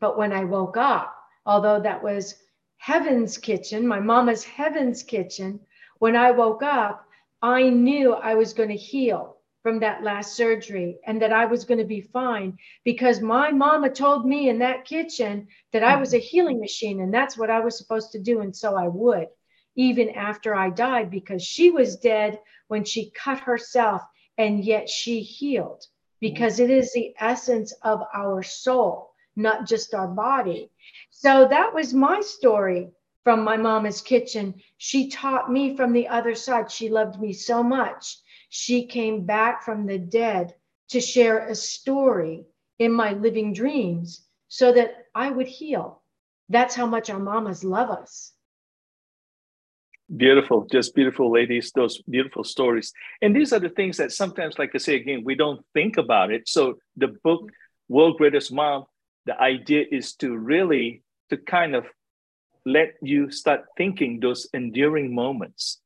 But 0.00 0.16
when 0.16 0.32
I 0.32 0.44
woke 0.44 0.78
up, 0.78 1.14
although 1.44 1.78
that 1.78 2.02
was 2.02 2.36
heaven's 2.78 3.36
kitchen, 3.36 3.86
my 3.86 4.00
mama's 4.00 4.44
heaven's 4.44 5.02
kitchen, 5.02 5.60
when 5.98 6.16
I 6.16 6.30
woke 6.30 6.62
up, 6.62 7.06
I 7.42 7.68
knew 7.68 8.14
I 8.14 8.34
was 8.34 8.54
going 8.54 8.70
to 8.70 8.74
heal 8.74 9.36
from 9.62 9.78
that 9.80 10.02
last 10.02 10.34
surgery 10.34 11.00
and 11.06 11.20
that 11.20 11.34
I 11.34 11.44
was 11.44 11.66
going 11.66 11.80
to 11.80 11.84
be 11.84 12.00
fine 12.00 12.56
because 12.82 13.20
my 13.20 13.50
mama 13.50 13.90
told 13.90 14.24
me 14.24 14.48
in 14.48 14.60
that 14.60 14.86
kitchen 14.86 15.48
that 15.74 15.84
I 15.84 15.96
was 15.96 16.14
a 16.14 16.18
healing 16.18 16.60
machine 16.60 17.02
and 17.02 17.12
that's 17.12 17.36
what 17.36 17.50
I 17.50 17.60
was 17.60 17.76
supposed 17.76 18.10
to 18.12 18.18
do. 18.18 18.40
And 18.40 18.56
so 18.56 18.74
I 18.74 18.88
would, 18.88 19.28
even 19.76 20.08
after 20.08 20.54
I 20.54 20.70
died, 20.70 21.10
because 21.10 21.42
she 21.42 21.70
was 21.70 21.96
dead 21.96 22.40
when 22.68 22.84
she 22.84 23.10
cut 23.10 23.40
herself 23.40 24.00
and 24.38 24.64
yet 24.64 24.88
she 24.88 25.20
healed 25.20 25.80
mm-hmm. 25.80 26.16
because 26.20 26.60
it 26.60 26.70
is 26.70 26.92
the 26.92 27.14
essence 27.18 27.72
of 27.82 28.02
our 28.14 28.42
soul 28.42 29.14
not 29.36 29.66
just 29.66 29.94
our 29.94 30.08
body. 30.08 30.70
So 31.10 31.46
that 31.48 31.74
was 31.74 31.94
my 31.94 32.20
story 32.20 32.90
from 33.22 33.42
my 33.42 33.56
mama's 33.56 34.00
kitchen. 34.00 34.54
She 34.78 35.08
taught 35.08 35.50
me 35.50 35.76
from 35.76 35.92
the 35.92 36.08
other 36.08 36.34
side. 36.34 36.70
She 36.70 36.88
loved 36.88 37.20
me 37.20 37.32
so 37.32 37.62
much. 37.62 38.18
She 38.48 38.86
came 38.86 39.24
back 39.24 39.64
from 39.64 39.86
the 39.86 39.98
dead 39.98 40.54
to 40.90 41.00
share 41.00 41.48
a 41.48 41.54
story 41.54 42.44
in 42.78 42.92
my 42.92 43.12
living 43.12 43.52
dreams 43.52 44.26
so 44.48 44.72
that 44.72 45.06
I 45.14 45.30
would 45.30 45.48
heal. 45.48 46.02
That's 46.48 46.74
how 46.74 46.86
much 46.86 47.10
our 47.10 47.18
mamas 47.18 47.64
love 47.64 47.90
us. 47.90 48.32
Beautiful, 50.14 50.66
just 50.70 50.94
beautiful 50.94 51.32
ladies, 51.32 51.72
those 51.74 52.02
beautiful 52.02 52.44
stories. 52.44 52.92
And 53.22 53.34
these 53.34 53.52
are 53.52 53.58
the 53.58 53.70
things 53.70 53.96
that 53.96 54.12
sometimes, 54.12 54.58
like 54.58 54.72
I 54.74 54.78
say 54.78 54.96
again, 54.96 55.22
we 55.24 55.34
don't 55.34 55.64
think 55.72 55.96
about 55.96 56.30
it. 56.30 56.48
So 56.48 56.78
the 56.96 57.08
book, 57.24 57.50
World 57.88 58.18
Greatest 58.18 58.52
Mom, 58.52 58.84
the 59.26 59.40
idea 59.40 59.84
is 59.90 60.14
to 60.16 60.36
really 60.36 61.02
to 61.30 61.38
kind 61.38 61.74
of 61.74 61.86
let 62.66 62.94
you 63.02 63.30
start 63.30 63.64
thinking 63.76 64.20
those 64.20 64.48
enduring 64.54 65.14
moments 65.14 65.80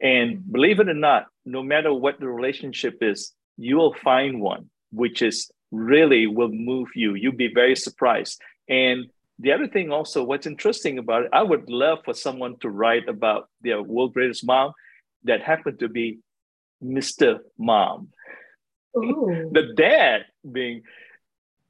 and 0.00 0.40
believe 0.52 0.80
it 0.80 0.88
or 0.88 0.94
not 0.94 1.26
no 1.44 1.62
matter 1.62 1.92
what 1.92 2.18
the 2.18 2.28
relationship 2.28 2.98
is 3.00 3.32
you 3.56 3.76
will 3.76 3.94
find 3.94 4.40
one 4.40 4.68
which 4.90 5.22
is 5.22 5.50
really 5.70 6.26
will 6.26 6.50
move 6.50 6.88
you 6.94 7.14
you'll 7.14 7.32
be 7.32 7.52
very 7.52 7.76
surprised 7.76 8.40
and 8.68 9.06
the 9.38 9.52
other 9.52 9.66
thing 9.66 9.90
also 9.90 10.22
what's 10.22 10.46
interesting 10.46 10.98
about 10.98 11.24
it 11.24 11.30
i 11.32 11.42
would 11.42 11.68
love 11.68 11.98
for 12.04 12.14
someone 12.14 12.56
to 12.58 12.68
write 12.68 13.08
about 13.08 13.48
their 13.62 13.82
world 13.82 14.14
greatest 14.14 14.44
mom 14.46 14.72
that 15.24 15.42
happened 15.42 15.78
to 15.78 15.88
be 15.88 16.18
mr 16.82 17.38
mom 17.58 18.08
the 18.94 19.72
dad 19.76 20.24
being 20.50 20.82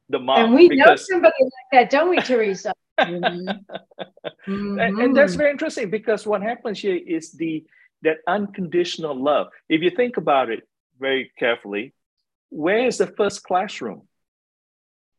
the 0.08 0.18
mom. 0.18 0.44
And 0.44 0.54
we 0.54 0.68
because, 0.68 0.86
know 0.86 0.96
somebody 0.96 1.34
like 1.42 1.50
that, 1.72 1.90
don't 1.90 2.10
we, 2.10 2.20
Teresa? 2.20 2.72
mm-hmm. 2.98 3.48
And, 4.46 4.78
and, 4.78 5.16
that's 5.16 5.32
mm-hmm. 5.32 5.38
very 5.38 5.50
interesting 5.50 5.90
because 5.90 6.26
what 6.26 6.42
happens 6.42 6.78
here 6.78 6.96
is 6.96 7.32
the 7.32 7.64
that 8.02 8.18
unconditional 8.26 9.14
love. 9.14 9.48
If 9.70 9.80
you 9.80 9.90
think 9.90 10.18
about 10.18 10.50
it 10.50 10.68
very 11.00 11.32
carefully, 11.38 11.94
where 12.50 12.86
is 12.86 12.98
the 12.98 13.06
first 13.06 13.42
classroom? 13.42 14.02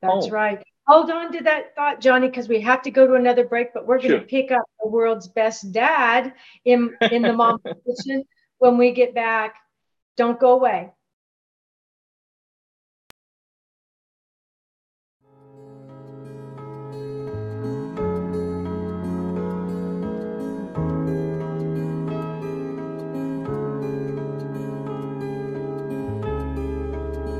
That's 0.04 0.26
Home. 0.28 0.32
right. 0.32 0.64
Hold 0.88 1.10
on 1.10 1.32
to 1.32 1.42
that 1.44 1.74
thought, 1.74 2.00
Johnny, 2.00 2.28
because 2.28 2.48
we 2.48 2.62
have 2.62 2.84
to 2.84 2.92
go 2.92 3.08
to 3.08 3.16
another 3.16 3.44
break, 3.44 3.74
but 3.74 3.88
we're 3.88 3.98
going 3.98 4.10
sure. 4.10 4.20
to 4.20 4.26
pick 4.26 4.52
up 4.52 4.62
the 4.80 4.88
world's 4.88 5.28
best 5.28 5.72
dad 5.72 6.34
in, 6.64 6.96
in 7.12 7.24
the 7.24 7.34
mom 7.34 7.60
position 7.86 8.24
when 8.60 8.78
we 8.78 8.92
get 8.92 9.16
back. 9.16 9.56
Don't 10.16 10.40
go 10.40 10.54
away. 10.54 10.92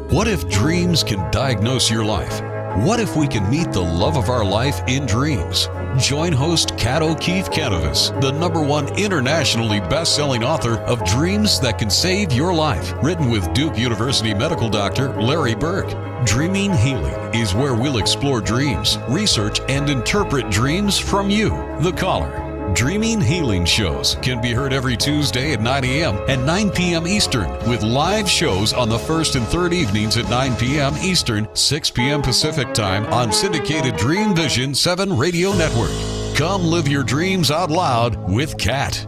What 0.10 0.28
if 0.28 0.50
dreams 0.50 1.04
can 1.04 1.30
diagnose 1.30 1.92
your 1.92 2.06
life? 2.06 2.42
What 2.76 3.00
if 3.00 3.16
we 3.16 3.26
can 3.26 3.50
meet 3.50 3.72
the 3.72 3.80
love 3.80 4.18
of 4.18 4.30
our 4.30 4.44
life 4.44 4.82
in 4.86 5.06
dreams? 5.06 5.70
Join 5.98 6.34
host 6.34 6.78
Kat 6.78 7.02
O'Keefe 7.02 7.50
Kanavos, 7.50 8.20
the 8.20 8.34
number 8.34 8.62
one 8.62 8.90
internationally 9.00 9.80
best-selling 9.80 10.44
author 10.44 10.80
of 10.80 11.02
Dreams 11.06 11.58
That 11.62 11.80
Can 11.80 11.90
Save 11.90 12.34
Your 12.34 12.54
Life, 12.54 12.92
written 13.02 13.30
with 13.30 13.54
Duke 13.54 13.78
University 13.78 14.34
medical 14.34 14.70
doctor 14.70 15.10
Larry 15.22 15.56
Burk. 15.56 15.88
Dreaming 16.26 16.74
Healing 16.74 17.16
is 17.34 17.56
where 17.56 17.76
we'll 17.76 17.98
explore 17.98 18.42
dreams, 18.42 18.98
research, 19.08 19.62
and 19.70 19.90
interpret 19.90 20.50
dreams 20.50 21.00
from 21.00 21.30
you, 21.30 21.52
the 21.80 21.94
caller. 21.94 22.45
Dreaming 22.74 23.22
Healing 23.22 23.64
shows 23.64 24.16
can 24.22 24.42
be 24.42 24.52
heard 24.52 24.74
every 24.74 24.98
Tuesday 24.98 25.54
at 25.54 25.62
9 25.62 25.84
a.m. 25.86 26.18
and 26.28 26.46
9 26.46 26.72
p.m. 26.72 27.08
Eastern, 27.08 27.50
with 27.70 27.84
live 27.84 28.30
shows 28.30 28.74
on 28.74 28.90
the 28.90 29.00
first 29.00 29.36
and 29.36 29.46
third 29.48 29.72
evenings 29.72 30.18
at 30.18 30.30
9 30.30 30.56
p.m. 30.56 30.96
Eastern, 30.98 31.48
6 31.54 31.90
p.m. 31.92 32.22
Pacific 32.22 32.74
Time 32.74 33.06
on 33.08 33.32
syndicated 33.32 33.96
Dream 33.96 34.36
Vision 34.36 34.74
7 34.74 35.16
Radio 35.16 35.54
Network. 35.54 35.92
Come 36.36 36.64
live 36.64 36.88
your 36.88 37.04
dreams 37.04 37.52
out 37.52 37.70
loud 37.70 38.30
with 38.30 38.58
Kat. 38.58 39.08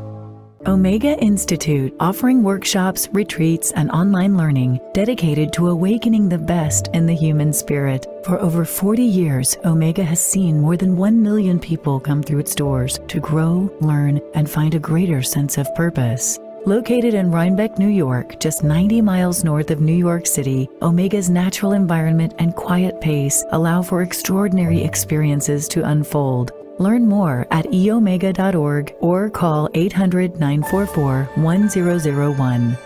Omega 0.67 1.17
Institute, 1.19 1.95
offering 2.01 2.43
workshops, 2.43 3.07
retreats, 3.13 3.71
and 3.71 3.89
online 3.91 4.35
learning 4.35 4.81
dedicated 4.93 5.53
to 5.53 5.69
awakening 5.69 6.27
the 6.27 6.37
best 6.37 6.89
in 6.89 7.05
the 7.05 7.15
human 7.15 7.53
spirit. 7.53 8.05
For 8.25 8.37
over 8.41 8.65
40 8.65 9.01
years, 9.01 9.55
Omega 9.63 10.03
has 10.03 10.19
seen 10.19 10.59
more 10.59 10.75
than 10.75 10.97
1 10.97 11.23
million 11.23 11.57
people 11.57 12.01
come 12.01 12.21
through 12.21 12.39
its 12.39 12.53
doors 12.53 12.99
to 13.07 13.21
grow, 13.21 13.73
learn, 13.79 14.19
and 14.33 14.49
find 14.49 14.75
a 14.75 14.79
greater 14.79 15.23
sense 15.23 15.57
of 15.57 15.73
purpose. 15.73 16.37
Located 16.65 17.13
in 17.13 17.31
Rhinebeck, 17.31 17.79
New 17.79 17.87
York, 17.87 18.37
just 18.41 18.61
90 18.61 19.01
miles 19.01 19.45
north 19.45 19.71
of 19.71 19.79
New 19.79 19.95
York 19.95 20.27
City, 20.27 20.67
Omega's 20.81 21.29
natural 21.29 21.71
environment 21.71 22.33
and 22.39 22.53
quiet 22.53 22.99
pace 22.99 23.41
allow 23.53 23.81
for 23.81 24.01
extraordinary 24.01 24.83
experiences 24.83 25.69
to 25.69 25.87
unfold. 25.87 26.51
Learn 26.79 27.07
more 27.07 27.47
at 27.49 27.65
eomega.org 27.65 28.95
or 28.99 29.29
call 29.29 29.69
800 29.73 30.39
944 30.39 31.29
1001. 31.35 32.77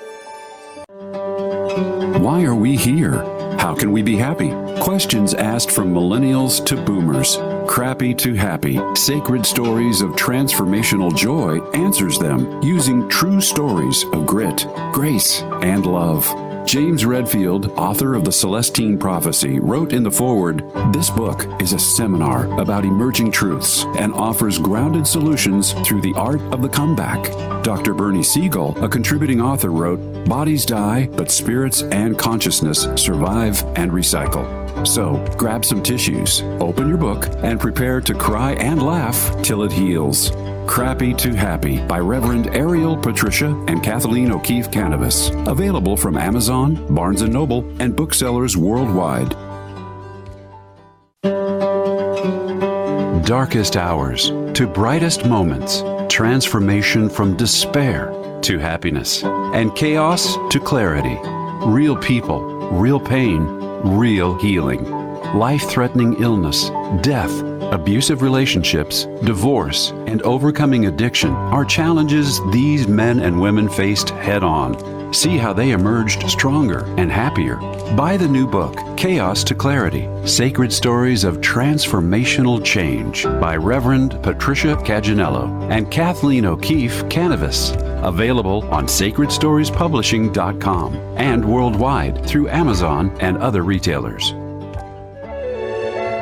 Why 2.22 2.44
are 2.44 2.56
we 2.56 2.78
here? 2.78 3.24
How 3.58 3.76
can 3.76 3.92
we 3.92 4.02
be 4.02 4.16
happy? 4.16 4.52
Questions 4.80 5.34
asked 5.34 5.72
from 5.72 5.94
millennials 5.94 6.66
to 6.66 6.76
boomers. 6.76 7.38
Crappy 7.68 8.14
to 8.16 8.34
happy. 8.34 8.80
Sacred 8.96 9.46
stories 9.46 10.02
of 10.02 10.12
transformational 10.12 11.16
joy 11.16 11.60
answers 11.74 12.18
them 12.18 12.62
using 12.62 13.08
true 13.10 13.42
stories 13.42 14.04
of 14.14 14.26
grit, 14.26 14.66
grace, 14.92 15.42
and 15.62 15.86
love. 15.86 16.51
James 16.66 17.06
Redfield, 17.06 17.72
author 17.72 18.14
of 18.14 18.24
The 18.24 18.32
Celestine 18.32 18.98
Prophecy, 18.98 19.60
wrote 19.60 19.94
in 19.94 20.04
the 20.04 20.12
foreword 20.12 20.64
This 20.94 21.10
book 21.10 21.46
is 21.62 21.74
a 21.74 21.80
seminar 21.80 22.46
about 22.60 22.86
emerging 22.86 23.32
truths 23.32 23.84
and 23.98 24.14
offers 24.14 24.60
grounded 24.60 25.06
solutions 25.06 25.74
through 25.86 26.02
the 26.02 26.14
art 26.16 26.40
of 26.54 26.62
the 26.62 26.70
comeback. 26.70 27.32
Dr. 27.64 27.94
Bernie 27.94 28.24
Siegel, 28.24 28.82
a 28.84 28.88
contributing 28.88 29.42
author, 29.42 29.72
wrote 29.72 30.00
Bodies 30.26 30.66
die, 30.66 31.08
but 31.08 31.32
spirits 31.32 31.82
and 31.84 32.18
consciousness 32.18 32.88
survive 32.96 33.64
and 33.76 33.92
recycle. 33.92 34.62
So 34.88 35.24
grab 35.38 35.66
some 35.66 35.84
tissues, 35.84 36.42
open 36.60 36.88
your 36.88 36.98
book, 36.98 37.28
and 37.44 37.60
prepare 37.60 38.02
to 38.02 38.14
cry 38.14 38.54
and 38.54 38.82
laugh 38.82 39.42
till 39.42 39.64
it 39.64 39.72
heals. 39.72 40.32
Crappy 40.68 41.14
to 41.16 41.34
Happy 41.34 41.86
by 41.86 42.00
Reverend 42.00 42.48
Ariel 42.56 42.96
Patricia 42.96 43.48
and 43.68 43.84
Kathleen 43.84 44.32
O'Keefe 44.32 44.72
Kanavos. 44.72 45.32
Available 45.48 45.98
from 45.98 46.18
Amazon, 46.18 46.94
Barnes 46.94 47.22
& 47.22 47.28
Noble, 47.28 47.70
and 47.82 47.96
booksellers 47.96 48.56
worldwide. 48.56 49.36
Darkest 53.26 53.76
hours 53.78 54.30
to 54.54 54.68
brightest 54.68 55.26
moments. 55.26 55.84
Transformation 56.10 57.10
from 57.10 57.36
despair 57.38 58.12
to 58.42 58.58
happiness. 58.58 59.24
And 59.24 59.76
chaos 59.76 60.36
to 60.52 60.60
clarity. 60.60 61.18
Real 61.66 61.96
people, 61.98 62.42
real 62.72 63.00
pain, 63.00 63.42
real 63.84 64.38
healing. 64.40 64.90
Life 65.36 65.70
threatening 65.70 66.22
illness, 66.22 66.70
death, 67.02 67.32
abusive 67.72 68.22
relationships, 68.22 69.06
divorce, 69.24 69.92
and 70.08 70.22
overcoming 70.22 70.86
addiction 70.86 71.32
are 71.32 71.66
challenges 71.66 72.40
these 72.52 72.88
men 72.88 73.20
and 73.20 73.40
women 73.40 73.68
faced 73.68 74.12
head 74.12 74.44
on. 74.44 75.12
See 75.14 75.38
how 75.38 75.52
they 75.52 75.72
emerged 75.72 76.30
stronger 76.30 76.86
and 76.98 77.12
happier. 77.12 77.58
Buy 77.96 78.16
the 78.16 78.28
new 78.28 78.48
book, 78.48 78.78
Chaos 78.96 79.44
to 79.46 79.56
Clarity 79.56 80.08
Sacred 80.26 80.72
Stories 80.72 81.26
of 81.26 81.42
Transformational 81.42 82.64
Change 82.64 83.24
by 83.24 83.58
Reverend 83.58 84.22
Patricia 84.24 84.78
Caginello 84.78 85.70
and 85.70 85.92
Kathleen 85.92 86.46
O'Keefe 86.46 87.04
Kanavos. 87.06 87.76
Available 88.04 88.64
on 88.72 88.86
sacredstoriespublishing.com 88.86 90.96
and 91.18 91.46
worldwide 91.46 92.26
through 92.26 92.50
Amazon 92.50 93.16
and 93.20 93.38
other 93.38 93.64
retailers. 93.64 94.34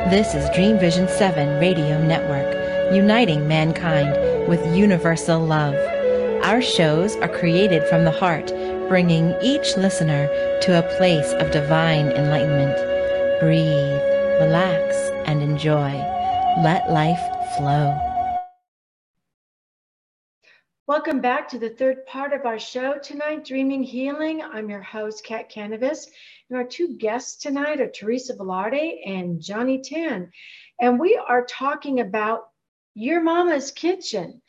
This 0.08 0.34
is 0.34 0.48
Dream 0.56 0.78
Vision 0.78 1.06
7 1.06 1.60
Radio 1.60 2.02
Network, 2.02 2.92
uniting 2.92 3.46
mankind 3.46 4.48
with 4.48 4.74
universal 4.74 5.38
love. 5.38 5.74
Our 6.42 6.62
shows 6.62 7.16
are 7.16 7.28
created 7.28 7.86
from 7.86 8.04
the 8.04 8.10
heart, 8.10 8.48
bringing 8.88 9.34
each 9.42 9.76
listener 9.76 10.26
to 10.62 10.78
a 10.78 10.96
place 10.96 11.32
of 11.34 11.52
divine 11.52 12.06
enlightenment. 12.12 12.76
Breathe, 13.40 14.00
relax, 14.40 14.96
and 15.28 15.42
enjoy. 15.42 15.92
Let 16.64 16.90
life 16.90 17.20
flow. 17.56 17.94
Welcome 20.88 21.20
back 21.20 21.46
to 21.50 21.58
the 21.58 21.70
third 21.70 22.04
part 22.06 22.32
of 22.32 22.46
our 22.46 22.58
show 22.58 22.98
tonight, 22.98 23.44
Dreaming 23.44 23.84
Healing. 23.84 24.42
I'm 24.42 24.68
your 24.68 24.82
host, 24.82 25.22
Kat 25.24 25.48
Kanavos, 25.48 26.06
and 26.50 26.58
our 26.58 26.64
two 26.64 26.96
guests 26.96 27.40
tonight 27.40 27.80
are 27.80 27.88
Teresa 27.88 28.34
Velarde 28.34 28.98
and 29.06 29.40
Johnny 29.40 29.80
Tan. 29.80 30.32
And 30.80 30.98
we 30.98 31.16
are 31.16 31.46
talking 31.46 32.00
about 32.00 32.48
Your 32.94 33.22
Mama's 33.22 33.70
Kitchen. 33.70 34.42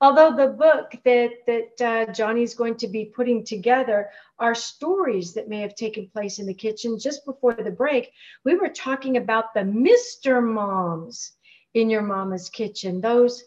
Although 0.00 0.36
the 0.36 0.52
book 0.52 0.92
that, 1.04 1.30
that 1.46 2.08
uh, 2.08 2.12
Johnny's 2.12 2.54
going 2.54 2.76
to 2.76 2.88
be 2.88 3.06
putting 3.06 3.44
together 3.44 4.10
are 4.38 4.54
stories 4.54 5.34
that 5.34 5.48
may 5.48 5.60
have 5.60 5.74
taken 5.74 6.08
place 6.12 6.38
in 6.38 6.46
the 6.46 6.54
kitchen 6.54 6.98
just 6.98 7.24
before 7.24 7.54
the 7.54 7.70
break, 7.70 8.12
we 8.44 8.54
were 8.54 8.68
talking 8.68 9.16
about 9.16 9.52
the 9.52 9.60
Mr. 9.60 10.42
Moms 10.42 11.32
in 11.74 11.90
Your 11.90 12.02
Mama's 12.02 12.50
Kitchen, 12.50 13.00
those, 13.00 13.42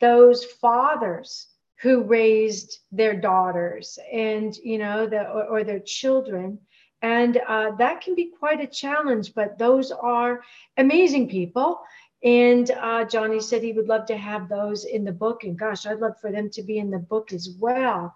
those 0.00 0.44
fathers 0.44 1.46
who 1.80 2.02
raised 2.02 2.78
their 2.90 3.14
daughters 3.18 3.98
and 4.12 4.56
you 4.56 4.78
know 4.78 5.06
the 5.06 5.30
or, 5.30 5.44
or 5.44 5.64
their 5.64 5.78
children 5.78 6.58
and 7.02 7.40
uh, 7.46 7.70
that 7.76 8.00
can 8.00 8.14
be 8.14 8.30
quite 8.38 8.60
a 8.60 8.66
challenge 8.66 9.34
but 9.34 9.58
those 9.58 9.90
are 9.90 10.42
amazing 10.76 11.28
people 11.28 11.80
and 12.24 12.70
uh, 12.72 13.04
johnny 13.04 13.40
said 13.40 13.62
he 13.62 13.72
would 13.72 13.88
love 13.88 14.06
to 14.06 14.16
have 14.16 14.48
those 14.48 14.84
in 14.84 15.04
the 15.04 15.12
book 15.12 15.44
and 15.44 15.58
gosh 15.58 15.86
i'd 15.86 16.00
love 16.00 16.18
for 16.20 16.32
them 16.32 16.50
to 16.50 16.62
be 16.62 16.78
in 16.78 16.90
the 16.90 16.98
book 16.98 17.32
as 17.32 17.50
well 17.58 18.14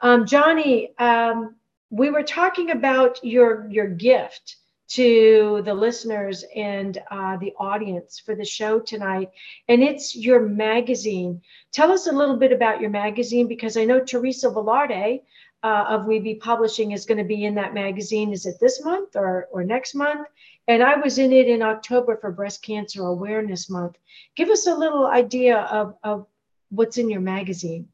um, 0.00 0.26
johnny 0.26 0.90
um, 0.98 1.54
we 1.90 2.10
were 2.10 2.22
talking 2.24 2.70
about 2.70 3.22
your 3.24 3.68
your 3.70 3.86
gift 3.88 4.56
to 4.94 5.62
the 5.64 5.74
listeners 5.74 6.44
and 6.54 6.98
uh, 7.10 7.36
the 7.38 7.52
audience 7.58 8.20
for 8.20 8.34
the 8.34 8.44
show 8.44 8.78
tonight. 8.78 9.30
And 9.68 9.82
it's 9.82 10.14
your 10.14 10.40
magazine. 10.40 11.40
Tell 11.72 11.90
us 11.90 12.06
a 12.06 12.12
little 12.12 12.36
bit 12.36 12.52
about 12.52 12.80
your 12.80 12.90
magazine 12.90 13.48
because 13.48 13.76
I 13.76 13.84
know 13.84 14.00
Teresa 14.00 14.50
Velarde 14.50 15.22
uh, 15.64 15.86
of 15.88 16.06
We 16.06 16.18
Be 16.20 16.34
Publishing 16.34 16.92
is 16.92 17.06
going 17.06 17.18
to 17.18 17.24
be 17.24 17.46
in 17.46 17.54
that 17.54 17.72
magazine. 17.72 18.32
Is 18.32 18.44
it 18.44 18.60
this 18.60 18.84
month 18.84 19.16
or, 19.16 19.48
or 19.50 19.64
next 19.64 19.94
month? 19.94 20.28
And 20.68 20.82
I 20.82 20.96
was 20.96 21.18
in 21.18 21.32
it 21.32 21.48
in 21.48 21.62
October 21.62 22.18
for 22.18 22.30
Breast 22.30 22.62
Cancer 22.62 23.02
Awareness 23.06 23.70
Month. 23.70 23.96
Give 24.36 24.50
us 24.50 24.66
a 24.66 24.74
little 24.74 25.06
idea 25.06 25.56
of, 25.56 25.96
of 26.04 26.26
what's 26.68 26.98
in 26.98 27.08
your 27.08 27.22
magazine. 27.22 27.88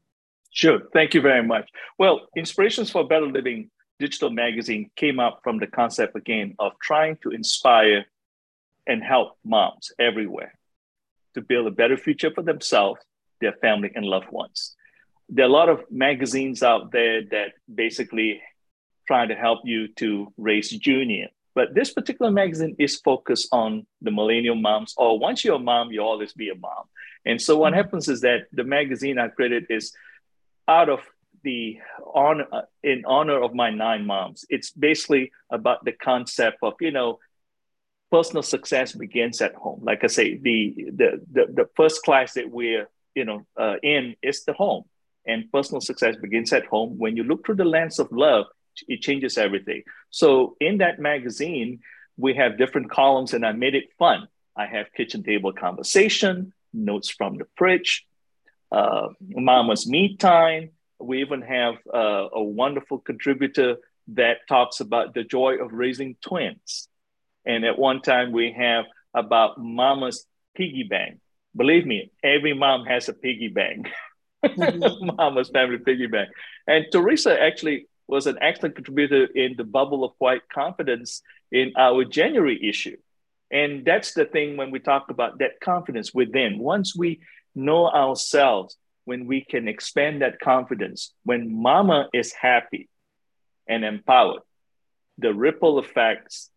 Sure. 0.51 0.81
Thank 0.91 1.13
you 1.13 1.21
very 1.21 1.43
much. 1.47 1.69
Well, 1.97 2.27
Inspirations 2.35 2.91
for 2.91 3.07
Better 3.07 3.25
Living 3.25 3.71
digital 3.99 4.31
magazine 4.31 4.89
came 4.97 5.19
up 5.19 5.39
from 5.41 5.57
the 5.59 5.67
concept 5.67 6.15
again 6.15 6.55
of 6.59 6.73
trying 6.81 7.17
to 7.23 7.29
inspire 7.29 8.05
and 8.85 9.01
help 9.01 9.37
moms 9.45 9.91
everywhere 9.97 10.57
to 11.35 11.41
build 11.41 11.67
a 11.67 11.71
better 11.71 11.95
future 11.95 12.31
for 12.33 12.41
themselves, 12.41 12.99
their 13.39 13.53
family, 13.53 13.91
and 13.95 14.05
loved 14.05 14.29
ones. 14.29 14.75
There 15.31 15.45
are 15.45 15.49
a 15.49 15.51
lot 15.51 15.69
of 15.69 15.83
magazines 15.89 16.61
out 16.61 16.91
there 16.91 17.23
that 17.31 17.53
basically 17.73 18.41
trying 19.07 19.29
to 19.29 19.35
help 19.35 19.59
you 19.63 19.87
to 19.95 20.31
raise 20.37 20.69
junior. 20.69 21.29
But 21.53 21.73
this 21.73 21.91
particular 21.91 22.31
magazine 22.31 22.75
is 22.79 22.97
focused 22.97 23.49
on 23.51 23.85
the 24.01 24.11
millennial 24.11 24.55
moms, 24.55 24.93
or 24.97 25.19
once 25.19 25.43
you're 25.43 25.55
a 25.55 25.59
mom, 25.59 25.91
you 25.91 26.01
always 26.01 26.33
be 26.33 26.49
a 26.49 26.55
mom. 26.55 26.85
And 27.25 27.41
so 27.41 27.57
what 27.57 27.73
happens 27.73 28.07
is 28.07 28.21
that 28.21 28.47
the 28.51 28.63
magazine 28.63 29.19
I 29.19 29.27
created 29.27 29.65
is 29.69 29.93
out 30.67 30.89
of 30.89 31.01
the 31.43 31.79
honor 32.13 32.45
uh, 32.51 32.61
in 32.83 33.03
honor 33.05 33.41
of 33.41 33.53
my 33.53 33.69
nine 33.69 34.05
moms. 34.05 34.45
It's 34.49 34.71
basically 34.71 35.31
about 35.49 35.83
the 35.83 35.91
concept 35.91 36.59
of 36.61 36.73
you 36.79 36.91
know 36.91 37.19
personal 38.11 38.43
success 38.43 38.93
begins 38.93 39.41
at 39.41 39.55
home. 39.55 39.81
Like 39.83 40.03
I 40.03 40.07
say, 40.07 40.37
the 40.37 40.91
the 40.95 41.21
the, 41.31 41.45
the 41.53 41.69
first 41.75 42.03
class 42.03 42.33
that 42.33 42.49
we're 42.49 42.87
you 43.15 43.25
know 43.25 43.45
uh, 43.57 43.75
in 43.81 44.15
is 44.21 44.45
the 44.45 44.53
home, 44.53 44.85
and 45.25 45.51
personal 45.51 45.81
success 45.81 46.15
begins 46.15 46.51
at 46.53 46.65
home. 46.65 46.97
When 46.97 47.15
you 47.15 47.23
look 47.23 47.45
through 47.45 47.55
the 47.55 47.65
lens 47.65 47.99
of 47.99 48.11
love, 48.11 48.45
it 48.87 49.01
changes 49.01 49.37
everything. 49.37 49.83
So 50.09 50.55
in 50.59 50.79
that 50.79 50.99
magazine, 50.99 51.79
we 52.17 52.35
have 52.35 52.57
different 52.57 52.91
columns, 52.91 53.33
and 53.33 53.45
I 53.45 53.51
made 53.51 53.75
it 53.75 53.89
fun. 53.97 54.27
I 54.55 54.65
have 54.65 54.87
kitchen 54.95 55.23
table 55.23 55.53
conversation, 55.53 56.53
notes 56.73 57.09
from 57.09 57.37
the 57.37 57.45
fridge, 57.55 58.05
uh, 58.71 59.09
mama's 59.19 59.87
me 59.87 60.15
time, 60.15 60.71
we 60.99 61.21
even 61.21 61.41
have 61.41 61.75
uh, 61.93 62.27
a 62.33 62.43
wonderful 62.43 62.99
contributor 62.99 63.77
that 64.09 64.37
talks 64.47 64.79
about 64.79 65.13
the 65.13 65.23
joy 65.23 65.55
of 65.55 65.73
raising 65.73 66.15
twins. 66.21 66.87
And 67.45 67.65
at 67.65 67.77
one 67.77 68.01
time, 68.01 68.31
we 68.31 68.53
have 68.57 68.85
about 69.13 69.57
mama's 69.57 70.25
piggy 70.55 70.83
bank. 70.83 71.19
Believe 71.55 71.85
me, 71.85 72.11
every 72.23 72.53
mom 72.53 72.85
has 72.85 73.09
a 73.09 73.13
piggy 73.13 73.49
bank, 73.49 73.87
mm-hmm. 74.43 75.15
mama's 75.17 75.49
family 75.49 75.77
piggy 75.77 76.07
bank. 76.07 76.29
And 76.67 76.85
Teresa 76.91 77.39
actually 77.39 77.87
was 78.07 78.27
an 78.27 78.37
excellent 78.41 78.75
contributor 78.75 79.25
in 79.25 79.55
the 79.57 79.63
bubble 79.63 80.03
of 80.03 80.11
white 80.17 80.47
confidence 80.53 81.21
in 81.51 81.73
our 81.77 82.03
January 82.03 82.59
issue. 82.67 82.97
And 83.51 83.85
that's 83.85 84.13
the 84.13 84.25
thing 84.25 84.57
when 84.57 84.71
we 84.71 84.79
talk 84.79 85.09
about 85.09 85.39
that 85.39 85.59
confidence 85.61 86.13
within. 86.13 86.59
Once 86.59 86.95
we 86.95 87.21
know 87.53 87.89
ourselves, 87.89 88.77
when 89.05 89.27
we 89.27 89.43
can 89.43 89.67
expand 89.67 90.21
that 90.21 90.39
confidence, 90.39 91.13
when 91.23 91.61
mama 91.61 92.07
is 92.13 92.31
happy 92.31 92.87
and 93.67 93.83
empowered, 93.83 94.41
the 95.17 95.33
ripple 95.33 95.79
effects 95.79 96.49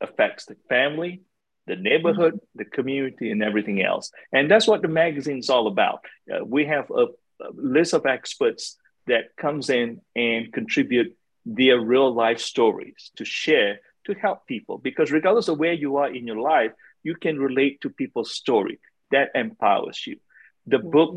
affects 0.00 0.46
the 0.46 0.56
family, 0.68 1.22
the 1.66 1.76
neighborhood, 1.76 2.34
mm-hmm. 2.34 2.58
the 2.58 2.64
community, 2.64 3.30
and 3.30 3.42
everything 3.42 3.82
else. 3.82 4.10
And 4.32 4.50
that's 4.50 4.66
what 4.66 4.82
the 4.82 4.88
magazine 4.88 5.38
is 5.38 5.50
all 5.50 5.66
about. 5.66 6.00
Uh, 6.32 6.44
we 6.44 6.66
have 6.66 6.90
a, 6.90 7.06
a 7.44 7.50
list 7.54 7.94
of 7.94 8.06
experts 8.06 8.76
that 9.06 9.36
comes 9.36 9.70
in 9.70 10.00
and 10.14 10.52
contribute 10.52 11.16
their 11.44 11.80
real 11.80 12.12
life 12.12 12.40
stories 12.40 13.10
to 13.16 13.24
share 13.24 13.80
to 14.04 14.14
help 14.14 14.46
people 14.46 14.78
because 14.78 15.12
regardless 15.12 15.48
of 15.48 15.58
where 15.58 15.72
you 15.72 15.96
are 15.96 16.12
in 16.12 16.26
your 16.26 16.40
life, 16.40 16.72
you 17.02 17.14
can 17.14 17.38
relate 17.38 17.80
to 17.80 17.90
people's 17.90 18.32
story. 18.32 18.80
That 19.10 19.30
empowers 19.34 20.06
you. 20.06 20.18
The 20.66 20.78
book, 20.78 21.16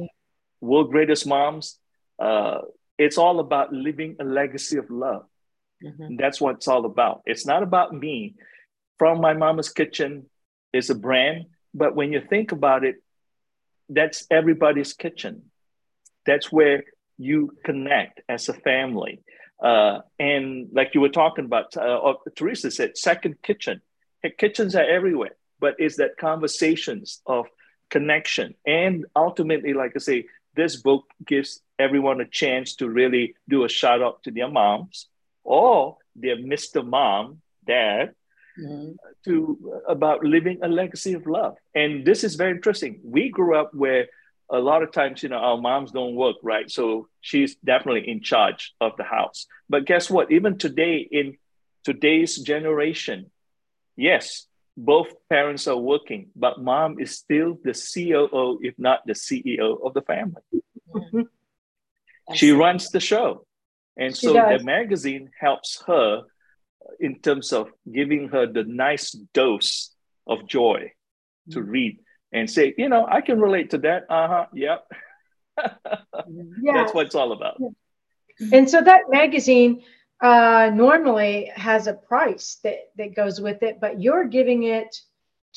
World 0.61 0.91
Greatest 0.91 1.25
Moms, 1.25 1.79
uh, 2.19 2.59
it's 2.97 3.17
all 3.17 3.39
about 3.39 3.73
living 3.73 4.17
a 4.19 4.23
legacy 4.23 4.77
of 4.77 4.89
love. 4.89 5.25
Mm-hmm. 5.83 6.15
That's 6.17 6.41
what 6.41 6.55
it's 6.55 6.67
all 6.67 6.85
about. 6.85 7.21
It's 7.25 7.45
not 7.45 7.63
about 7.63 7.93
me. 7.93 8.35
From 8.97 9.19
My 9.19 9.33
Mama's 9.33 9.69
Kitchen 9.69 10.29
is 10.75 10.89
a 10.89 10.95
brand, 10.95 11.45
but 11.73 11.95
when 11.95 12.11
you 12.11 12.21
think 12.21 12.51
about 12.51 12.83
it, 12.83 12.95
that's 13.89 14.25
everybody's 14.29 14.93
kitchen. 14.93 15.43
That's 16.25 16.51
where 16.51 16.83
you 17.17 17.55
connect 17.63 18.21
as 18.27 18.49
a 18.49 18.53
family. 18.53 19.21
Uh, 19.61 19.99
and 20.19 20.69
like 20.73 20.91
you 20.93 21.01
were 21.01 21.09
talking 21.09 21.45
about, 21.45 21.75
uh, 21.77 22.13
Teresa 22.35 22.71
said, 22.71 22.97
second 22.97 23.41
kitchen. 23.41 23.81
Hey, 24.21 24.33
kitchens 24.37 24.75
are 24.75 24.83
everywhere, 24.83 25.35
but 25.59 25.75
it's 25.77 25.97
that 25.97 26.17
conversations 26.17 27.21
of 27.25 27.45
connection. 27.89 28.55
And 28.65 29.05
ultimately, 29.15 29.73
like 29.73 29.93
I 29.95 29.99
say, 29.99 30.25
this 30.55 30.75
book 30.81 31.05
gives 31.25 31.61
everyone 31.77 32.21
a 32.21 32.27
chance 32.27 32.75
to 32.77 32.89
really 32.89 33.35
do 33.47 33.63
a 33.63 33.69
shout 33.69 34.01
out 34.01 34.23
to 34.23 34.31
their 34.31 34.49
moms 34.49 35.07
or 35.43 35.97
their 36.15 36.37
Mr. 36.37 36.85
Mom, 36.85 37.41
Dad, 37.65 38.13
mm-hmm. 38.59 38.91
to 39.25 39.81
about 39.87 40.23
living 40.23 40.59
a 40.63 40.67
legacy 40.67 41.13
of 41.13 41.25
love. 41.27 41.55
And 41.73 42.05
this 42.05 42.23
is 42.23 42.35
very 42.35 42.51
interesting. 42.51 42.99
We 43.03 43.29
grew 43.29 43.55
up 43.57 43.73
where 43.73 44.07
a 44.49 44.59
lot 44.59 44.83
of 44.83 44.91
times, 44.91 45.23
you 45.23 45.29
know, 45.29 45.37
our 45.37 45.57
moms 45.57 45.91
don't 45.91 46.15
work, 46.15 46.37
right? 46.43 46.69
So 46.69 47.07
she's 47.21 47.55
definitely 47.55 48.07
in 48.07 48.21
charge 48.21 48.73
of 48.79 48.93
the 48.97 49.03
house. 49.03 49.47
But 49.69 49.85
guess 49.85 50.09
what? 50.09 50.31
Even 50.31 50.57
today, 50.57 50.97
in 50.97 51.37
today's 51.83 52.37
generation, 52.37 53.31
yes, 53.95 54.45
both 54.77 55.07
parents 55.29 55.67
are 55.67 55.77
working, 55.77 56.27
but 56.35 56.61
mom 56.61 56.99
is 56.99 57.17
still 57.17 57.57
the 57.63 57.73
COO, 57.73 58.59
if 58.61 58.75
not 58.77 59.01
the 59.05 59.13
CEO 59.13 59.83
of 59.83 59.93
the 59.93 60.01
family. 60.01 60.41
Mm-hmm. 60.93 61.21
She 62.33 62.51
runs 62.51 62.89
the 62.89 62.99
show. 62.99 63.45
And 63.97 64.15
she 64.15 64.27
so 64.27 64.33
does. 64.33 64.59
the 64.59 64.65
magazine 64.65 65.29
helps 65.39 65.81
her 65.87 66.23
in 66.99 67.19
terms 67.19 67.53
of 67.53 67.71
giving 67.91 68.29
her 68.29 68.45
the 68.45 68.63
nice 68.63 69.11
dose 69.33 69.91
of 70.27 70.47
joy 70.47 70.91
to 71.51 71.59
mm-hmm. 71.59 71.69
read 71.69 71.99
and 72.31 72.49
say, 72.49 72.73
you 72.77 72.89
know, 72.89 73.05
I 73.09 73.21
can 73.21 73.39
relate 73.39 73.71
to 73.71 73.77
that. 73.79 74.03
Uh 74.09 74.27
huh. 74.27 74.45
Yep. 74.53 74.91
yeah. 75.57 76.73
That's 76.73 76.93
what 76.93 77.07
it's 77.07 77.15
all 77.15 77.31
about. 77.31 77.61
And 78.51 78.69
so 78.69 78.81
that 78.81 79.03
magazine 79.09 79.83
uh, 80.21 80.71
normally 80.73 81.51
has 81.55 81.87
a 81.87 81.93
price 81.93 82.59
that, 82.63 82.91
that 82.97 83.15
goes 83.15 83.39
with 83.39 83.63
it, 83.63 83.79
but 83.79 84.01
you're 84.01 84.25
giving 84.25 84.63
it 84.63 84.95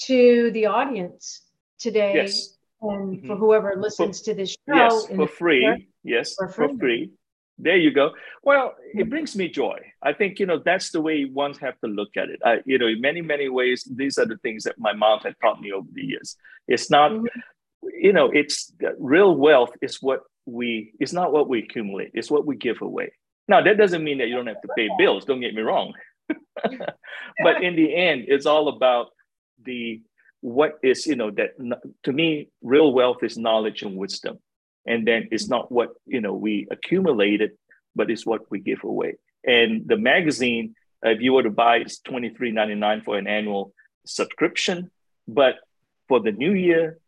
to 0.02 0.50
the 0.52 0.66
audience 0.66 1.42
today. 1.78 2.12
Yes. 2.14 2.54
And 2.80 3.16
mm-hmm. 3.18 3.26
for 3.26 3.36
whoever 3.36 3.74
listens 3.76 4.20
for, 4.20 4.26
to 4.26 4.34
this 4.34 4.50
show. 4.50 4.74
Yes, 4.74 5.06
for 5.06 5.26
free. 5.26 5.88
Yes, 6.04 6.34
for 6.36 6.48
free. 6.48 6.68
for 6.68 6.78
free. 6.78 7.10
There 7.58 7.76
you 7.76 7.90
go. 7.90 8.12
Well, 8.42 8.74
it 8.94 8.98
mm-hmm. 8.98 9.10
brings 9.10 9.34
me 9.34 9.48
joy. 9.48 9.78
I 10.02 10.12
think 10.12 10.38
you 10.38 10.46
know 10.46 10.60
that's 10.64 10.90
the 10.90 11.00
way 11.00 11.24
one 11.24 11.54
have 11.54 11.78
to 11.80 11.88
look 11.88 12.16
at 12.16 12.30
it. 12.30 12.40
I, 12.44 12.58
you 12.64 12.78
know, 12.78 12.86
in 12.86 13.00
many 13.00 13.20
many 13.20 13.48
ways, 13.48 13.86
these 13.90 14.16
are 14.18 14.26
the 14.26 14.36
things 14.38 14.64
that 14.64 14.78
my 14.78 14.92
mom 14.92 15.20
had 15.20 15.34
taught 15.42 15.60
me 15.60 15.72
over 15.72 15.88
the 15.92 16.04
years. 16.04 16.36
It's 16.68 16.90
not, 16.90 17.10
mm-hmm. 17.10 17.88
you 18.00 18.12
know, 18.12 18.30
it's 18.30 18.72
real 18.98 19.34
wealth 19.34 19.70
is 19.82 20.00
what 20.00 20.20
we. 20.46 20.92
It's 21.00 21.12
not 21.12 21.32
what 21.32 21.48
we 21.48 21.58
accumulate. 21.60 22.12
It's 22.14 22.30
what 22.30 22.46
we 22.46 22.56
give 22.56 22.80
away. 22.80 23.12
Now 23.48 23.60
that 23.62 23.76
doesn't 23.76 24.04
mean 24.04 24.18
that 24.18 24.28
you 24.28 24.36
don't 24.36 24.46
have 24.46 24.62
to 24.62 24.74
pay 24.76 24.88
bills. 24.96 25.24
Don't 25.24 25.40
get 25.40 25.54
me 25.54 25.62
wrong. 25.62 25.94
but 26.28 27.62
in 27.62 27.74
the 27.74 27.94
end, 27.94 28.26
it's 28.28 28.46
all 28.46 28.68
about 28.68 29.08
the 29.64 30.00
what 30.40 30.78
is 30.84 31.06
you 31.06 31.16
know 31.16 31.32
that 31.32 31.50
to 32.04 32.12
me 32.12 32.50
real 32.62 32.92
wealth 32.92 33.24
is 33.24 33.36
knowledge 33.36 33.82
and 33.82 33.96
wisdom 33.96 34.38
and 34.88 35.06
then 35.06 35.28
it's 35.30 35.48
not 35.48 35.70
what 35.70 35.90
you 36.06 36.20
know 36.20 36.32
we 36.32 36.66
accumulated 36.70 37.52
but 37.94 38.10
it's 38.10 38.26
what 38.26 38.42
we 38.50 38.60
give 38.60 38.82
away. 38.84 39.14
And 39.44 39.86
the 39.86 39.96
magazine 39.96 40.74
if 41.02 41.20
you 41.20 41.32
were 41.32 41.42
to 41.44 41.50
buy 41.50 41.76
it's 41.78 42.00
$23.99 42.00 43.04
for 43.04 43.16
an 43.18 43.26
annual 43.26 43.72
subscription. 44.04 44.90
But 45.26 45.56
for 46.08 46.20
the 46.20 46.32
new 46.32 46.52
year 46.52 46.98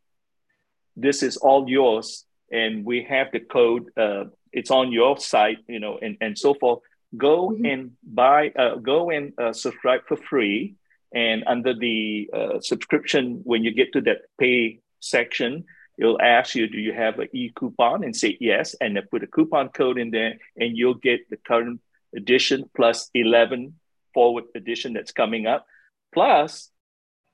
this 0.96 1.22
is 1.22 1.36
all 1.36 1.68
yours 1.68 2.24
and 2.52 2.84
we 2.84 3.04
have 3.04 3.28
the 3.32 3.40
code 3.40 3.84
uh, 3.96 4.24
it's 4.52 4.70
on 4.70 4.92
your 4.92 5.16
site 5.18 5.58
you 5.68 5.80
know 5.80 5.98
and, 6.00 6.16
and 6.20 6.38
so 6.38 6.54
forth. 6.54 6.80
Go 7.16 7.50
mm-hmm. 7.50 7.64
and 7.64 7.90
buy 8.04 8.52
uh, 8.58 8.76
go 8.76 9.10
and 9.10 9.32
uh, 9.38 9.52
subscribe 9.52 10.02
for 10.06 10.16
free. 10.16 10.76
And 11.12 11.42
under 11.46 11.74
the 11.74 12.30
uh, 12.32 12.60
subscription 12.60 13.40
when 13.42 13.64
you 13.64 13.72
get 13.72 13.92
to 13.94 14.00
that 14.02 14.18
pay 14.38 14.80
section 15.00 15.64
it'll 16.00 16.20
ask 16.20 16.54
you, 16.54 16.66
do 16.66 16.78
you 16.78 16.94
have 16.94 17.18
an 17.18 17.28
e-coupon? 17.32 18.02
And 18.04 18.16
say 18.16 18.36
yes, 18.40 18.74
and 18.80 18.96
then 18.96 19.04
put 19.10 19.22
a 19.22 19.26
coupon 19.26 19.68
code 19.68 19.98
in 19.98 20.10
there, 20.10 20.34
and 20.56 20.76
you'll 20.76 20.94
get 20.94 21.28
the 21.28 21.36
current 21.36 21.80
edition 22.16 22.68
plus 22.74 23.10
11 23.14 23.74
forward 24.14 24.44
edition 24.54 24.94
that's 24.94 25.12
coming 25.12 25.46
up. 25.46 25.66
Plus, 26.12 26.70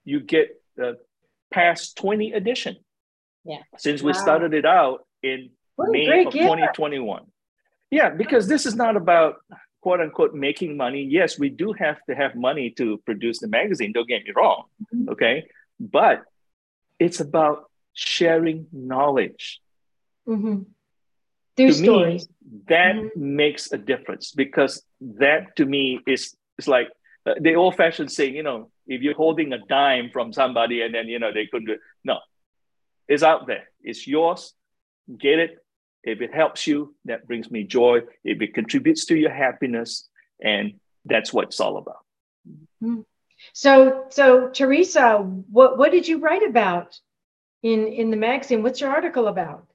you 0.05 0.21
get 0.21 0.61
the 0.77 0.99
past 1.53 1.97
20 1.97 2.33
edition. 2.33 2.77
Yeah. 3.45 3.63
Since 3.79 4.03
wow. 4.03 4.09
we 4.09 4.13
started 4.15 4.53
it 4.53 4.67
out 4.67 5.07
in 5.23 5.51
May 5.79 6.25
of 6.25 6.33
2021. 6.33 7.23
Yeah, 7.91 8.11
because 8.11 8.49
this 8.49 8.67
is 8.67 8.75
not 8.75 8.97
about 8.97 9.37
quote 9.81 10.01
unquote 10.01 10.35
making 10.35 10.77
money. 10.77 11.03
Yes, 11.03 11.39
we 11.39 11.49
do 11.49 11.73
have 11.73 11.99
to 12.09 12.17
have 12.17 12.35
money 12.35 12.71
to 12.71 12.99
produce 13.07 13.39
the 13.39 13.47
magazine, 13.47 13.93
don't 13.93 14.09
get 14.09 14.25
me 14.25 14.33
wrong. 14.35 14.65
Mm-hmm. 14.93 15.11
Okay. 15.11 15.47
But 15.79 16.25
it's 16.99 17.21
about 17.21 17.71
sharing 17.97 18.67
knowledge. 18.73 19.61
Mm-hmm. 20.29 20.63
to 21.57 21.73
stories. 21.73 22.29
me, 22.29 22.61
that 22.69 22.97
mm-hmm. 22.97 23.37
makes 23.37 23.71
a 23.71 23.79
difference 23.79 24.33
because 24.33 24.83
that 25.01 25.55
to 25.57 25.65
me 25.65 26.01
is 26.05 26.37
it's 26.59 26.67
like 26.67 26.89
uh, 27.25 27.35
the 27.41 27.55
old 27.55 27.77
fashioned 27.77 28.11
saying, 28.11 28.35
you 28.35 28.43
know, 28.43 28.71
if 28.87 29.03
you're 29.03 29.15
holding 29.15 29.53
a 29.53 29.59
dime 29.67 30.11
from 30.13 30.33
somebody 30.33 30.83
and 30.83 30.95
then 30.95 31.07
you 31.07 31.19
know 31.19 31.33
they 31.33 31.47
couldn't 31.47 31.67
do 31.67 31.75
it. 31.75 31.81
No, 32.05 32.19
it's 33.09 33.23
out 33.23 33.47
there. 33.47 33.69
It's 33.83 34.07
yours. 34.07 34.53
Get 35.17 35.39
it. 35.39 35.59
If 36.03 36.21
it 36.21 36.35
helps 36.35 36.67
you, 36.67 36.95
that 37.05 37.27
brings 37.27 37.51
me 37.51 37.65
joy. 37.65 38.01
If 38.25 38.41
it 38.43 38.55
contributes 38.55 39.07
to 39.07 39.17
your 39.17 39.33
happiness, 39.33 40.09
and 40.41 40.75
that's 41.05 41.33
what 41.33 41.49
it's 41.49 41.61
all 41.61 41.79
about. 41.79 42.05
Mm-hmm. 42.83 43.01
So, 43.53 44.05
so 44.11 44.49
Teresa, 44.49 45.19
what 45.19 45.79
what 45.79 45.93
did 45.93 46.07
you 46.09 46.19
write 46.19 46.47
about? 46.49 46.99
In 47.67 47.89
in 47.89 48.11
the 48.11 48.17
magazine. 48.17 48.63
What's 48.63 48.81
your 48.81 48.91
article 48.91 49.27
about? 49.29 49.67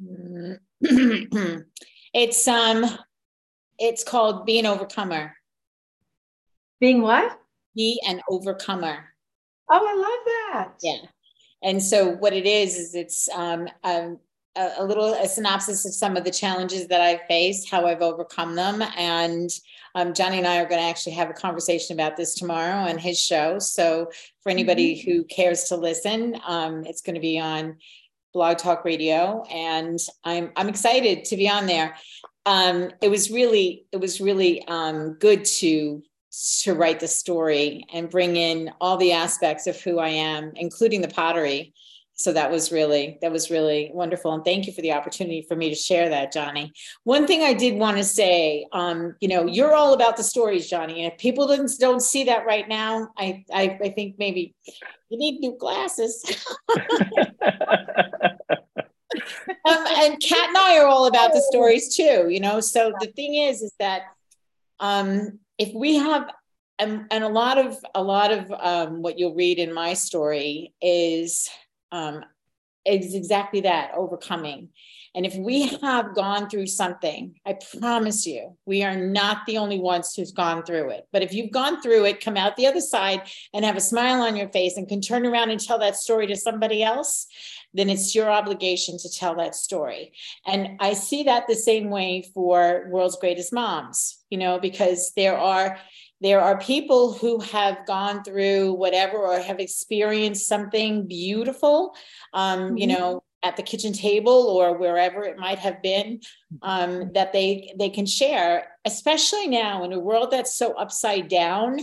it's 2.14 2.48
um 2.48 2.84
it's 3.78 4.04
called 4.04 4.44
Be 4.46 4.58
an 4.58 4.66
Overcomer. 4.66 5.34
Being 6.80 7.02
what? 7.02 7.38
Be 7.74 8.00
an 8.08 8.20
overcomer. 8.28 9.04
Oh, 9.70 9.86
I 9.86 9.94
love 9.94 10.20
that. 10.26 10.74
Yeah. 10.82 11.08
And 11.62 11.82
so 11.82 12.10
what 12.10 12.32
it 12.32 12.46
is 12.46 12.76
is 12.76 12.94
it's 12.94 13.28
um, 13.28 13.68
um 13.84 14.18
a, 14.58 14.82
a, 14.82 14.84
little 14.84 15.14
a 15.14 15.28
synopsis 15.28 15.86
of 15.86 15.94
some 15.94 16.16
of 16.16 16.24
the 16.24 16.30
challenges 16.30 16.88
that 16.88 17.00
I've 17.00 17.22
faced, 17.28 17.70
how 17.70 17.86
I've 17.86 18.02
overcome 18.02 18.54
them, 18.54 18.82
and 18.96 19.50
um, 19.94 20.12
Johnny 20.14 20.38
and 20.38 20.46
I 20.46 20.58
are 20.58 20.68
going 20.68 20.80
to 20.80 20.86
actually 20.86 21.12
have 21.12 21.30
a 21.30 21.34
conversation 21.34 21.94
about 21.94 22.16
this 22.16 22.34
tomorrow 22.34 22.88
on 22.88 22.98
his 22.98 23.18
show. 23.18 23.58
So 23.58 24.10
for 24.42 24.50
anybody 24.50 24.94
mm-hmm. 24.94 25.10
who 25.10 25.24
cares 25.24 25.64
to 25.64 25.76
listen, 25.76 26.38
um, 26.46 26.84
it's 26.84 27.00
going 27.00 27.14
to 27.14 27.20
be 27.20 27.38
on 27.38 27.76
Blog 28.34 28.58
Talk 28.58 28.84
Radio, 28.84 29.44
and 29.50 29.98
I'm 30.24 30.52
I'm 30.56 30.68
excited 30.68 31.24
to 31.26 31.36
be 31.36 31.48
on 31.48 31.66
there. 31.66 31.96
Um, 32.46 32.90
it 33.00 33.10
was 33.10 33.30
really 33.30 33.86
it 33.92 34.00
was 34.00 34.20
really 34.20 34.66
um, 34.68 35.14
good 35.14 35.44
to 35.44 36.02
to 36.62 36.74
write 36.74 37.00
the 37.00 37.08
story 37.08 37.84
and 37.92 38.10
bring 38.10 38.36
in 38.36 38.70
all 38.80 38.96
the 38.96 39.12
aspects 39.12 39.66
of 39.66 39.80
who 39.80 39.98
I 39.98 40.10
am, 40.10 40.52
including 40.54 41.00
the 41.00 41.08
pottery 41.08 41.74
so 42.18 42.32
that 42.32 42.50
was 42.50 42.72
really 42.72 43.16
that 43.22 43.30
was 43.30 43.48
really 43.48 43.90
wonderful. 43.94 44.32
And 44.32 44.44
thank 44.44 44.66
you 44.66 44.72
for 44.72 44.82
the 44.82 44.92
opportunity 44.92 45.42
for 45.48 45.54
me 45.54 45.68
to 45.68 45.74
share 45.74 46.08
that 46.08 46.32
johnny. 46.32 46.72
One 47.04 47.26
thing 47.26 47.42
i 47.42 47.54
did 47.54 47.78
want 47.78 47.96
to 47.96 48.04
say 48.04 48.66
um, 48.72 49.14
you 49.20 49.28
know 49.28 49.46
you're 49.46 49.74
all 49.74 49.94
about 49.94 50.16
the 50.16 50.24
stories 50.24 50.68
johnny. 50.68 51.04
And 51.04 51.12
if 51.12 51.18
people 51.18 51.46
don't, 51.46 51.70
don't 51.78 52.02
see 52.02 52.24
that 52.24 52.44
right 52.44 52.68
now 52.68 53.08
I, 53.16 53.44
I 53.52 53.78
i 53.82 53.88
think 53.90 54.16
maybe 54.18 54.54
you 55.08 55.18
need 55.18 55.40
new 55.40 55.56
glasses. 55.58 56.24
Um, 59.64 59.84
and 59.86 60.22
kat 60.22 60.48
and 60.48 60.56
i 60.56 60.78
are 60.78 60.86
all 60.86 61.06
about 61.06 61.32
the 61.32 61.42
stories 61.50 61.94
too 61.96 62.28
you 62.28 62.40
know? 62.40 62.60
So 62.60 62.92
the 63.00 63.06
thing 63.06 63.34
is 63.34 63.62
is 63.62 63.72
that 63.78 64.02
um, 64.80 65.38
if 65.56 65.72
we 65.74 65.96
have 65.96 66.30
and, 66.78 67.06
and 67.10 67.24
a 67.24 67.28
lot 67.28 67.58
of 67.58 67.76
a 67.94 68.02
lot 68.02 68.30
of 68.30 68.52
um, 68.52 69.02
what 69.02 69.18
you'll 69.18 69.34
read 69.34 69.58
in 69.58 69.72
my 69.74 69.94
story 69.94 70.74
is 70.80 71.48
um, 71.92 72.24
is 72.84 73.14
exactly 73.14 73.60
that 73.62 73.92
overcoming 73.94 74.70
And 75.14 75.26
if 75.26 75.34
we 75.34 75.68
have 75.82 76.14
gone 76.14 76.48
through 76.48 76.66
something, 76.66 77.34
I 77.44 77.58
promise 77.80 78.26
you, 78.26 78.56
we 78.66 78.82
are 78.84 78.96
not 78.96 79.46
the 79.46 79.58
only 79.58 79.78
ones 79.78 80.14
who's 80.14 80.32
gone 80.32 80.62
through 80.64 80.90
it. 80.90 81.08
But 81.12 81.22
if 81.22 81.32
you've 81.32 81.50
gone 81.50 81.82
through 81.82 82.04
it, 82.04 82.24
come 82.24 82.36
out 82.36 82.56
the 82.56 82.66
other 82.66 82.80
side 82.80 83.22
and 83.52 83.64
have 83.64 83.76
a 83.76 83.80
smile 83.80 84.22
on 84.22 84.36
your 84.36 84.48
face 84.50 84.76
and 84.76 84.86
can 84.88 85.00
turn 85.00 85.26
around 85.26 85.50
and 85.50 85.60
tell 85.60 85.78
that 85.80 85.96
story 85.96 86.26
to 86.28 86.36
somebody 86.36 86.82
else, 86.82 87.26
then 87.74 87.90
it's 87.90 88.14
your 88.14 88.30
obligation 88.30 88.96
to 88.98 89.10
tell 89.10 89.34
that 89.36 89.54
story. 89.54 90.12
And 90.46 90.76
I 90.80 90.94
see 90.94 91.24
that 91.24 91.46
the 91.48 91.54
same 91.54 91.90
way 91.90 92.30
for 92.34 92.86
World's 92.90 93.16
Greatest 93.16 93.52
Moms, 93.52 94.24
you 94.30 94.38
know, 94.38 94.58
because 94.58 95.12
there 95.16 95.36
are 95.36 95.78
there 96.20 96.40
are 96.40 96.58
people 96.58 97.12
who 97.12 97.40
have 97.40 97.86
gone 97.86 98.24
through 98.24 98.72
whatever 98.72 99.18
or 99.18 99.38
have 99.38 99.60
experienced 99.60 100.46
something 100.46 101.06
beautiful 101.06 101.94
um, 102.34 102.60
mm-hmm. 102.60 102.76
you 102.78 102.86
know 102.86 103.22
at 103.44 103.56
the 103.56 103.62
kitchen 103.62 103.92
table 103.92 104.32
or 104.32 104.76
wherever 104.76 105.22
it 105.22 105.38
might 105.38 105.58
have 105.58 105.80
been 105.82 106.20
um, 106.62 107.12
that 107.14 107.32
they 107.32 107.72
they 107.78 107.88
can 107.88 108.06
share 108.06 108.66
especially 108.84 109.46
now 109.46 109.84
in 109.84 109.92
a 109.92 109.98
world 109.98 110.30
that's 110.30 110.56
so 110.56 110.72
upside 110.72 111.28
down 111.28 111.78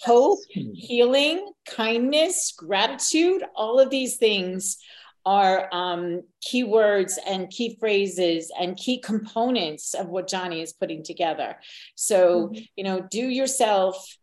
hope 0.00 0.38
healing 0.74 1.52
kindness 1.66 2.52
gratitude 2.56 3.42
all 3.54 3.78
of 3.78 3.90
these 3.90 4.16
things 4.16 4.78
are 5.26 5.68
um, 5.72 6.22
key 6.40 6.64
words 6.64 7.18
and 7.26 7.50
key 7.50 7.76
phrases 7.78 8.50
and 8.58 8.76
key 8.76 8.98
components 8.98 9.94
of 9.94 10.08
what 10.08 10.28
johnny 10.28 10.62
is 10.62 10.72
putting 10.72 11.02
together 11.02 11.56
so 11.94 12.48
mm-hmm. 12.48 12.62
you 12.76 12.84
know 12.84 13.00
do 13.10 13.28
yourself 13.28 14.16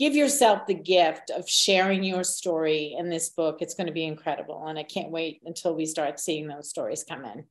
give 0.00 0.16
yourself 0.16 0.66
the 0.66 0.74
gift 0.74 1.30
of 1.30 1.46
sharing 1.46 2.02
your 2.02 2.24
story 2.24 2.96
in 2.98 3.10
this 3.10 3.28
book. 3.28 3.58
It's 3.60 3.74
going 3.74 3.86
to 3.86 3.92
be 3.92 4.06
incredible. 4.06 4.66
And 4.66 4.78
I 4.78 4.82
can't 4.82 5.10
wait 5.10 5.42
until 5.44 5.74
we 5.74 5.84
start 5.84 6.18
seeing 6.18 6.48
those 6.48 6.70
stories 6.70 7.04
come 7.04 7.26
in. 7.26 7.44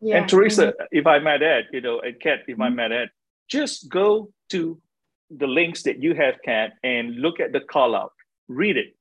Yeah. 0.00 0.18
And 0.18 0.28
Teresa, 0.28 0.68
mm-hmm. 0.68 0.84
if 0.92 1.08
I 1.08 1.18
might 1.18 1.42
add, 1.42 1.64
you 1.72 1.80
know, 1.80 1.98
and 1.98 2.18
Kat, 2.20 2.40
if 2.46 2.54
mm-hmm. 2.54 2.62
I 2.62 2.68
might 2.68 2.92
add, 2.92 3.08
just 3.48 3.88
go 3.88 4.32
to 4.50 4.80
the 5.30 5.48
links 5.48 5.82
that 5.82 6.00
you 6.00 6.14
have, 6.14 6.36
Kat, 6.44 6.74
and 6.84 7.16
look 7.16 7.40
at 7.40 7.52
the 7.52 7.60
call 7.60 7.96
out, 7.96 8.12
read 8.46 8.76
it. 8.76 8.94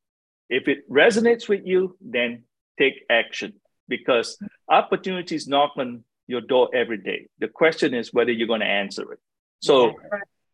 If 0.49 0.67
it 0.67 0.89
resonates 0.89 1.47
with 1.47 1.61
you, 1.65 1.95
then 2.01 2.43
take 2.79 3.05
action 3.09 3.53
because 3.87 4.37
opportunities 4.69 5.47
knock 5.47 5.73
on 5.77 6.03
your 6.27 6.41
door 6.41 6.69
every 6.73 6.97
day. 6.97 7.27
The 7.39 7.47
question 7.47 7.93
is 7.93 8.13
whether 8.13 8.31
you're 8.31 8.47
going 8.47 8.59
to 8.61 8.65
answer 8.83 9.11
it. 9.13 9.19
So 9.61 9.95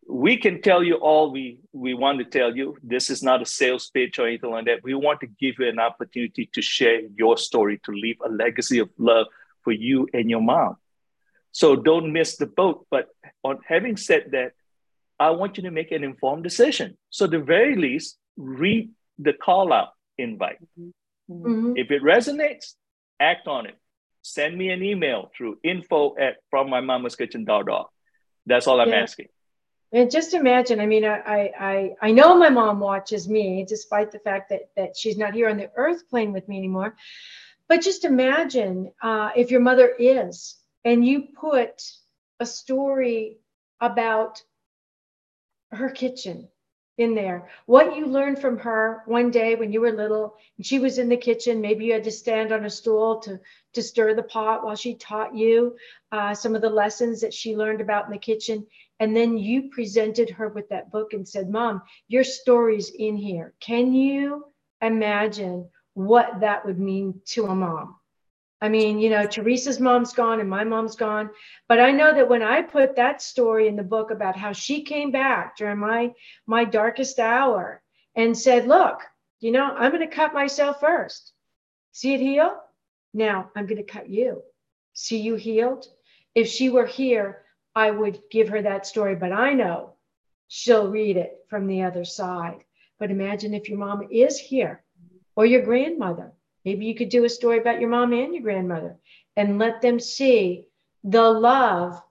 we 0.07 0.38
can 0.38 0.61
tell 0.61 0.84
you 0.84 0.95
all 0.95 1.32
we 1.32 1.59
we 1.73 1.93
want 1.93 2.19
to 2.19 2.26
tell 2.26 2.55
you. 2.55 2.78
This 2.84 3.09
is 3.09 3.21
not 3.21 3.41
a 3.41 3.45
sales 3.45 3.89
pitch 3.89 4.17
or 4.19 4.28
anything 4.28 4.51
like 4.51 4.65
that. 4.65 4.84
We 4.84 4.93
want 4.95 5.19
to 5.21 5.28
give 5.28 5.55
you 5.59 5.67
an 5.67 5.80
opportunity 5.80 6.49
to 6.53 6.61
share 6.61 7.01
your 7.15 7.38
story 7.38 7.80
to 7.86 7.91
leave 7.91 8.17
a 8.26 8.30
legacy 8.30 8.80
of 8.80 8.89
love 8.97 9.28
for 9.63 9.71
you 9.71 10.07
and 10.13 10.30
your 10.30 10.41
mom. 10.41 10.78
So 11.51 11.76
don't 11.76 12.13
miss 12.13 12.38
the 12.38 12.47
boat. 12.47 12.88
But 12.89 13.09
on 13.43 13.59
having 13.67 13.97
said 13.97 14.32
that 14.32 14.53
i 15.17 15.30
want 15.30 15.55
you 15.55 15.63
to 15.63 15.71
make 15.71 15.91
an 15.91 16.03
informed 16.03 16.43
decision. 16.43 16.97
So 17.09 17.28
the 17.28 17.39
very 17.39 17.76
least 17.76 18.17
read 18.38 18.91
the 19.17 19.34
call 19.34 19.71
out 19.71 19.89
invite. 20.17 20.59
Mm-hmm. 20.61 20.89
If 21.28 21.91
it 21.91 22.01
resonates 22.03 22.73
act 23.19 23.47
on 23.47 23.65
it. 23.65 23.76
Send 24.21 24.57
me 24.57 24.69
an 24.69 24.82
email 24.82 25.32
through 25.38 25.59
info 25.63 26.15
at 26.17 26.38
from 26.49 26.69
my 26.69 26.82
mama's 26.82 27.15
kitchen.org 27.15 27.86
that's 28.45 28.67
all 28.67 28.80
i'm 28.80 28.89
yeah. 28.89 28.95
asking. 28.95 29.28
And 29.91 30.11
just 30.11 30.34
imagine, 30.34 30.82
I 30.82 30.88
mean, 30.88 31.05
I, 31.05 31.51
I, 31.57 31.95
I 32.01 32.11
know 32.11 32.38
my 32.38 32.49
mom 32.49 32.80
watches 32.80 33.30
me 33.30 33.65
despite 33.65 34.11
the 34.11 34.19
fact 34.19 34.49
that, 34.49 34.69
that 34.76 34.97
she's 34.97 35.17
not 35.17 35.34
here 35.34 35.47
on 35.47 35.57
the 35.57 35.71
earth 35.76 36.09
playing 36.09 36.34
with 36.34 36.49
me 36.49 36.57
anymore. 36.57 36.97
But 37.69 37.82
just 37.82 38.03
imagine 38.03 38.91
uh, 39.01 39.30
if 39.38 39.51
your 39.51 39.61
mother 39.61 39.88
is, 39.97 40.57
and 40.84 41.05
you 41.05 41.28
put 41.39 41.82
a 42.41 42.45
story 42.45 43.38
about 43.80 44.43
her 45.71 45.89
kitchen 45.89 46.49
in 46.98 47.14
there. 47.14 47.50
What 47.66 47.96
you 47.98 48.06
learned 48.06 48.39
from 48.39 48.58
her 48.60 49.04
one 49.06 49.30
day 49.30 49.56
when 49.56 49.72
you 49.72 49.82
were 49.82 49.91
little 49.91 50.38
and 50.58 50.66
she 50.66 50.80
was 50.80 50.98
in 50.98 51.10
the 51.10 51.18
kitchen, 51.18 51.60
maybe 51.60 51.86
you 51.86 51.93
had 51.93 52.06
to 52.06 52.12
stand 52.12 52.52
on 52.52 52.66
a 52.66 52.70
stool 52.70 53.20
to, 53.22 53.39
to 53.74 53.82
stir 53.82 54.14
the 54.14 54.24
pot 54.24 54.64
while 54.64 54.76
she 54.76 54.96
taught 54.96 55.36
you 55.36 55.76
uh, 56.12 56.34
some 56.34 56.56
of 56.56 56.62
the 56.62 56.70
lessons 56.70 57.20
that 57.22 57.34
she 57.34 57.56
learned 57.56 57.82
about 57.82 58.06
in 58.06 58.12
the 58.12 58.18
kitchen. 58.18 58.66
And 59.00 59.16
then 59.16 59.38
you 59.38 59.70
presented 59.70 60.30
her 60.30 60.48
with 60.48 60.70
that 60.70 60.91
book 60.91 61.12
and 61.12 61.28
said, 61.28 61.50
Mom, 61.50 61.82
your 62.08 62.24
story's 62.24 62.89
in 62.89 63.18
here. 63.18 63.54
Can 63.60 63.93
you 63.93 64.46
imagine 64.82 65.68
what 65.96 66.39
that 66.39 66.66
would 66.66 66.80
mean 66.80 67.22
to 67.26 67.48
a 67.48 67.56
mom? 67.56 67.96
I 68.66 68.70
mean, 68.70 68.97
you 68.97 69.11
know, 69.11 69.28
Teresa's 69.28 69.80
mom's 69.80 70.11
gone 70.11 70.39
and 70.39 70.49
my 70.49 70.63
mom's 70.63 70.95
gone. 70.95 71.30
But 71.68 71.80
I 71.80 71.91
know 71.91 72.16
that 72.16 72.28
when 72.28 72.41
I 72.41 72.63
put 72.63 72.95
that 72.95 73.22
story 73.22 73.68
in 73.68 73.76
the 73.76 73.84
book 73.84 74.09
about 74.09 74.36
how 74.36 74.53
she 74.53 74.82
came 74.82 75.11
back 75.11 75.55
during 75.55 75.78
my 75.78 76.13
my 76.47 76.66
darkest 76.66 77.20
hour 77.20 77.84
and 78.16 78.36
said, 78.36 78.68
look, 78.68 79.01
you 79.39 79.51
know, 79.51 79.66
I'm 79.66 79.91
going 79.91 80.09
to 80.09 80.16
cut 80.16 80.34
myself 80.34 80.80
first. 80.80 81.32
See 81.91 82.16
it 82.16 82.20
heal? 82.20 82.59
Now 83.13 83.51
I'm 83.55 83.68
going 83.68 83.86
to 83.86 83.93
cut 83.97 84.09
you. 84.09 84.41
See 84.93 85.20
you 85.20 85.36
healed? 85.36 85.86
If 86.34 86.47
she 86.47 86.70
were 86.70 86.88
here, 86.88 87.43
I 87.76 87.91
would 87.91 88.20
give 88.32 88.49
her 88.49 88.63
that 88.63 88.88
story, 88.88 89.13
but 89.13 89.32
I 89.32 89.53
know 89.53 89.93
she'll 90.47 90.89
read 90.89 91.18
it 91.18 91.34
from 91.51 91.68
the 91.68 91.84
other 91.84 92.03
side. 92.03 92.63
But 92.97 93.11
imagine 93.11 93.53
if 93.53 93.70
your 93.70 93.78
mom 93.78 94.07
is 94.09 94.39
here 94.39 94.84
or 95.36 95.45
your 95.45 95.61
grandmother. 95.61 96.32
Maybe 96.66 96.88
you 96.88 96.95
could 96.95 97.09
do 97.09 97.24
a 97.26 97.30
story 97.30 97.59
about 97.59 97.80
your 97.80 97.89
mom 97.89 98.11
and 98.11 98.34
your 98.34 98.41
grandmother 98.41 98.97
and 99.38 99.59
let 99.59 99.82
them 99.82 99.99
see 99.99 100.66
the 101.03 101.30
love 101.30 102.01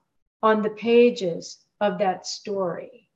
on 0.41 0.61
the 0.61 0.69
pages 0.69 1.57
of 1.81 1.99
that 1.99 2.25
story. 2.25 3.09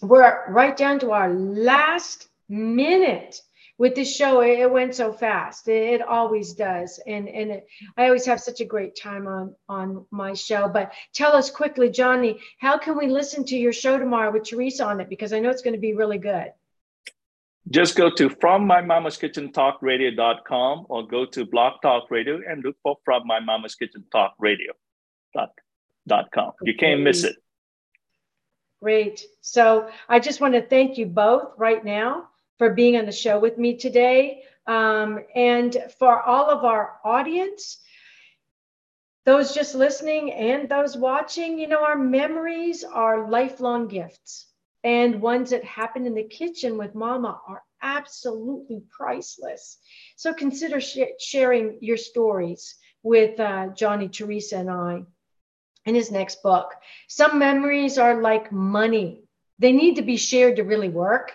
We're 0.00 0.50
right 0.50 0.76
down 0.76 0.98
to 1.00 1.12
our 1.12 1.32
last 1.32 2.28
minute 2.48 3.40
with 3.76 3.94
this 3.94 4.14
show. 4.14 4.40
It 4.40 4.70
went 4.70 4.94
so 4.94 5.12
fast. 5.12 5.68
It, 5.68 6.00
always 6.00 6.54
does. 6.54 6.98
And 7.06 7.28
and 7.28 7.50
it, 7.50 7.66
i 7.96 8.06
always 8.06 8.24
have 8.26 8.40
such 8.40 8.60
a 8.60 8.64
great 8.64 8.96
time 8.96 9.26
on 9.26 9.54
on 9.68 10.06
my 10.10 10.32
show. 10.32 10.68
But 10.68 10.92
tell 11.12 11.36
us 11.36 11.50
quickly 11.50 11.90
johnny 11.90 12.40
how 12.58 12.78
can 12.78 12.96
we 12.96 13.06
listen 13.06 13.44
to 13.44 13.56
your 13.56 13.72
show 13.72 13.98
tomorrow 13.98 14.32
with 14.32 14.44
teresa 14.44 14.84
on 14.86 15.00
it? 15.00 15.08
Because 15.08 15.32
i 15.32 15.38
know 15.40 15.50
it's 15.50 15.62
going 15.62 15.74
to 15.74 15.80
be 15.80 15.94
really 15.94 16.18
good 16.18 16.52
just 17.70 17.96
go 17.96 18.10
to 18.10 18.28
from 18.28 18.66
my 18.66 18.80
mama's 18.80 19.16
kitchen 19.16 19.52
talk 19.52 19.80
radio.com 19.82 20.86
or 20.88 21.06
go 21.06 21.24
to 21.24 21.44
blog 21.44 21.80
talk 21.82 22.10
radio 22.10 22.40
and 22.48 22.64
look 22.64 22.76
for 22.82 22.96
from 23.04 23.26
my 23.26 23.40
mama's 23.40 23.74
kitchen 23.74 24.04
talk 24.10 24.34
radio 24.38 24.72
dot, 25.34 25.50
dot 26.06 26.30
com 26.32 26.52
you 26.62 26.74
can't 26.74 27.00
miss 27.00 27.24
it 27.24 27.36
great 28.82 29.24
so 29.40 29.88
i 30.08 30.18
just 30.18 30.40
want 30.40 30.54
to 30.54 30.62
thank 30.62 30.98
you 30.98 31.06
both 31.06 31.52
right 31.56 31.84
now 31.84 32.28
for 32.62 32.70
being 32.70 32.96
on 32.96 33.06
the 33.06 33.10
show 33.10 33.40
with 33.40 33.58
me 33.58 33.76
today. 33.76 34.44
Um, 34.68 35.18
and 35.34 35.76
for 35.98 36.22
all 36.22 36.48
of 36.48 36.64
our 36.64 36.94
audience, 37.04 37.78
those 39.26 39.52
just 39.52 39.74
listening 39.74 40.32
and 40.32 40.68
those 40.68 40.96
watching, 40.96 41.58
you 41.58 41.66
know, 41.66 41.82
our 41.82 41.98
memories 41.98 42.84
are 42.84 43.28
lifelong 43.28 43.88
gifts. 43.88 44.46
And 44.84 45.20
ones 45.22 45.50
that 45.50 45.64
happen 45.64 46.06
in 46.06 46.14
the 46.14 46.24
kitchen 46.24 46.76
with 46.78 46.94
mama 46.94 47.40
are 47.46 47.62
absolutely 47.82 48.82
priceless. 48.90 49.78
So 50.16 50.32
consider 50.32 50.80
sh- 50.80 51.18
sharing 51.18 51.78
your 51.80 51.96
stories 51.96 52.74
with 53.02 53.38
uh, 53.40 53.68
Johnny, 53.74 54.08
Teresa, 54.08 54.56
and 54.58 54.70
I 54.70 55.02
in 55.84 55.94
his 55.94 56.10
next 56.10 56.42
book. 56.42 56.72
Some 57.08 57.38
memories 57.38 57.98
are 57.98 58.20
like 58.20 58.52
money, 58.52 59.22
they 59.58 59.72
need 59.72 59.96
to 59.96 60.02
be 60.02 60.16
shared 60.16 60.56
to 60.56 60.62
really 60.64 60.88
work. 60.88 61.32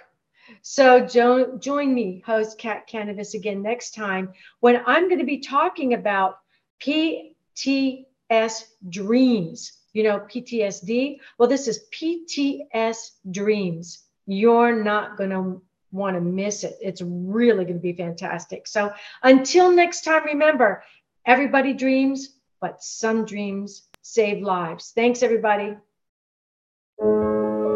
So 0.61 1.05
jo- 1.05 1.57
join 1.57 1.93
me, 1.93 2.23
host 2.25 2.57
Kat 2.57 2.87
Kanavos, 2.89 3.33
again 3.33 3.61
next 3.61 3.93
time 3.95 4.33
when 4.59 4.81
I'm 4.85 5.07
going 5.07 5.19
to 5.19 5.25
be 5.25 5.39
talking 5.39 5.93
about 5.93 6.37
PTS 6.79 8.63
dreams. 8.89 9.76
You 9.97 10.03
know, 10.03 10.19
PTSD. 10.19 11.17
Well, 11.39 11.49
this 11.49 11.67
is 11.67 11.85
PTS 11.91 13.13
dreams. 13.31 14.03
You're 14.27 14.83
not 14.83 15.17
going 15.17 15.31
to 15.31 15.59
want 15.91 16.15
to 16.15 16.21
miss 16.21 16.63
it. 16.63 16.77
It's 16.79 17.01
really 17.01 17.63
going 17.63 17.77
to 17.77 17.81
be 17.81 17.93
fantastic. 17.93 18.67
So 18.67 18.93
until 19.23 19.71
next 19.71 20.03
time, 20.03 20.23
remember 20.25 20.83
everybody 21.25 21.73
dreams, 21.73 22.35
but 22.61 22.83
some 22.83 23.25
dreams 23.25 23.87
save 24.03 24.43
lives. 24.43 24.91
Thanks, 24.93 25.23
everybody. 25.23 25.75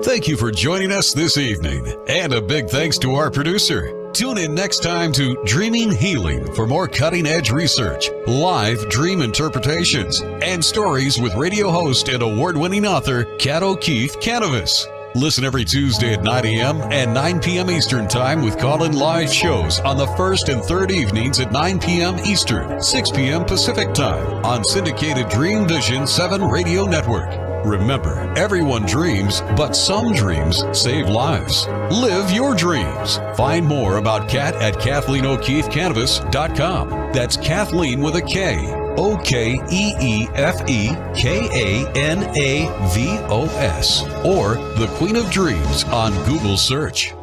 Thank 0.03 0.27
you 0.27 0.37
for 0.37 0.51
joining 0.51 0.91
us 0.91 1.15
this 1.15 1.39
evening. 1.39 1.91
And 2.07 2.33
a 2.33 2.41
big 2.41 2.69
thanks 2.69 2.99
to 2.99 3.15
our 3.15 3.31
producer. 3.31 4.00
Tune 4.13 4.37
in 4.37 4.53
next 4.53 4.83
time 4.83 5.13
to 5.13 5.41
Dreaming 5.45 5.89
Healing 5.89 6.53
for 6.53 6.67
more 6.67 6.87
cutting 6.87 7.25
edge 7.25 7.49
research, 7.49 8.09
live 8.27 8.89
dream 8.89 9.21
interpretations, 9.21 10.21
and 10.21 10.63
stories 10.63 11.17
with 11.17 11.33
radio 11.35 11.71
host 11.71 12.09
and 12.09 12.21
award 12.21 12.57
winning 12.57 12.85
author 12.85 13.23
Kat 13.37 13.63
O'Keefe 13.63 14.19
Kanavos. 14.19 14.85
Listen 15.15 15.45
every 15.45 15.63
Tuesday 15.63 16.13
at 16.13 16.23
9 16.23 16.45
a.m. 16.45 16.81
and 16.91 17.13
9 17.13 17.39
p.m. 17.39 17.71
Eastern 17.71 18.07
Time 18.07 18.41
with 18.41 18.57
call 18.57 18.83
in 18.83 18.93
live 18.93 19.31
shows 19.31 19.79
on 19.79 19.97
the 19.97 20.07
first 20.07 20.49
and 20.49 20.61
third 20.61 20.91
evenings 20.91 21.39
at 21.39 21.51
9 21.51 21.79
p.m. 21.79 22.19
Eastern, 22.19 22.81
6 22.81 23.11
p.m. 23.11 23.45
Pacific 23.45 23.93
Time 23.93 24.43
on 24.45 24.63
syndicated 24.63 25.29
Dream 25.29 25.67
Vision 25.67 26.05
7 26.05 26.43
Radio 26.43 26.85
Network. 26.85 27.50
Remember, 27.63 28.31
everyone 28.35 28.85
dreams, 28.85 29.41
but 29.55 29.73
some 29.75 30.13
dreams 30.13 30.63
save 30.71 31.09
lives. 31.09 31.67
Live 31.91 32.31
your 32.31 32.55
dreams. 32.55 33.17
Find 33.35 33.63
more 33.65 33.97
about 33.97 34.29
Kat 34.29 34.53
at 34.55 34.75
KathleenO'KeefeKanavos.com. 34.75 36.89
That's 37.13 37.35
Kathleen 37.37 38.01
with 38.01 38.15
a 38.15 38.21
K. 38.21 38.73
O 38.97 39.15
K 39.23 39.53
E 39.71 39.93
E 40.01 40.27
F 40.33 40.67
E 40.67 40.89
K 41.15 41.47
A 41.53 41.87
N 41.95 42.23
A 42.35 42.67
V 42.93 43.17
O 43.29 43.45
S, 43.57 44.03
or 44.25 44.55
The 44.77 44.87
Queen 44.97 45.15
of 45.15 45.31
Dreams 45.31 45.85
on 45.85 46.11
Google 46.25 46.57
search. 46.57 47.13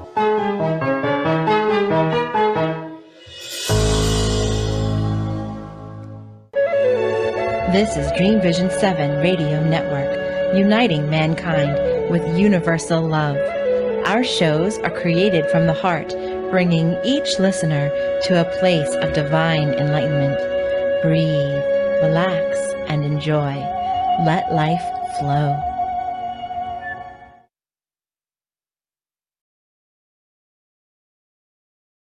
This 7.70 7.98
is 7.98 8.10
Dream 8.16 8.40
Vision 8.40 8.70
7 8.70 9.20
Radio 9.20 9.62
Network, 9.62 10.17
uniting 10.56 11.08
mankind 11.10 12.10
with 12.10 12.38
universal 12.38 13.06
love. 13.06 13.36
Our 14.06 14.24
shows 14.24 14.78
are 14.78 14.90
created 14.90 15.48
from 15.50 15.66
the 15.66 15.74
heart, 15.74 16.08
bringing 16.50 16.96
each 17.04 17.38
listener 17.38 17.90
to 18.24 18.40
a 18.40 18.58
place 18.58 18.94
of 18.96 19.12
divine 19.12 19.74
enlightenment. 19.74 20.38
Breathe, 21.02 21.62
relax, 22.02 22.58
and 22.88 23.04
enjoy. 23.04 23.54
Let 24.24 24.52
life 24.52 24.82
flow. 25.18 25.77